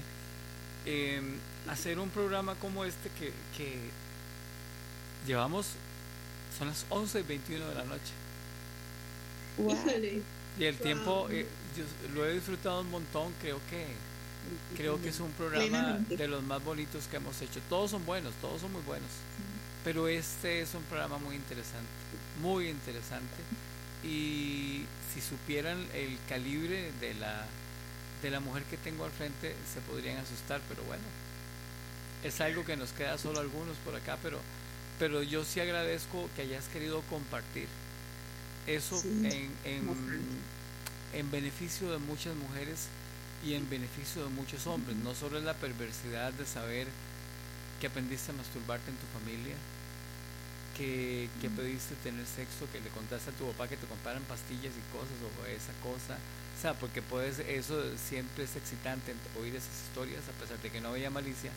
[0.86, 1.22] eh,
[1.68, 3.78] hacer un programa como este que, que
[5.26, 5.68] llevamos,
[6.58, 8.14] son las 11 y 21 de la noche?
[9.58, 10.22] Híjole.
[10.60, 10.84] Y el Wow.
[10.84, 11.84] tiempo eh, yo
[12.14, 13.88] lo he disfrutado un montón, creo que
[14.76, 17.60] creo que es un programa de los más bonitos que hemos hecho.
[17.70, 19.10] Todos son buenos, todos son muy buenos.
[19.84, 21.88] Pero este es un programa muy interesante,
[22.42, 23.36] muy interesante.
[24.04, 27.46] Y si supieran el calibre de la
[28.22, 31.04] de la mujer que tengo al frente, se podrían asustar, pero bueno.
[32.24, 34.40] Es algo que nos queda solo algunos por acá, pero
[35.04, 37.68] pero yo sí agradezco que hayas querido compartir
[38.68, 40.40] eso Sí, en, en,
[41.12, 42.88] en beneficio de muchas mujeres
[43.44, 44.96] y en beneficio de muchos hombres.
[44.96, 46.88] No solo es la perversidad de saber
[47.82, 49.58] que aprendiste a masturbarte en tu familia,
[50.78, 54.74] que, que pediste tener sexo, que le contaste a tu papá que te compraran pastillas
[54.78, 56.22] y cosas o esa cosa.
[56.58, 60.80] O sea, porque puedes, eso siempre es excitante oír esas historias, a pesar de que
[60.82, 61.52] no había malicia,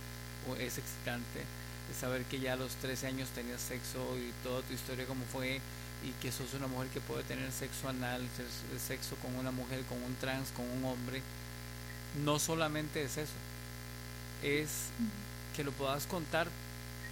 [0.49, 1.49] o es excitante
[1.95, 5.61] saber que ya a los 13 años tenías sexo y toda tu historia como fue
[6.05, 8.23] y que sos una mujer que puede tener sexo anal,
[8.79, 11.23] sexo con una mujer, con un trans, con un hombre.
[12.25, 13.33] No solamente es eso,
[14.43, 14.71] es
[15.55, 16.49] que lo puedas contar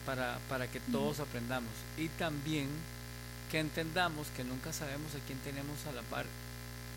[0.07, 1.73] para, para que todos aprendamos.
[1.97, 2.69] Y también
[3.51, 6.27] que entendamos que nunca sabemos a quién tenemos a la par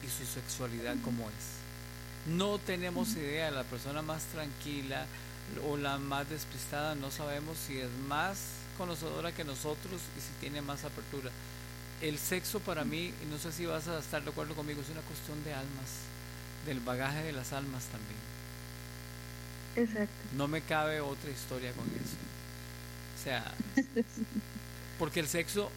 [0.04, 2.34] y su sexualidad como es.
[2.36, 5.06] No tenemos idea, de la persona más tranquila
[5.68, 8.38] o la más despistada no sabemos si es más
[8.78, 11.32] conocedora que nosotros y si tiene más apertura.
[12.02, 15.02] El sexo para mí, no sé si vas a estar de acuerdo conmigo, es una
[15.02, 15.90] cuestión de almas,
[16.66, 18.20] del bagaje de las almas también.
[19.76, 20.14] Exacto.
[20.36, 22.18] No me cabe otra historia con eso.
[23.20, 23.52] O sea,
[25.00, 25.72] porque el sexo,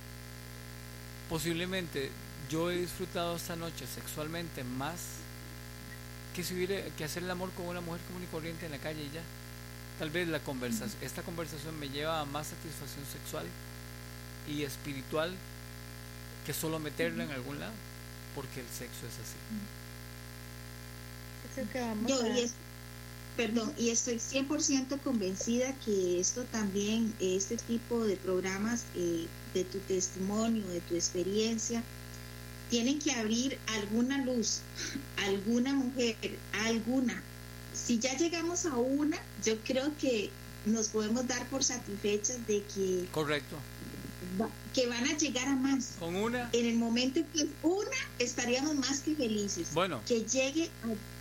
[1.28, 2.10] posiblemente
[2.50, 5.00] yo he disfrutado esta noche sexualmente más
[6.34, 8.78] que si hubiera que hacer el amor con una mujer común y corriente en la
[8.78, 9.22] calle y ya.
[10.00, 13.44] Tal vez la conversación, esta conversación me lleva a más satisfacción sexual
[14.48, 15.30] y espiritual
[16.46, 17.74] que solo meterla en algún lado,
[18.34, 19.36] porque el sexo es así.
[21.52, 22.28] Eso que vamos Yo, a...
[22.28, 22.54] y es-
[23.36, 29.80] perdón, y estoy 100% convencida que esto también, este tipo de programas eh, de tu
[29.80, 31.82] testimonio, de tu experiencia,
[32.70, 34.60] tienen que abrir alguna luz,
[35.18, 36.16] alguna mujer,
[36.52, 37.22] alguna.
[37.90, 40.30] Si ya llegamos a una, yo creo que
[40.64, 43.56] nos podemos dar por satisfechas de que, Correcto.
[44.40, 45.94] va- que van a llegar a más.
[45.98, 50.70] Con una, En el momento que una, estaríamos más que felices bueno, que llegue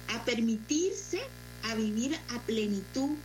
[0.10, 1.20] a, a permitirse
[1.64, 3.16] a vivir a plenitud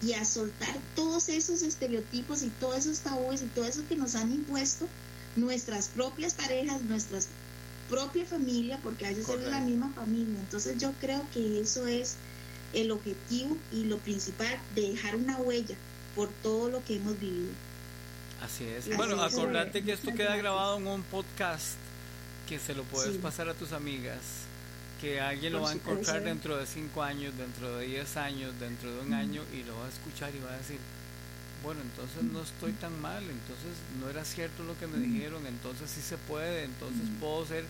[0.00, 4.14] y a soltar todos esos estereotipos y todos esos tabúes y todo eso que nos
[4.14, 4.88] han impuesto
[5.36, 7.18] nuestras propias parejas, nuestra
[7.90, 10.40] propia familia, porque a veces es la misma familia.
[10.40, 12.16] Entonces yo creo que eso es
[12.76, 15.76] el objetivo y lo principal de dejar una huella
[16.14, 17.50] por todo lo que hemos vivido.
[18.42, 18.84] Así es.
[18.86, 21.76] Así Bueno, acordate que esto queda grabado en un podcast
[22.48, 23.18] que se lo puedes Sí.
[23.18, 24.20] pasar a tus amigas,
[25.00, 28.92] que alguien lo va a encontrar dentro de 5 años, dentro de 10 años, dentro
[28.94, 30.78] de un año y lo va a escuchar y va a decir,
[31.62, 35.90] bueno, entonces no estoy tan mal, entonces no era cierto lo que me dijeron, entonces
[35.90, 37.64] sí se puede, entonces puedo ser,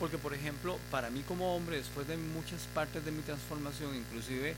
[0.00, 4.54] porque por ejemplo, para mí como hombre, después de muchas partes de mi transformación, inclusive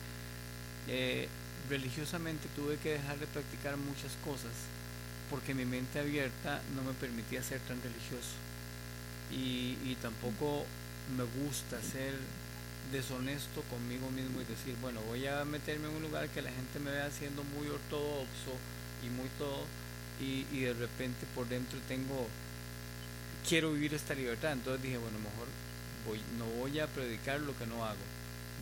[0.88, 1.28] eh,
[1.68, 4.52] religiosamente tuve que dejar de practicar muchas cosas
[5.28, 8.36] porque mi mente abierta no me permitía ser tan religioso.
[9.30, 10.64] Y, y tampoco
[11.16, 12.14] me gusta ser
[12.92, 16.78] deshonesto conmigo mismo y decir, bueno, voy a meterme en un lugar que la gente
[16.78, 18.52] me vea siendo muy ortodoxo
[19.02, 19.64] y muy todo
[20.20, 22.28] y, y de repente por dentro tengo,
[23.48, 24.52] quiero vivir esta libertad.
[24.52, 25.48] Entonces dije, bueno, mejor
[26.06, 27.96] voy, no voy a predicar lo que no hago,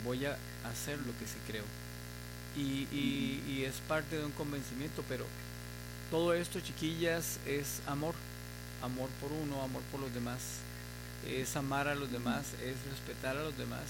[0.03, 0.37] voy a
[0.69, 1.63] hacer lo que sí creo.
[2.55, 5.25] Y, y, y es parte de un convencimiento, pero
[6.09, 8.15] todo esto, chiquillas, es amor.
[8.81, 10.39] Amor por uno, amor por los demás.
[11.25, 13.83] Es amar a los demás, es respetar a los demás.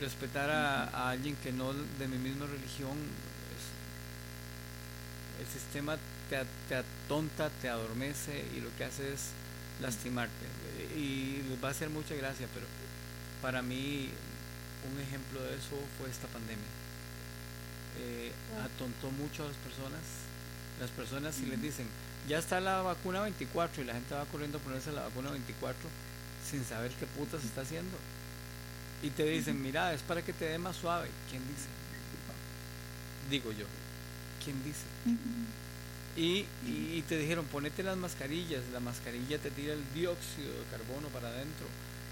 [0.00, 2.98] Respetar a, alguien que no de mi misma religión.
[3.56, 3.72] es-
[5.40, 5.96] el sistema
[6.28, 9.30] te, te atonta, te adormece y lo que hace es
[9.82, 10.46] lastimarte.
[10.96, 12.66] Y les va a hacer mucha gracia, pero
[13.42, 14.08] para mí
[14.90, 16.64] un ejemplo de eso fue esta pandemia.
[18.00, 18.32] Eh,
[18.64, 20.00] atontó mucho a las personas.
[20.80, 21.86] Las personas si les dicen,
[22.28, 25.88] ya está la vacuna 24 y la gente va corriendo a ponerse la vacuna 24
[26.48, 27.96] sin saber qué puta se está haciendo.
[29.02, 31.08] Y te dicen, mira, es para que te dé más suave.
[31.28, 31.68] ¿Quién dice?
[33.30, 33.66] Digo yo.
[34.44, 34.84] ¿Quién dice?
[36.16, 40.64] Y, y, y te dijeron, ponete las mascarillas, la mascarilla te tira el dióxido de
[40.70, 41.66] carbono para adentro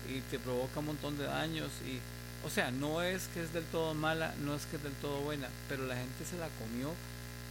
[0.08, 1.68] y te provoca un montón de daños.
[1.86, 1.98] y
[2.46, 5.20] O sea, no es que es del todo mala, no es que es del todo
[5.20, 6.92] buena, pero la gente se la comió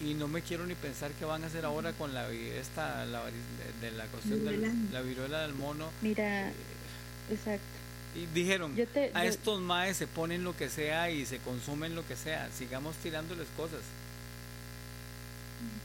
[0.02, 3.22] y no me quiero ni pensar qué van a hacer ahora con la esta la
[3.26, 3.32] de,
[3.90, 4.58] de la cuestión de
[4.92, 5.90] la viruela del mono.
[6.02, 6.54] Mira, Eh,
[7.30, 7.66] exacto.
[8.16, 11.38] y dijeron, Yo te, a yo- estos maes se ponen lo que sea y se
[11.40, 13.82] consumen lo que sea, sigamos tirándoles cosas.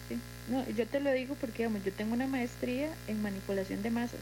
[0.09, 0.19] Sí.
[0.49, 4.21] No, yo te lo digo porque, digamos, yo tengo una maestría en manipulación de masas.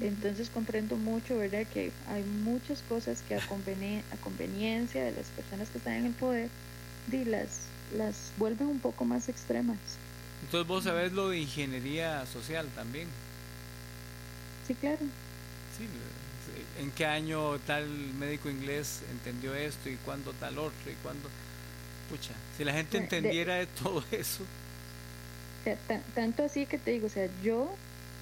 [0.00, 1.66] Entonces comprendo mucho, ¿verdad?
[1.72, 6.06] Que hay muchas cosas que a, conveni- a conveniencia de las personas que están en
[6.06, 6.50] el poder,
[7.06, 7.60] di, las,
[7.96, 9.78] las vuelven un poco más extremas.
[10.44, 13.08] Entonces vos sabés lo de ingeniería social también.
[14.66, 14.98] Sí, claro.
[15.78, 16.82] Sí, sí.
[16.82, 17.88] ¿En qué año tal
[18.18, 21.30] médico inglés entendió esto y cuándo tal otro y cuándo...
[22.10, 24.44] Pucha, si la gente entendiera de todo eso,
[25.60, 27.74] O sea, ta- tanto así que te digo, o sea, yo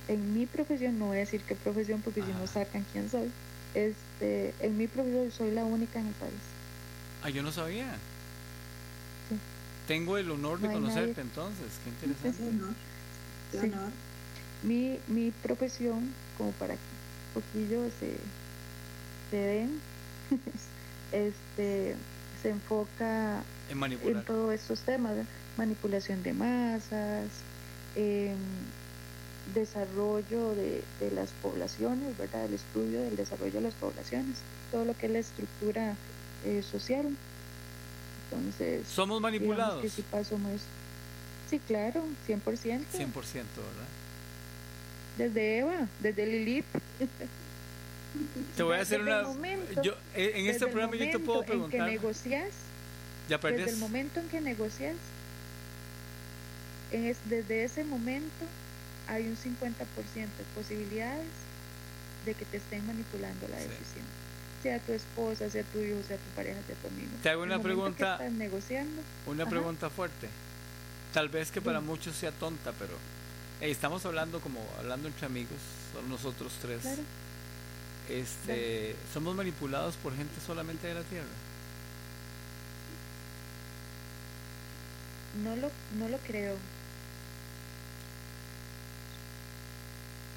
[0.09, 3.31] en mi profesión, no voy a decir qué profesión porque si no sacan quién soy,
[3.75, 6.33] este, en mi profesión soy la única en el país.
[7.23, 7.87] ah, yo no sabía.
[9.29, 9.37] Sí.
[9.87, 11.23] Tengo el honor de No conocerte nadie.
[11.23, 12.43] entonces, qué Qué interesante.
[12.49, 12.75] honor.
[13.53, 13.67] Qué Sí.
[13.67, 13.91] honor.
[14.63, 16.81] Mi, mi profesión, como para que
[17.35, 18.17] un poquillo se,
[19.31, 19.81] se den,
[21.13, 21.97] este,
[22.43, 24.25] se enfoca En en manipular.
[24.25, 25.13] todos estos temas,
[25.57, 27.29] manipulación de masas,
[27.97, 28.37] em,
[29.55, 32.45] desarrollo de, de las poblaciones, ¿verdad?
[32.47, 34.39] El estudio del desarrollo de las poblaciones,
[34.73, 35.95] todo lo que es la estructura
[36.45, 37.07] eh, social.
[38.31, 39.83] Entonces, Somos manipulados.
[39.83, 40.39] que sí paso.
[41.49, 42.41] Sí, claro, 100%.
[42.43, 43.45] 100%, ¿verdad?
[45.19, 46.65] Desde Eva, desde Lilith.
[48.57, 49.23] Te voy a hacer una...
[49.23, 51.89] momento- Yo, eh, en este programa yo te puedo en que preguntar...
[51.91, 52.49] negocias,
[53.29, 54.97] Ya desde el momento en que negocias,
[56.93, 58.45] en es- desde ese momento
[59.09, 61.27] hay un 50% de posibilidades
[62.27, 63.65] de que te estén manipulando la Sí.
[63.69, 64.05] decisión.
[64.63, 67.11] Sea tu esposa, sea tu hijo, sea tu pareja, sea tu amigo.
[67.23, 69.51] Te hago una pregunta- estás negociando, Una Ajá.
[69.51, 70.29] pregunta fuerte.
[71.13, 72.95] Tal vez que para muchos sea tonta, pero
[73.61, 75.59] hey, estamos hablando como hablando entre amigos,
[75.93, 76.81] solo nosotros tres.
[76.81, 77.03] claro,
[78.09, 81.27] Este, somos manipulados por gente solamente de la tierra.
[85.43, 86.57] No lo, no lo creo.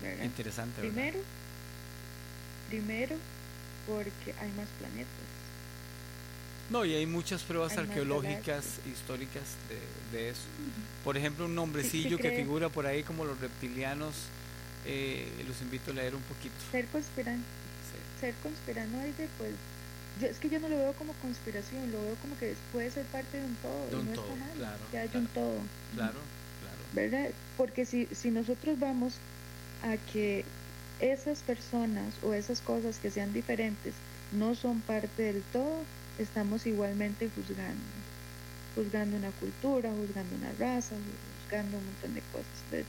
[0.02, 0.24] ¿Verdad?
[0.26, 0.94] Interesante, ¿verdad?
[0.95, 1.19] Primero,
[2.69, 3.15] primero,
[3.88, 5.28] porque hay más planetas.
[6.69, 10.41] No, y hay muchas pruebas Hay arqueológicas históricas de, de eso.
[11.03, 14.15] Por ejemplo, un nombrecillo que figura por ahí como los reptilianos.
[14.86, 16.56] eh, los invito a leer un poquito.
[16.72, 17.44] Ser conspirante.
[17.44, 18.22] Sí.
[18.22, 19.53] ser conspiranoide, pues
[20.19, 23.05] yo es que yo no lo veo como conspiración, lo veo como que puede ser
[23.05, 23.88] parte de un todo.
[23.89, 25.25] De y un no todo, está mal claro, que haya claro.
[25.25, 25.59] un todo,
[25.95, 26.19] Claro,
[26.61, 26.77] claro.
[26.93, 27.29] ¿verdad?
[27.55, 29.15] Porque si, si nosotros vamos
[29.84, 30.45] a que
[30.99, 33.93] esas personas o esas cosas que sean diferentes
[34.31, 35.84] no son parte del todo,
[36.17, 37.84] estamos igualmente juzgando.
[38.75, 40.95] Juzgando una cultura, juzgando una raza,
[41.43, 42.47] juzgando un montón de cosas.
[42.65, 42.88] Entonces,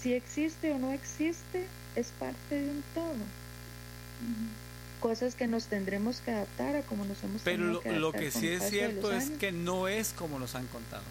[0.00, 3.14] si existe o no existe, es parte de un todo
[5.00, 8.48] cosas que nos tendremos que adaptar a como nos hemos Pero lo, que lo sí
[8.48, 11.02] es cierto es que no es como nos han contado.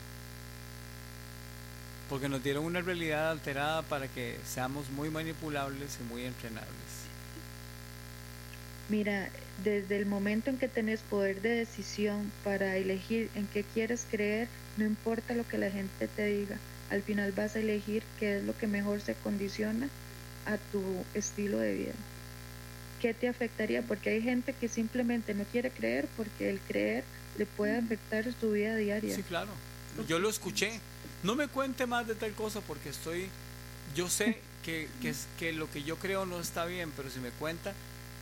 [2.08, 6.70] Porque nos dieron una realidad alterada para que seamos muy manipulables y muy entrenables.
[8.90, 9.30] Mira,
[9.64, 14.48] desde el momento en que tenés poder de decisión para elegir en qué quieres creer,
[14.78, 16.58] no importa lo que la gente te diga,
[16.90, 19.90] al final vas a elegir qué es lo que mejor se condiciona
[20.46, 20.82] a tu
[21.14, 21.94] estilo de vida.
[23.02, 23.82] ¿Qué te afectaría?
[23.82, 27.04] Porque hay gente que simplemente no quiere creer porque el creer
[27.38, 29.16] le puede afectar su vida diaria.
[29.16, 29.52] Sí, claro.
[30.08, 30.80] Yo lo escuché.
[31.24, 33.28] no me cuente más de tal cosa porque estoy,
[33.96, 37.20] yo sé que, que, es, que lo que yo creo no está bien, pero si
[37.20, 37.74] me cuenta,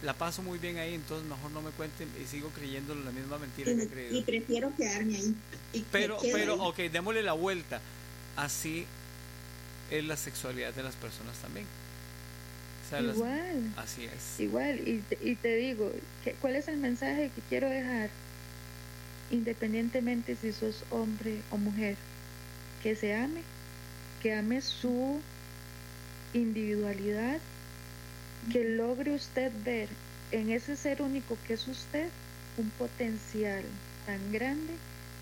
[0.03, 3.39] la paso muy bien ahí, entonces mejor no me cuenten y sigo creyendo la misma
[3.39, 4.17] mentira que he creído.
[4.17, 5.35] Y prefiero quedarme ahí.
[5.73, 6.59] Y pero, pero, ahí.
[6.61, 7.81] ok, démosle la vuelta.
[8.35, 8.85] Así
[9.89, 11.65] es la sexualidad de las personas también.
[12.87, 13.73] O sea, las- Igual.
[13.75, 14.39] así es.
[14.39, 15.91] Igual, y te, y te digo,
[16.23, 18.09] que- ¿cuál es el mensaje que quiero dejar?
[19.29, 21.97] Independientemente si sos hombre o mujer,
[22.81, 23.41] que se ame,
[24.21, 25.19] que ame su
[26.33, 27.39] individualidad,
[28.53, 29.89] que logre usted ver
[30.31, 32.07] en ese ser único que es usted
[32.57, 33.63] un potencial
[34.05, 34.73] tan grande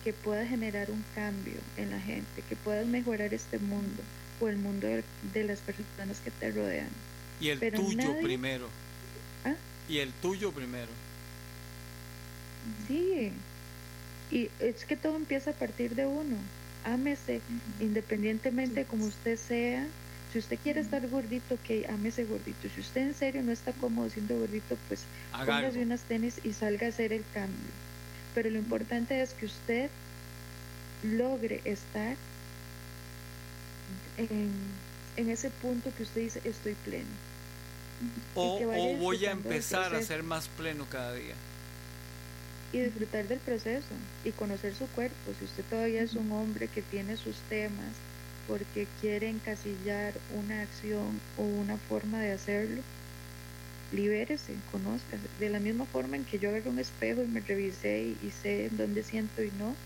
[0.04, 4.04] que pueda generar un cambio en la gente, que puedas mejorar este mundo
[4.40, 6.90] o el mundo de, de las personas que te rodean.
[7.40, 8.70] Y el pero tuyo nadie- primero.
[9.44, 9.56] ¿Ah?
[9.90, 10.92] Y el tuyo primero.
[12.88, 13.32] Sí,
[14.32, 16.38] y es que todo empieza a partir de uno.
[16.84, 17.42] Ámese,
[17.80, 19.86] independientemente de como usted sea.
[20.32, 22.68] Si usted quiere estar gordito, ok, ámese gordito.
[22.74, 25.82] Si usted en serio no está cómodo siendo gordito, pues Haga póngase algo.
[25.84, 27.72] unas tenis y salga a hacer el cambio.
[28.34, 29.90] Pero lo importante es que usted
[31.04, 32.18] logre estar
[34.18, 34.52] en,
[35.16, 37.20] en ese punto que usted dice, estoy pleno.
[38.34, 41.36] O, o voy a empezar a ser más pleno cada día.
[42.72, 45.34] y disfrutar del proceso y conocer su cuerpo.
[45.34, 48.04] Si usted todavía es un hombre que tiene sus temas
[48.48, 52.84] porque quiere encasillar una acción o una forma de hacerlo,
[53.92, 55.30] libérese, conózcase.
[55.40, 58.32] De la misma forma en que yo agarré un espejo y me revisé y, y
[58.32, 59.78] sé dónde siento y no.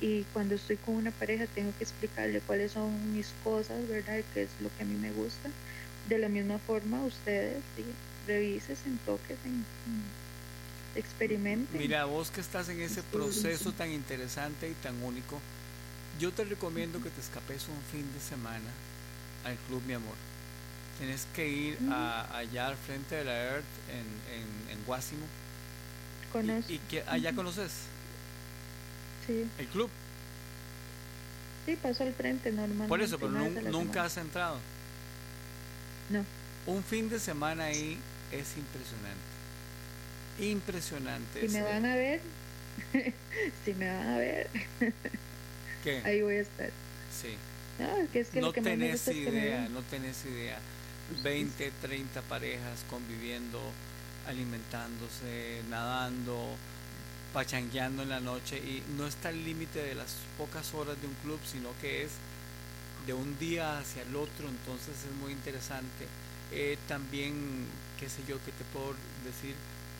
[0.00, 4.18] Y cuando estoy con una pareja tengo que explicarle cuáles son mis cosas, ¿verdad?
[4.18, 5.48] Y qué es lo que a mí me gusta.
[6.08, 7.84] De la misma forma, ustedes, sí,
[8.26, 9.36] revísesen, toquen,
[10.94, 11.78] experimenten.
[11.80, 15.38] Mira, vos que estás en ese proceso tan interesante y tan único,
[16.18, 18.70] yo te recomiendo que te escapes un fin de semana
[19.44, 20.14] al Club Mi Amor.
[20.98, 25.26] Tienes que ir a- allá al frente de la Earth en, en, en Guásimo.
[26.68, 27.72] Y- Y, que allá conoces
[29.28, 29.46] sí.
[29.58, 29.88] el club.
[31.66, 32.88] Sí, paso al frente normalmente.
[32.88, 34.04] Por eso, pero nunca semana.
[34.04, 34.58] has entrado.
[36.08, 36.24] No.
[36.66, 37.98] Un fin de semana ahí
[38.32, 39.28] es impresionante.
[40.40, 41.48] Impresionante.
[41.48, 42.20] Si me van a ver,
[43.64, 44.48] si me van a ver,
[45.84, 46.02] ¿Qué?
[46.04, 46.70] ahí voy a estar.
[47.12, 47.36] Sí.
[47.78, 50.24] No, que es que no lo que más me tenés es que idea, no tenés
[50.24, 50.58] idea.
[51.22, 53.60] 20, 30 parejas conviviendo,
[54.26, 56.56] alimentándose, nadando,
[57.38, 61.14] pachangueando en la noche y no está el límite de las pocas horas de un
[61.22, 62.10] club, sino que es
[63.06, 66.08] de un día hacia el otro, entonces es muy interesante.
[66.50, 67.64] Eh, también,
[68.00, 68.92] qué sé yo, qué te puedo
[69.24, 69.54] decir,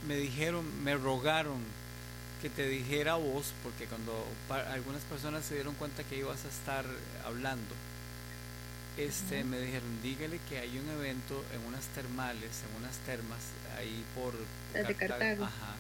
[0.09, 1.63] me dijeron, me rogaron
[2.43, 4.27] que te dijera vos, porque cuando
[4.73, 6.85] algunas personas se dieron cuenta que ibas a estar
[7.25, 7.73] hablando,
[8.97, 13.39] este, me dijeron, dígale que hay un evento en unas termales, en unas termas,
[13.77, 14.35] ahí por
[14.75, 15.45] Las de Cartago.
[15.45, 15.77] Ajá.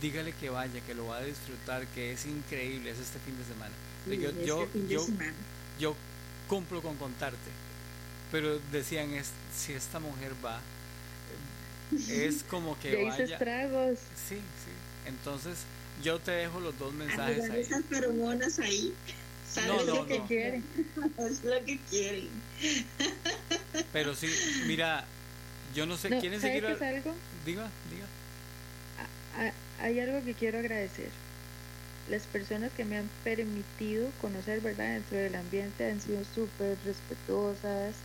[0.00, 3.44] Dígale que vaya, que lo va a disfrutar, que es increíble, es este fin de
[3.44, 3.72] semana.
[4.08, 5.32] Sí, yo, este yo, fin de yo, semana.
[5.80, 5.96] yo
[6.48, 7.50] cumplo con contarte.
[8.30, 10.60] Pero decían, es, si esta mujer va,
[12.10, 13.24] eh, es como que vaya.
[13.24, 13.98] estragos.
[14.28, 14.72] Sí, sí.
[15.06, 15.58] Entonces,
[16.02, 17.60] yo te dejo los dos mensajes ahí.
[17.62, 18.94] esas feromonas ahí.
[19.50, 20.26] ¿Sabes No, no, lo que no.
[20.26, 20.64] quieren.
[21.18, 22.28] Es lo que quieren.
[23.92, 24.28] Pero sí,
[24.66, 25.04] mira,
[25.74, 26.66] yo no sé, ¿quieren ¿sabe seguir?
[26.66, 27.14] qué es a- algo?
[27.46, 28.06] Diga, diga.
[29.80, 31.10] Hay algo que quiero agradecer.
[32.08, 34.94] Las personas que me han permitido conocer, ¿verdad?
[34.94, 37.96] Dentro del ambiente han sido súper respetuosas.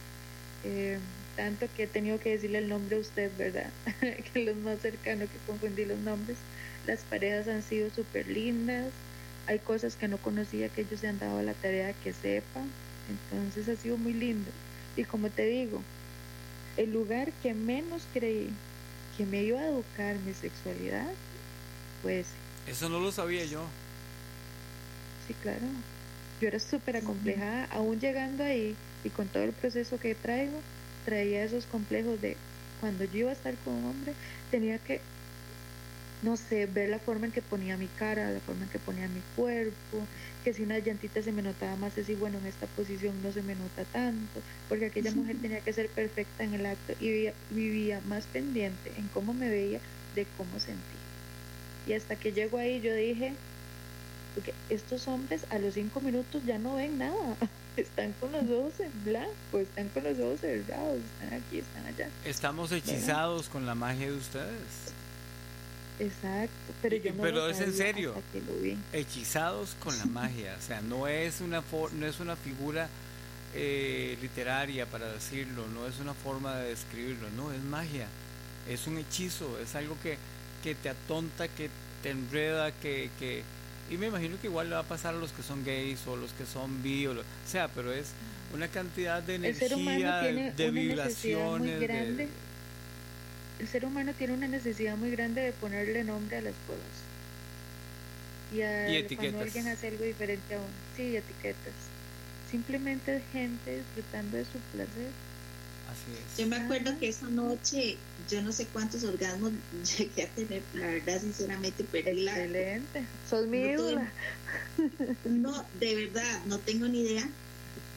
[0.64, 1.00] eh,
[1.36, 3.72] tanto que he tenido que decirle el nombre a usted, ¿verdad?
[4.34, 6.38] que los más cercanos que confundí los nombres.
[6.86, 8.92] Las parejas han sido súper lindas.
[9.48, 12.62] Hay cosas que no conocía que ellos se han dado la tarea que sepa.
[13.10, 14.52] Entonces ha sido muy lindo.
[14.96, 15.82] Y como te digo,
[16.78, 18.50] el lugar que menos creí
[19.18, 21.08] que me iba a educar mi sexualidad,
[22.02, 22.28] pues
[22.66, 23.62] Eso no lo sabía yo.
[25.28, 25.68] sí, claro.
[26.42, 30.60] Yo era súper acomplejada, aún llegando ahí y con todo el proceso que traigo,
[31.06, 32.38] traía esos complejos de
[32.80, 34.14] cuando yo iba a estar con un hombre,
[34.52, 35.02] tenía que,
[36.24, 39.08] no sé, ver la forma en que ponía mi cara, la forma en que ponía
[39.08, 40.00] mi cuerpo,
[40.44, 43.44] que si una llantita se me notaba más, así, bueno, en esta posición no se
[43.44, 47.34] me nota tanto, porque aquella mujer tenía que ser perfecta en el acto y vivía,
[47.52, 49.80] vivía más pendiente en cómo me veía
[50.16, 51.04] de cómo sentía.
[51.88, 53.34] Y hasta que llego ahí yo dije,
[54.34, 57.36] porque estos hombres a los cinco minutos ya no ven nada,
[57.78, 62.10] están con los ojos en blanco, están con los ojos cerrados, están aquí, están allá.
[62.26, 64.83] Estamos hechizados con la magia de ustedes.
[66.00, 68.14] Exacto, pero, yo no pero es en serio.
[68.94, 72.90] hechizados con la magia, o sea, no es una for- no es una figura
[73.56, 78.08] eh, literaria para decirlo, no es una forma de describirlo, no, es magia,
[78.68, 80.18] es un hechizo, es algo que,
[80.64, 81.70] que te atonta, que
[82.02, 83.44] te enreda, que, que
[83.92, 86.16] y me imagino que igual le va a pasar a los que son gays o
[86.16, 88.08] los que son bi o lo o sea, pero es
[88.56, 90.22] una cantidad de energía,
[90.58, 91.80] de muy vibraciones,
[92.18, 92.28] de-.
[93.60, 97.14] El ser humano tiene una necesidad muy grande de ponerle nombre a las cosas.
[98.54, 99.18] Y, a, etiquetas.
[99.18, 100.68] cuando alguien hace algo diferente a uno.
[100.96, 101.74] Sí, etiquetas.
[102.50, 105.10] Simplemente es gente disfrutando de su placer.
[105.90, 106.38] así es.
[106.38, 107.98] Yo me acuerdo que esa noche,
[108.30, 109.54] yo no sé cuántos orgasmos
[109.98, 112.44] llegué a tener, la verdad, sinceramente, perdí la...
[112.44, 113.06] Excelente.
[113.30, 114.08] Sos mi No.
[115.26, 117.28] No, de verdad, no tengo ni idea.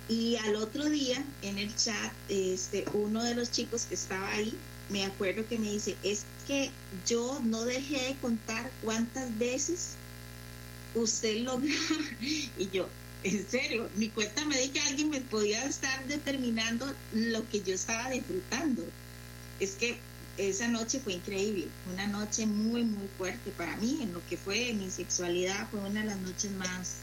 [0.09, 4.57] Y al otro día, en el chat, este, uno de los chicos que estaba ahí,
[4.89, 6.71] me acuerdo que me dice, es que
[7.07, 9.97] yo no dejé de contar cuántas veces
[10.95, 11.73] usted logra.
[12.59, 12.89] Y yo,
[13.23, 17.75] en serio, mi cuenta me di que alguien me podía estar determinando lo que yo
[17.75, 18.85] estaba disfrutando.
[19.61, 19.99] Es que
[20.37, 24.73] esa noche fue increíble, una noche muy, muy fuerte para mí, en lo que fue
[24.75, 26.97] mi sexualidad, fue una de las noches más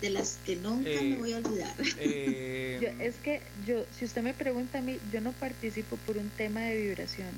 [0.00, 1.74] de las que nunca Eh, me voy a olvidar.
[1.98, 6.18] Eh, Yo- es que yo, si usted me pregunta a mí, yo no participo por
[6.18, 7.34] un tema de vibraciones.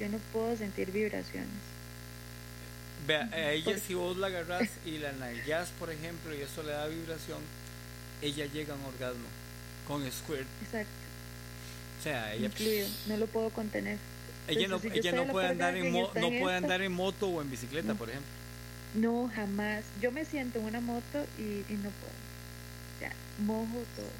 [0.00, 1.48] Yo no puedo sentir vibraciones.
[3.06, 6.72] Vea, a ella si vos la agarrás y la nalgas, por ejemplo, y eso le
[6.72, 7.38] da vibración,
[8.22, 9.26] ella llega a un orgasmo
[9.86, 10.46] con squirt.
[10.62, 10.90] Exacto.
[11.98, 12.88] O sea, ella, Incluido.
[13.08, 13.98] No lo puedo contener.
[14.48, 16.82] ella no, Entonces, si yo ella no puede andar en está no en puede andar
[16.82, 17.96] en moto o en bicicleta, No.
[17.96, 18.30] por ejemplo.
[18.94, 19.84] No, jamás.
[20.00, 22.12] Yo me siento en una moto y, y no puedo.
[23.00, 24.10] Ya, mojo todo.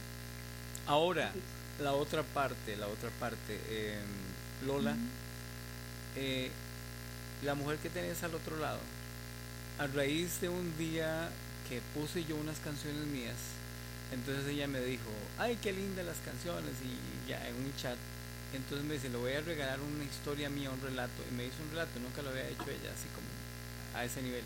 [0.87, 1.33] Ahora,
[1.81, 3.99] la otra parte, la otra parte, eh,
[4.67, 4.97] Lola,
[6.17, 6.51] eh,
[7.43, 8.81] la mujer que tenés al otro lado,
[9.79, 11.31] a raíz de un día
[11.69, 13.37] que puse yo unas canciones mías,
[14.13, 17.97] entonces ella me dijo, ay, qué lindas las canciones, y ya en un chat,
[18.53, 21.63] entonces me dice, le voy a regalar una historia mía, un relato, y me hizo
[21.63, 23.29] un relato, nunca lo había hecho ella, así como
[23.99, 24.43] a ese nivel.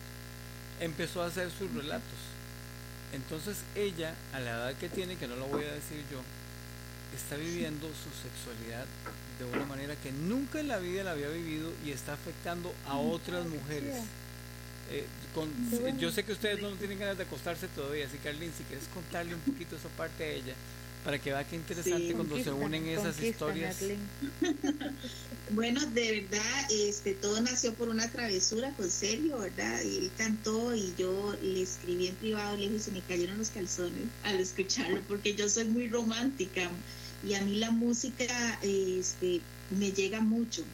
[0.81, 2.19] Empezó a hacer sus relatos.
[3.13, 6.21] Entonces ella, a la edad que tiene, que no lo voy a decir yo,
[7.15, 8.87] está viviendo su sexualidad
[9.39, 12.97] de una manera que nunca en la vida la había vivido y está afectando a
[12.97, 13.97] otras qué mujeres.
[14.91, 15.99] Eh, con- bueno.
[15.99, 18.87] yo sé que ustedes no tienen ganas de acostarse todavía, así que Arlene, si quieres
[18.93, 20.55] contarle un poquito esa parte a ella,
[21.05, 22.15] para que vea qué interesante Sí.
[22.15, 23.77] cuando se unen esas historias.
[25.51, 29.83] Bueno, de verdad, este, todo nació por una travesura con Sergio, ¿verdad?
[29.83, 33.51] Y él cantó y yo le escribí en privado, le dije, se me cayeron los
[33.51, 36.71] calzones al escucharlo, porque yo soy muy romántica
[37.23, 40.65] y a mí la música este, me llega mucho.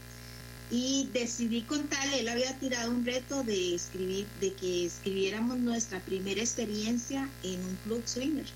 [0.70, 6.40] Y decidí contarle, él había tirado un reto de escribir, de que escribiéramos nuestra primera
[6.40, 8.46] experiencia en un club swinger.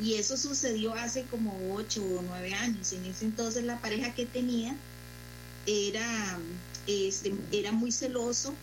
[0.00, 2.92] Y eso sucedió hace como ocho o nueve años.
[2.92, 4.74] En ese entonces la pareja que tenía
[5.66, 6.38] era,
[6.86, 8.54] este, era muy celoso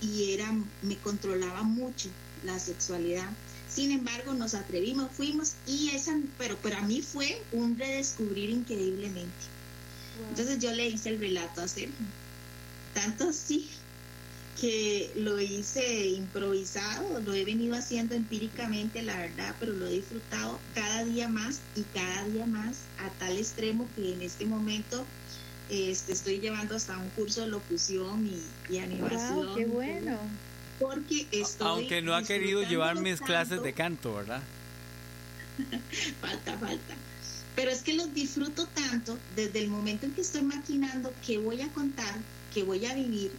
[0.00, 0.52] y era,
[0.82, 2.08] me controlaba mucho
[2.44, 3.30] la sexualidad.
[3.68, 9.30] Sin embargo, nos atrevimos, fuimos y esa, pero para mí fue un redescubrir increíblemente.
[10.18, 10.28] Wow.
[10.30, 11.94] Entonces yo le hice el relato a Sergio.
[12.92, 13.70] Tanto así
[14.62, 20.56] que lo hice improvisado, lo he venido haciendo empíricamente, la verdad, pero lo he disfrutado
[20.72, 25.04] cada día más y cada día más a tal extremo que en este momento
[25.68, 29.46] este, estoy llevando hasta un curso de locución y, y animación.
[29.46, 30.16] Wow, qué bueno.
[30.78, 34.42] Porque estoy Aunque no ha querido llevar mis clases de canto, ¿verdad?
[36.20, 36.94] falta, falta.
[37.56, 41.62] Pero es que los disfruto tanto desde el momento en que estoy maquinando qué voy
[41.62, 42.14] a contar,
[42.54, 43.32] qué voy a vivir.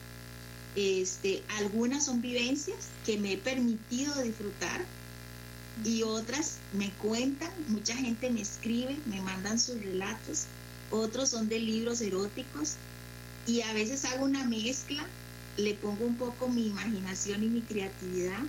[0.75, 4.83] Este, algunas son vivencias que me he permitido disfrutar
[5.83, 10.45] y otras me cuentan, mucha gente me escribe, me mandan sus relatos,
[10.91, 12.73] otros son de libros eróticos
[13.47, 15.05] y a veces hago una mezcla,
[15.57, 18.41] le pongo un poco mi imaginación y mi creatividad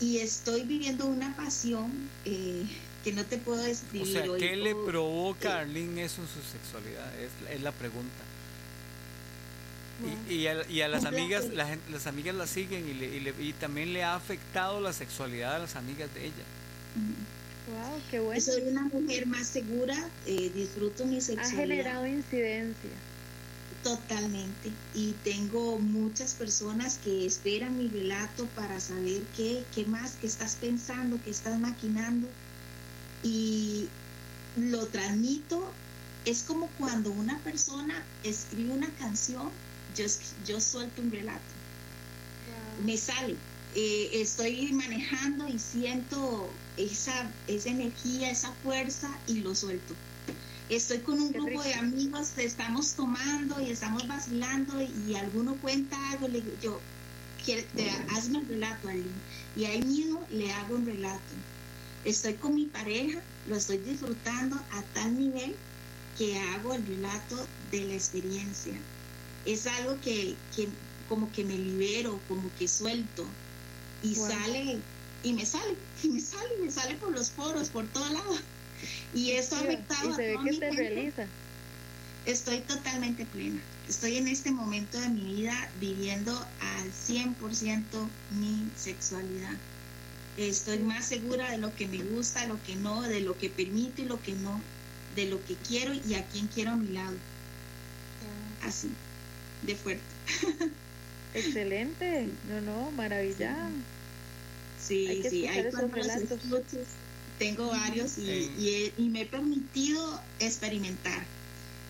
[0.00, 1.92] y estoy viviendo una pasión
[2.24, 2.64] eh,
[3.04, 4.12] que no te puedo O describir.
[4.12, 4.40] sea, hoy.
[4.40, 5.60] ¿qué le provoca eh.
[5.62, 7.20] Arlene eso en su sexualidad?
[7.20, 8.24] Es, es la pregunta.
[10.28, 13.20] Y, y a, y a las amigas, la las amigas la siguen y, le- y,
[13.20, 16.44] le- y también le ha afectado la sexualidad a las amigas de ella.
[17.68, 18.40] Wow, qué bueno.
[18.40, 19.96] Soy una mujer más segura,
[20.26, 22.90] eh, disfruto mi Ha sexualidad generado incidencia.
[23.82, 30.26] totalmente y tengo muchas personas que esperan mi relato para saber qué, qué más, qué
[30.26, 32.28] estás pensando, qué estás maquinando
[33.22, 33.88] y
[34.56, 35.72] lo transmito.
[36.24, 39.50] Es como cuando una persona escribe una canción
[39.94, 40.06] yo,
[40.46, 41.42] yo suelto un relato.
[42.84, 43.36] Me sale.
[43.74, 49.94] Eh, estoy manejando y siento esa, esa energía, esa fuerza y lo suelto.
[50.68, 56.28] Estoy con un grupo de amigos, estamos tomando y estamos vacilando y, alguno cuenta algo,
[56.28, 56.80] le digo yo,
[58.14, 59.04] hazme un relato, Ali.
[59.56, 61.34] Y ahí mismo le hago un relato.
[62.04, 65.54] Estoy con mi pareja, lo estoy disfrutando a tal nivel
[66.16, 68.74] que hago el relato de la experiencia.
[69.44, 70.68] Es algo que, que
[71.08, 73.26] como que me libero, como que suelto
[74.02, 74.82] y sale,
[75.22, 78.38] y me sale, y me sale, y me sale por los poros, por todo lado.
[79.12, 81.32] Y eso ha afectado y se ve que se realiza.
[82.24, 83.62] Estoy totalmente plena.
[83.88, 89.60] Estoy en este momento de mi vida viviendo al 100% mi sexualidad.
[90.36, 94.02] Estoy más segura de lo que me gusta, lo que no, de lo que permito
[94.02, 94.64] y lo que no,
[95.14, 97.20] de lo que quiero y a quién quiero a mi lado.
[98.62, 98.96] Así,
[99.62, 100.02] de fuerte.
[101.34, 103.56] Excelente, no, no, maravilla.
[104.80, 106.38] Sí, sí, hay relatos.
[107.38, 111.24] Tengo varios y, y, me he permitido experimentar.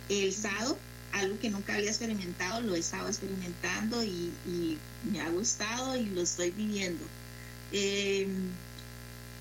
[0.09, 0.79] El sado,
[1.13, 4.79] algo que nunca había experimentado, lo he estado experimentando y,
[5.11, 7.05] me ha gustado y lo estoy viviendo.
[7.73, 8.51] Em,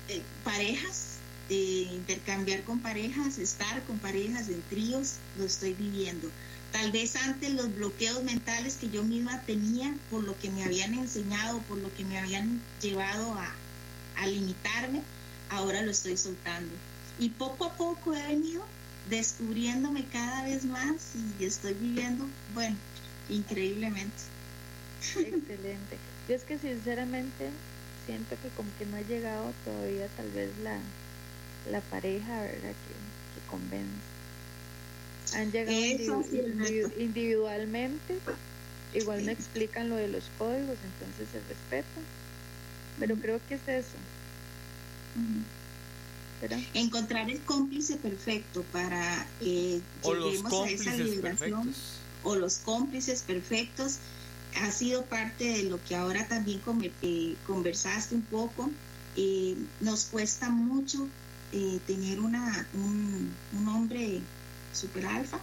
[0.08, 1.18] eh, parejas,
[1.48, 6.28] eh, intercambiar con parejas, estar con parejas en tríos, lo estoy viviendo
[6.72, 10.94] Tal vez antes los bloqueos mentales que yo misma tenía por lo que me habían
[10.94, 13.54] enseñado, por lo que me habían llevado a,
[14.26, 15.02] limitarme,
[15.50, 16.72] ahora lo estoy soltando.
[17.18, 18.64] Y poco a poco he venido
[19.10, 22.76] descubriéndome cada vez más y estoy viviendo, bueno,
[23.28, 24.16] increíblemente.
[25.00, 25.98] Excelente.
[26.28, 27.50] Yo es que sinceramente
[28.06, 30.78] siento que como que no ha llegado todavía tal vez la,
[31.70, 32.70] la pareja, ¿verdad?
[32.70, 34.11] Que, que convence
[35.34, 36.24] han llegado
[36.98, 38.18] individualmente,
[38.94, 42.00] igual me explican lo de los códigos, entonces se respeta.
[42.98, 43.96] Pero creo que es eso.
[46.74, 51.72] Encontrar el cómplice perfecto para que lleguemos a esa liberación
[52.24, 53.98] o los cómplices perfectos
[54.60, 56.60] ha sido parte de lo que ahora también
[57.02, 58.70] eh, conversaste un poco.
[59.16, 61.08] Eh, nos cuesta mucho
[61.52, 64.20] eh, tener una, un, un hombre
[64.72, 65.38] super alfa,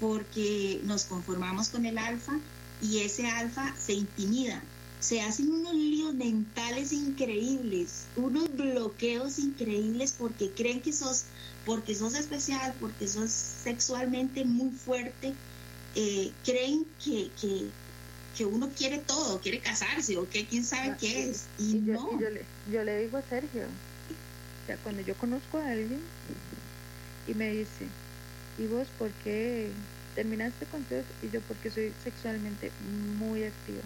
[0.00, 2.38] porque nos conformamos con el alfa
[2.82, 4.62] y ese alfa se intimida.
[5.00, 11.24] Se hacen unos líos mentales increíbles, unos bloqueos increíbles porque creen que sos,
[11.64, 15.34] porque sos especial, porque sos sexualmente muy fuerte,
[15.94, 17.68] eh, creen que, que,
[18.36, 21.44] que, uno quiere todo, quiere casarse o que quién sabe ah, qué es.
[21.58, 22.18] Y, no.
[22.18, 23.66] Yo, le, yo le digo a Sergio,
[24.82, 26.00] cuando yo conozco a alguien
[27.28, 27.86] y me dice,
[28.58, 29.70] ¿y vos por qué
[30.14, 32.72] terminaste con todo Y yo porque soy sexualmente
[33.18, 33.82] muy activa,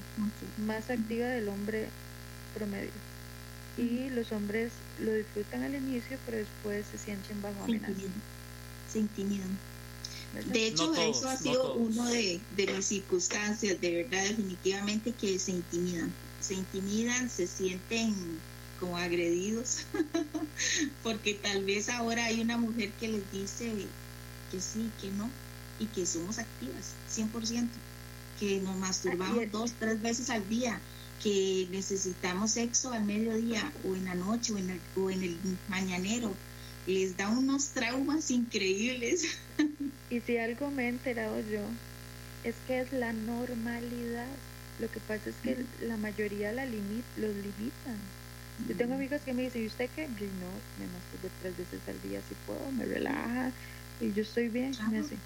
[0.59, 1.89] más activa del hombre
[2.55, 2.91] promedio.
[3.77, 7.95] Y los hombres lo disfrutan al inicio, pero después se sienten bajo amenaza.
[8.93, 9.59] Se intimidan.
[10.53, 15.53] De hecho, eso ha sido uno de, de mis circunstancias, de verdad, definitivamente que se
[15.53, 16.13] intimidan.
[16.41, 18.15] Se intimidan, se sienten
[18.79, 19.87] como agredidos,
[21.03, 23.87] porque tal vez ahora hay una mujer que les dice,
[24.51, 25.31] que sí, que no,
[25.79, 27.69] y que somos activas, 100%,
[28.39, 30.81] que nos masturbamos dos, tres veces al día,
[31.23, 35.39] que necesitamos sexo al mediodía o en la noche o en el, o en el
[35.69, 36.33] mañanero.
[36.87, 39.27] Les da unos traumas increíbles.
[40.09, 41.63] Y si algo me he enterado yo,
[42.43, 44.27] es que es la normalidad.
[44.81, 47.99] Lo que pasa es que la mayoría la limit, los limitan.
[48.69, 50.07] Yo tengo amigos que me dicen, ¿y usted qué?
[50.19, 53.53] Yo no, me masturbo tres veces al día si puedo, me relaja,
[54.01, 55.17] y yo estoy bien, me hace.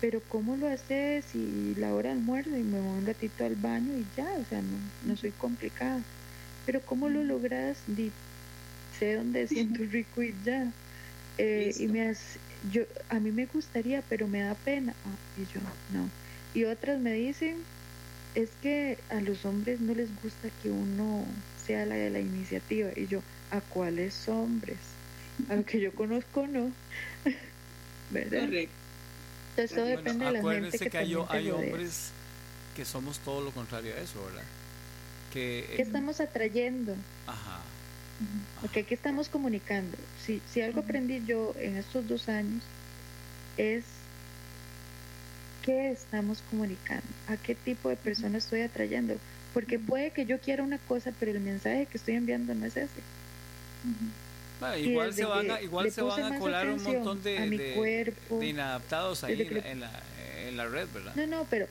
[0.00, 3.56] Pero ¿cómo lo haces si la hora del almuerzo y me voy un ratito al
[3.56, 4.28] baño y ya?
[4.38, 6.00] O sea, no, no soy complicada.
[6.66, 7.78] Pero ¿cómo lo logras?
[8.98, 10.70] sé dónde siento rico y ya.
[11.38, 12.38] Eh, y me hace,
[12.70, 14.94] yo, a mí me gustaría, pero me da pena.
[15.04, 15.60] Ah, y yo,
[15.92, 16.08] no.
[16.54, 17.56] Y otras me dicen,
[18.34, 21.24] es que a los hombres no les gusta que uno
[21.64, 22.90] sea la de la iniciativa.
[22.94, 24.78] Y yo, ¿a cuáles hombres?
[25.48, 26.70] A lo que yo conozco, no.
[28.10, 28.40] ¿verdad?
[28.40, 28.74] Correcto.
[29.50, 32.10] Entonces todo depende de la gente que, que hay, hay hombres
[32.74, 34.42] que somos todo lo contrario a eso, ¿verdad?
[35.32, 36.96] Que, ¿Qué estamos atrayendo?
[37.26, 37.60] Ajá.
[38.60, 39.96] Porque ¿qué estamos comunicando?
[40.24, 42.62] Si, si algo aprendí yo en estos dos años
[43.56, 43.84] es
[45.62, 49.16] qué estamos comunicando, a qué tipo de persona estoy atrayendo.
[49.52, 52.76] Porque puede que yo quiera una cosa, pero el mensaje que estoy enviando no es
[52.76, 53.02] ese
[54.78, 59.40] igual se van a, igual se van a colar un montón de, de, inadaptados ahí
[59.42, 59.90] en la,
[60.46, 61.14] en, la, red, ¿verdad?
[61.16, 61.66] No, no, pero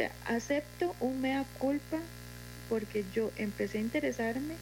[0.00, 1.98] sea, acepto un mea culpa
[2.70, 4.54] porque yo empecé a interesarme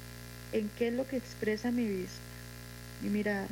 [0.53, 2.19] en qué es lo que expresa mi vista,
[3.03, 3.47] mi mirada,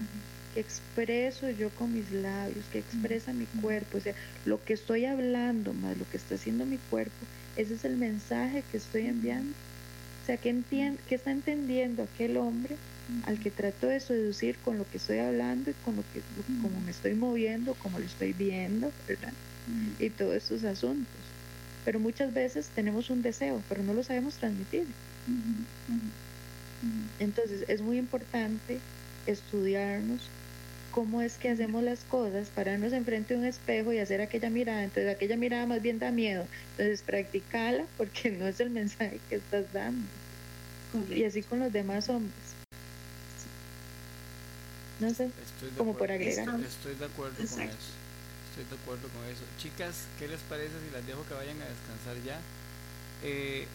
[0.53, 4.15] qué expreso yo con mis labios, qué expresa mi cuerpo, o sea,
[4.47, 7.25] lo que estoy hablando más lo que está haciendo mi cuerpo,
[7.57, 9.55] ese es el mensaje que estoy enviando.
[10.23, 12.77] O sea, ¿qué, entiende, qué está entendiendo aquel hombre
[13.25, 16.23] al que trato de seducir con lo que estoy hablando y con lo que
[16.63, 19.33] como me estoy moviendo, como lo estoy viendo, ¿verdad?
[19.99, 21.21] Y todos estos asuntos.
[21.85, 24.87] Pero muchas veces tenemos un deseo, pero no lo sabemos transmitir.
[27.21, 28.81] Entonces es muy importante
[29.27, 30.29] estudiarnos
[30.91, 34.83] cómo es que hacemos las cosas, pararnos enfrente de un espejo y hacer aquella mirada.
[34.83, 36.47] Entonces aquella mirada más bien da miedo.
[36.73, 40.07] Entonces practicala porque no es el mensaje que estás dando.
[41.11, 42.46] Y así con los demás hombres.
[45.01, 45.31] No sé,
[45.77, 46.49] como por agregar.
[46.61, 47.61] Estoy, de acuerdo con eso.
[47.61, 49.43] Estoy de acuerdo con eso.
[49.59, 52.41] Chicas, ¿qué les parece si las dejo que vayan a descansar ya?
[53.23, 53.67] Eh,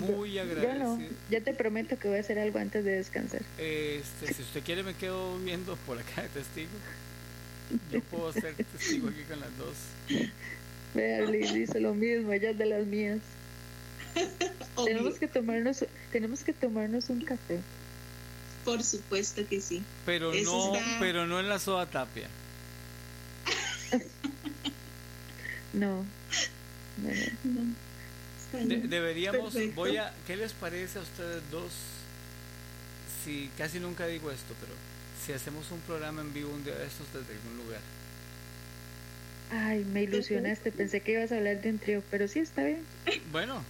[0.00, 0.98] muy agradecido.
[1.30, 3.42] ya te prometo que voy a hacer algo antes de descansar.
[3.58, 6.70] Este, si usted quiere me quedo viendo por acá de testigo.
[7.92, 9.76] Yo puedo ser testigo aquí con las dos.
[10.94, 13.20] Vea, Liz dice lo mismo, ella es de las mías.
[14.84, 17.60] tenemos que tomarnos, tenemos que tomarnos un café.
[18.68, 19.82] Por supuesto que sí.
[20.04, 22.28] Pero no, pero no en la soda tapia.
[25.72, 26.04] no.
[27.44, 28.64] no.
[28.88, 31.72] deberíamos, voy a, ¿qué les parece a ustedes dos?
[33.24, 34.74] Si casi nunca digo esto, pero
[35.24, 37.80] si hacemos un programa en vivo un día de estos desde algún lugar.
[39.50, 42.84] Ay, me ilusionaste, pensé que ibas a hablar de un trío, pero sí está bien.
[43.32, 43.64] Bueno.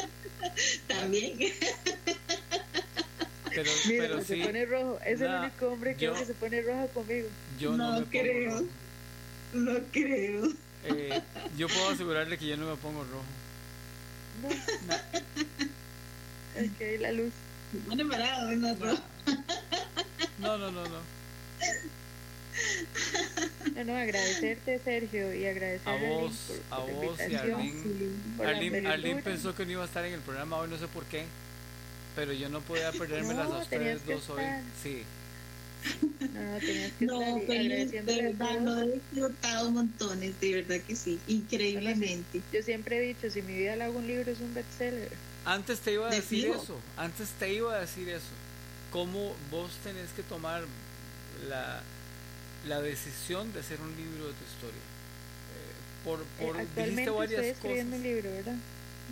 [0.86, 1.38] También.
[3.58, 6.86] Pero, Mira, pero se sí, pone rojo, es el único hombre que, se pone rojo
[6.94, 7.26] conmigo.
[7.58, 8.64] Yo no, me creo.
[9.52, 10.52] Pongo No creo.
[10.84, 11.20] eh,
[11.56, 13.24] yo puedo asegurarle que yo no me pongo rojo.
[14.42, 14.48] No.
[16.62, 17.32] ok, la luz.
[17.88, 19.02] Pone parado, no, rojo.
[20.38, 21.00] No, no, no, no.
[23.74, 27.34] No, no, agradecerte Sergio y agradecer A a, vos, por, a por la vos y
[27.34, 28.92] a Arlene, apertura.
[28.92, 31.24] Arlene pensó que no iba a estar en el programa hoy, no sé por qué.
[32.18, 34.42] Pero yo no podía perdérmelas No, a ustedes tenías que dos hoy.
[34.42, 34.62] estar.
[34.82, 35.02] Sí.
[36.34, 40.40] No, no, tenías que No, estar y feliz, agradeciéndole de verdad, lo he disfrutado montones,
[40.40, 42.40] de verdad que sí, increíblemente.
[42.52, 45.12] Yo siempre he dicho, si mi vida la hago un libro es un bestseller.
[45.44, 46.76] Antes te iba a De decir eso.
[46.96, 48.26] Antes te iba a decir eso.
[48.90, 50.64] Cómo vos tenés que tomar
[51.48, 51.80] la,
[52.66, 54.82] la decisión de hacer un libro de tu historia.
[55.54, 58.06] Eh, por, por Eh, dijiste Actualmente estoy varias escribiendo cosas.
[58.06, 58.56] un libro, ¿verdad?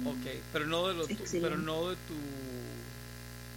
[0.07, 2.15] Ok, pero no de lo tu- pero no de tu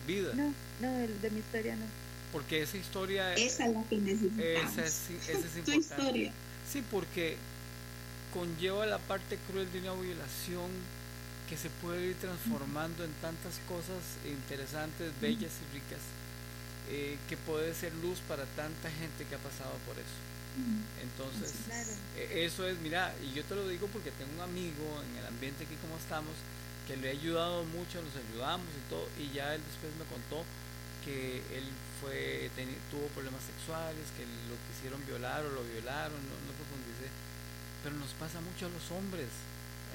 [0.09, 1.85] vida, No, no, de, de mi historia no.
[2.31, 4.43] porque esa historia Esa es la que necesitamos.
[4.43, 5.79] esa es, esa es tu importante.
[5.79, 6.33] historia.
[6.71, 7.37] Sí, porque
[8.33, 10.69] conlleva la parte cruel de una violación
[11.49, 16.01] que se puede ir transformando en tantas cosas interesantes, bellas y ricas,
[16.89, 20.19] eh, que puede ser luz para tanta gente que ha pasado por eso.
[21.01, 21.53] Entonces,
[22.17, 25.25] eh, eso es, mira, y yo te lo digo porque tengo un amigo en el
[25.25, 26.33] ambiente aquí como estamos,
[26.89, 30.41] que le ha ayudado mucho, nos ayudamos y todo, y ya él después me contó
[31.05, 31.69] que él
[32.01, 37.13] fue teni- tuvo problemas sexuales, que lo quisieron violar o lo violaron, no, no profundicé,
[37.85, 39.29] pero nos pasa mucho a los hombres,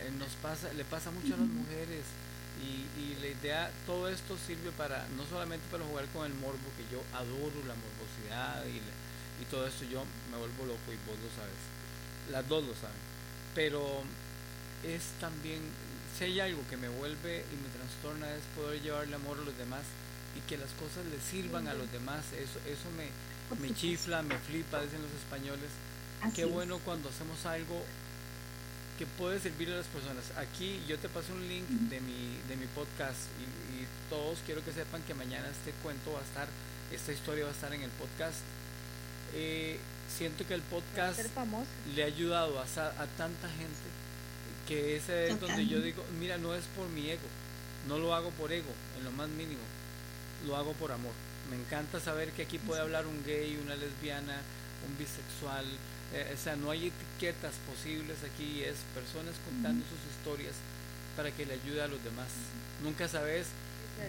[0.01, 2.07] eh, nos pasa, le pasa mucho a las mujeres,
[2.63, 6.71] y, y la idea, todo esto sirve para, no solamente para jugar con el morbo,
[6.79, 8.97] que yo adoro la morbosidad y, la-
[9.43, 11.59] y todo esto, yo me vuelvo loco y vos lo sabes,
[12.31, 13.03] las dos lo saben,
[13.55, 13.83] pero
[14.87, 15.61] es también,
[16.17, 19.57] si hay algo que me vuelve y me trastorna es poder llevarle amor a los
[19.59, 19.83] demás
[20.37, 23.09] y que las cosas le sirvan a los demás, eso, eso me,
[23.61, 25.71] me chifla, me flipa, dicen los españoles,
[26.23, 26.51] Así qué es.
[26.51, 27.83] bueno cuando hacemos algo
[28.99, 30.25] que puede servir a las personas.
[30.37, 34.65] Aquí yo te paso un link de mi, de mi podcast y, y todos quiero
[34.65, 36.49] que sepan que mañana este cuento va a estar,
[36.93, 38.39] esta historia va a estar en el podcast.
[39.35, 39.79] Eh,
[40.17, 41.19] siento que el podcast
[41.95, 43.83] le ha ayudado a, a tanta gente
[44.67, 47.29] que ese es donde yo digo, mira, no es por mi ego,
[47.89, 49.63] no lo hago por ego, en lo más mínimo,
[50.47, 51.13] lo hago por amor.
[51.51, 54.41] Me encanta saber que aquí puede hablar un gay, una lesbiana,
[54.87, 55.67] un bisexual,
[56.13, 60.55] eh, o sea, no hay etiquetas posibles aquí, es personas contando sus historias
[61.17, 62.29] para que le ayude a los demás.
[62.83, 63.49] Nunca sabes,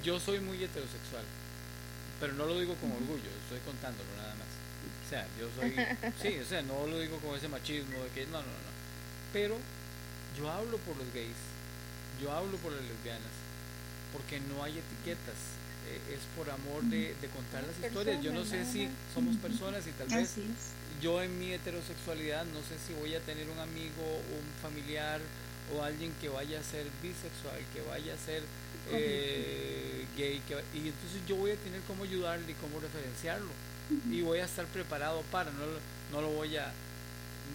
[0.03, 1.23] yo soy muy heterosexual,
[2.19, 4.47] pero no lo digo con orgullo, estoy contándolo nada más.
[5.05, 5.75] O sea, yo soy,
[6.21, 8.71] sí, o sea, no lo digo con ese machismo de que no, no, no.
[9.33, 9.57] Pero
[10.37, 11.37] yo hablo por los gays,
[12.21, 13.35] yo hablo por las lesbianas,
[14.13, 15.35] porque no hay etiquetas,
[15.87, 18.21] eh, es por amor de, de contar las historias.
[18.23, 20.35] Yo no sé si somos personas y tal vez
[21.01, 25.19] yo en mi heterosexualidad no sé si voy a tener un amigo, un familiar
[25.73, 28.43] o alguien que vaya a ser bisexual, que vaya a ser
[28.91, 33.51] eh, gay, que, y entonces yo voy a tener cómo ayudarle y cómo referenciarlo.
[34.11, 35.65] Y voy a estar preparado para, no,
[36.11, 36.71] no lo voy a...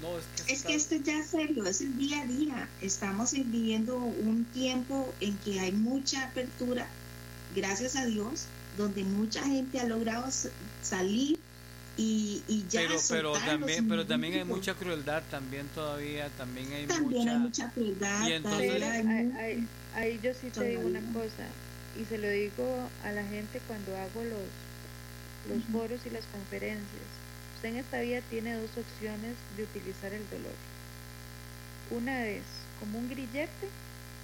[0.01, 2.69] No, es que, es que esto ya es serio, es el día a día.
[2.81, 6.87] Estamos viviendo un tiempo en que hay mucha apertura,
[7.55, 8.47] gracias a Dios,
[8.77, 10.27] donde mucha gente ha logrado
[10.83, 11.39] salir
[11.97, 16.87] y, y ya pero pero también pero también hay mucha crueldad también todavía también hay
[16.87, 21.47] también hay mucha crueldad y entonces ahí, ahí, yo sí te digo una cosa
[22.01, 24.49] y se lo digo a la gente cuando hago los
[25.49, 27.20] los foros y las conferencias
[27.61, 30.55] usted en esta vida tiene dos opciones de utilizar el dolor.
[31.91, 32.43] Una es
[32.79, 33.69] como un grillete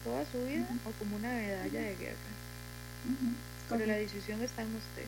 [0.04, 2.16] toda su vida o como una medalla de guerra.
[3.68, 5.04] Pero la decisión está en usted.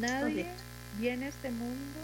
[0.00, 0.46] Nadie
[0.98, 2.00] viene a este mundo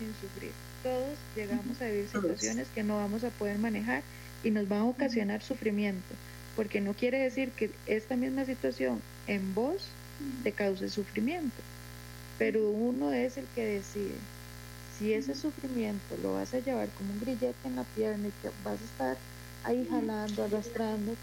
[0.00, 0.50] sin sufrir.
[0.82, 4.02] Todos llegamos a vivir situaciones que no vamos a poder manejar
[4.42, 6.16] y nos van a ocasionar sufrimiento,
[6.56, 9.86] porque no quiere decir que esta misma situación en vos
[10.42, 11.62] te cause sufrimiento,
[12.38, 14.16] pero uno es el que decide
[15.00, 18.50] si ese sufrimiento lo vas a llevar como un grillete en la pierna y te
[18.62, 19.16] vas a estar
[19.64, 21.16] ahí jalando, arrastrando,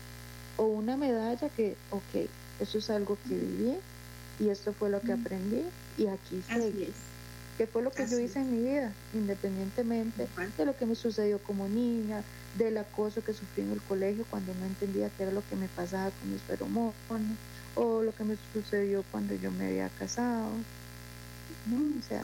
[0.58, 2.28] o una medalla que, ok,
[2.60, 3.78] eso es algo que viví
[4.40, 5.64] y esto fue lo que aprendí
[5.96, 6.92] y aquí estoy.
[7.60, 10.28] Que fue lo que yo hice en mi vida, independientemente
[10.58, 12.24] de lo que me sucedió como niña,
[12.58, 15.68] del acoso que sufrí en el colegio cuando no entendía qué era lo que me
[15.68, 16.96] pasaba con mis feromonas,
[17.76, 20.50] o lo que me sucedió cuando yo me había casado.
[21.66, 22.00] ¿no?
[22.00, 22.22] O sea,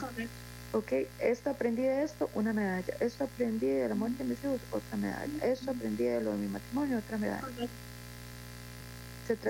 [0.74, 4.60] ok, esto aprendí de esto, una medalla, esto aprendí de la muerte de mis hijos,
[4.72, 7.68] otra medalla, esto aprendí de lo de mi matrimonio, otra medalla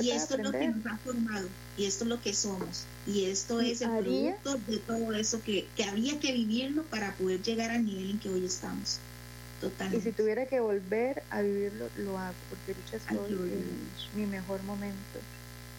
[0.00, 3.24] y esto es lo que nos ha formado, y esto es lo que somos, y
[3.24, 7.70] esto es el producto de todo eso que, que había que vivirlo para poder llegar
[7.70, 8.98] al nivel en que hoy estamos.
[9.60, 10.08] Totalmente.
[10.08, 14.62] Y si tuviera que volver a vivirlo, lo hago, porque lucha estoy en mi mejor
[14.64, 15.18] momento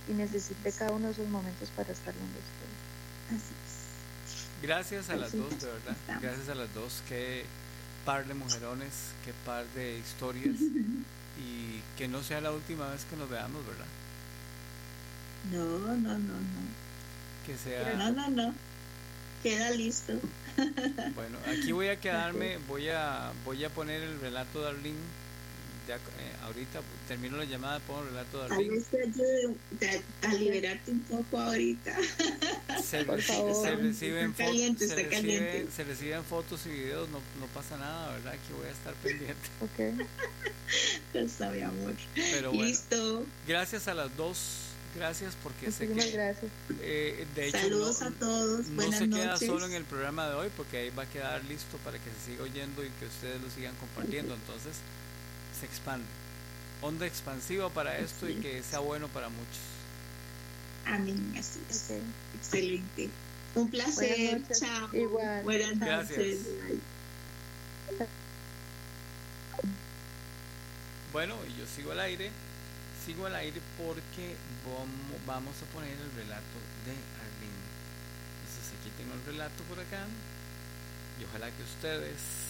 [0.10, 3.38] y necesité cada uno de esos momentos para estar donde estoy.
[3.38, 3.65] Así.
[4.66, 5.96] Gracias a las dos, de verdad.
[6.22, 7.04] Gracias a las dos.
[7.08, 7.46] Qué
[8.04, 10.56] par de mujerones, qué par de historias.
[11.38, 13.86] y que no sea la última vez que nos veamos, ¿verdad?
[15.52, 16.36] No, no, no, no.
[17.46, 17.94] Que sea...
[17.94, 18.54] No, no, no.
[19.44, 20.14] Queda listo.
[21.14, 25.25] bueno, aquí voy a quedarme, voy a voy a poner el relato de Arlene
[25.88, 26.00] ya, eh,
[26.44, 28.84] ahorita termino la llamada, pongo el relato de Arlene.
[30.24, 31.96] A, a liberarte un poco ahorita.
[32.84, 38.34] Se, reciben fotos, se, se reciben fotos y videos, no, no pasa nada, ¿verdad?
[38.48, 39.36] Que voy a estar pendiente.
[39.62, 40.08] Ok.
[41.14, 41.94] Está mi amor.
[42.14, 43.26] Pero Listo.
[43.48, 44.66] Gracias a las dos.
[44.96, 45.94] Gracias porque sé que.
[45.94, 46.52] gracias.
[46.82, 48.68] Eh, de hecho, Saludos no, a todos.
[48.68, 51.78] No se queda solo en el programa de hoy porque ahí va a quedar listo
[51.84, 54.34] para que se siga oyendo y que ustedes lo sigan compartiendo.
[54.34, 54.78] Entonces,
[55.60, 56.06] se expande.
[56.82, 59.60] Onda expansiva para esto y que sea bueno para muchos.
[60.86, 61.92] Amén, así es.
[62.36, 63.10] Excelente.
[63.56, 64.42] Un placer.
[64.52, 64.90] Chao.
[64.94, 65.44] Igual.
[65.44, 66.40] Buenas noches.
[71.12, 72.30] Bueno, y yo sigo al aire.
[73.06, 74.36] Sigo al aire porque
[75.26, 77.66] vamos a poner el relato de Arlene.
[78.42, 80.06] Entonces aquí tengo el relato por acá.
[81.20, 82.45] Y ojalá que ustedes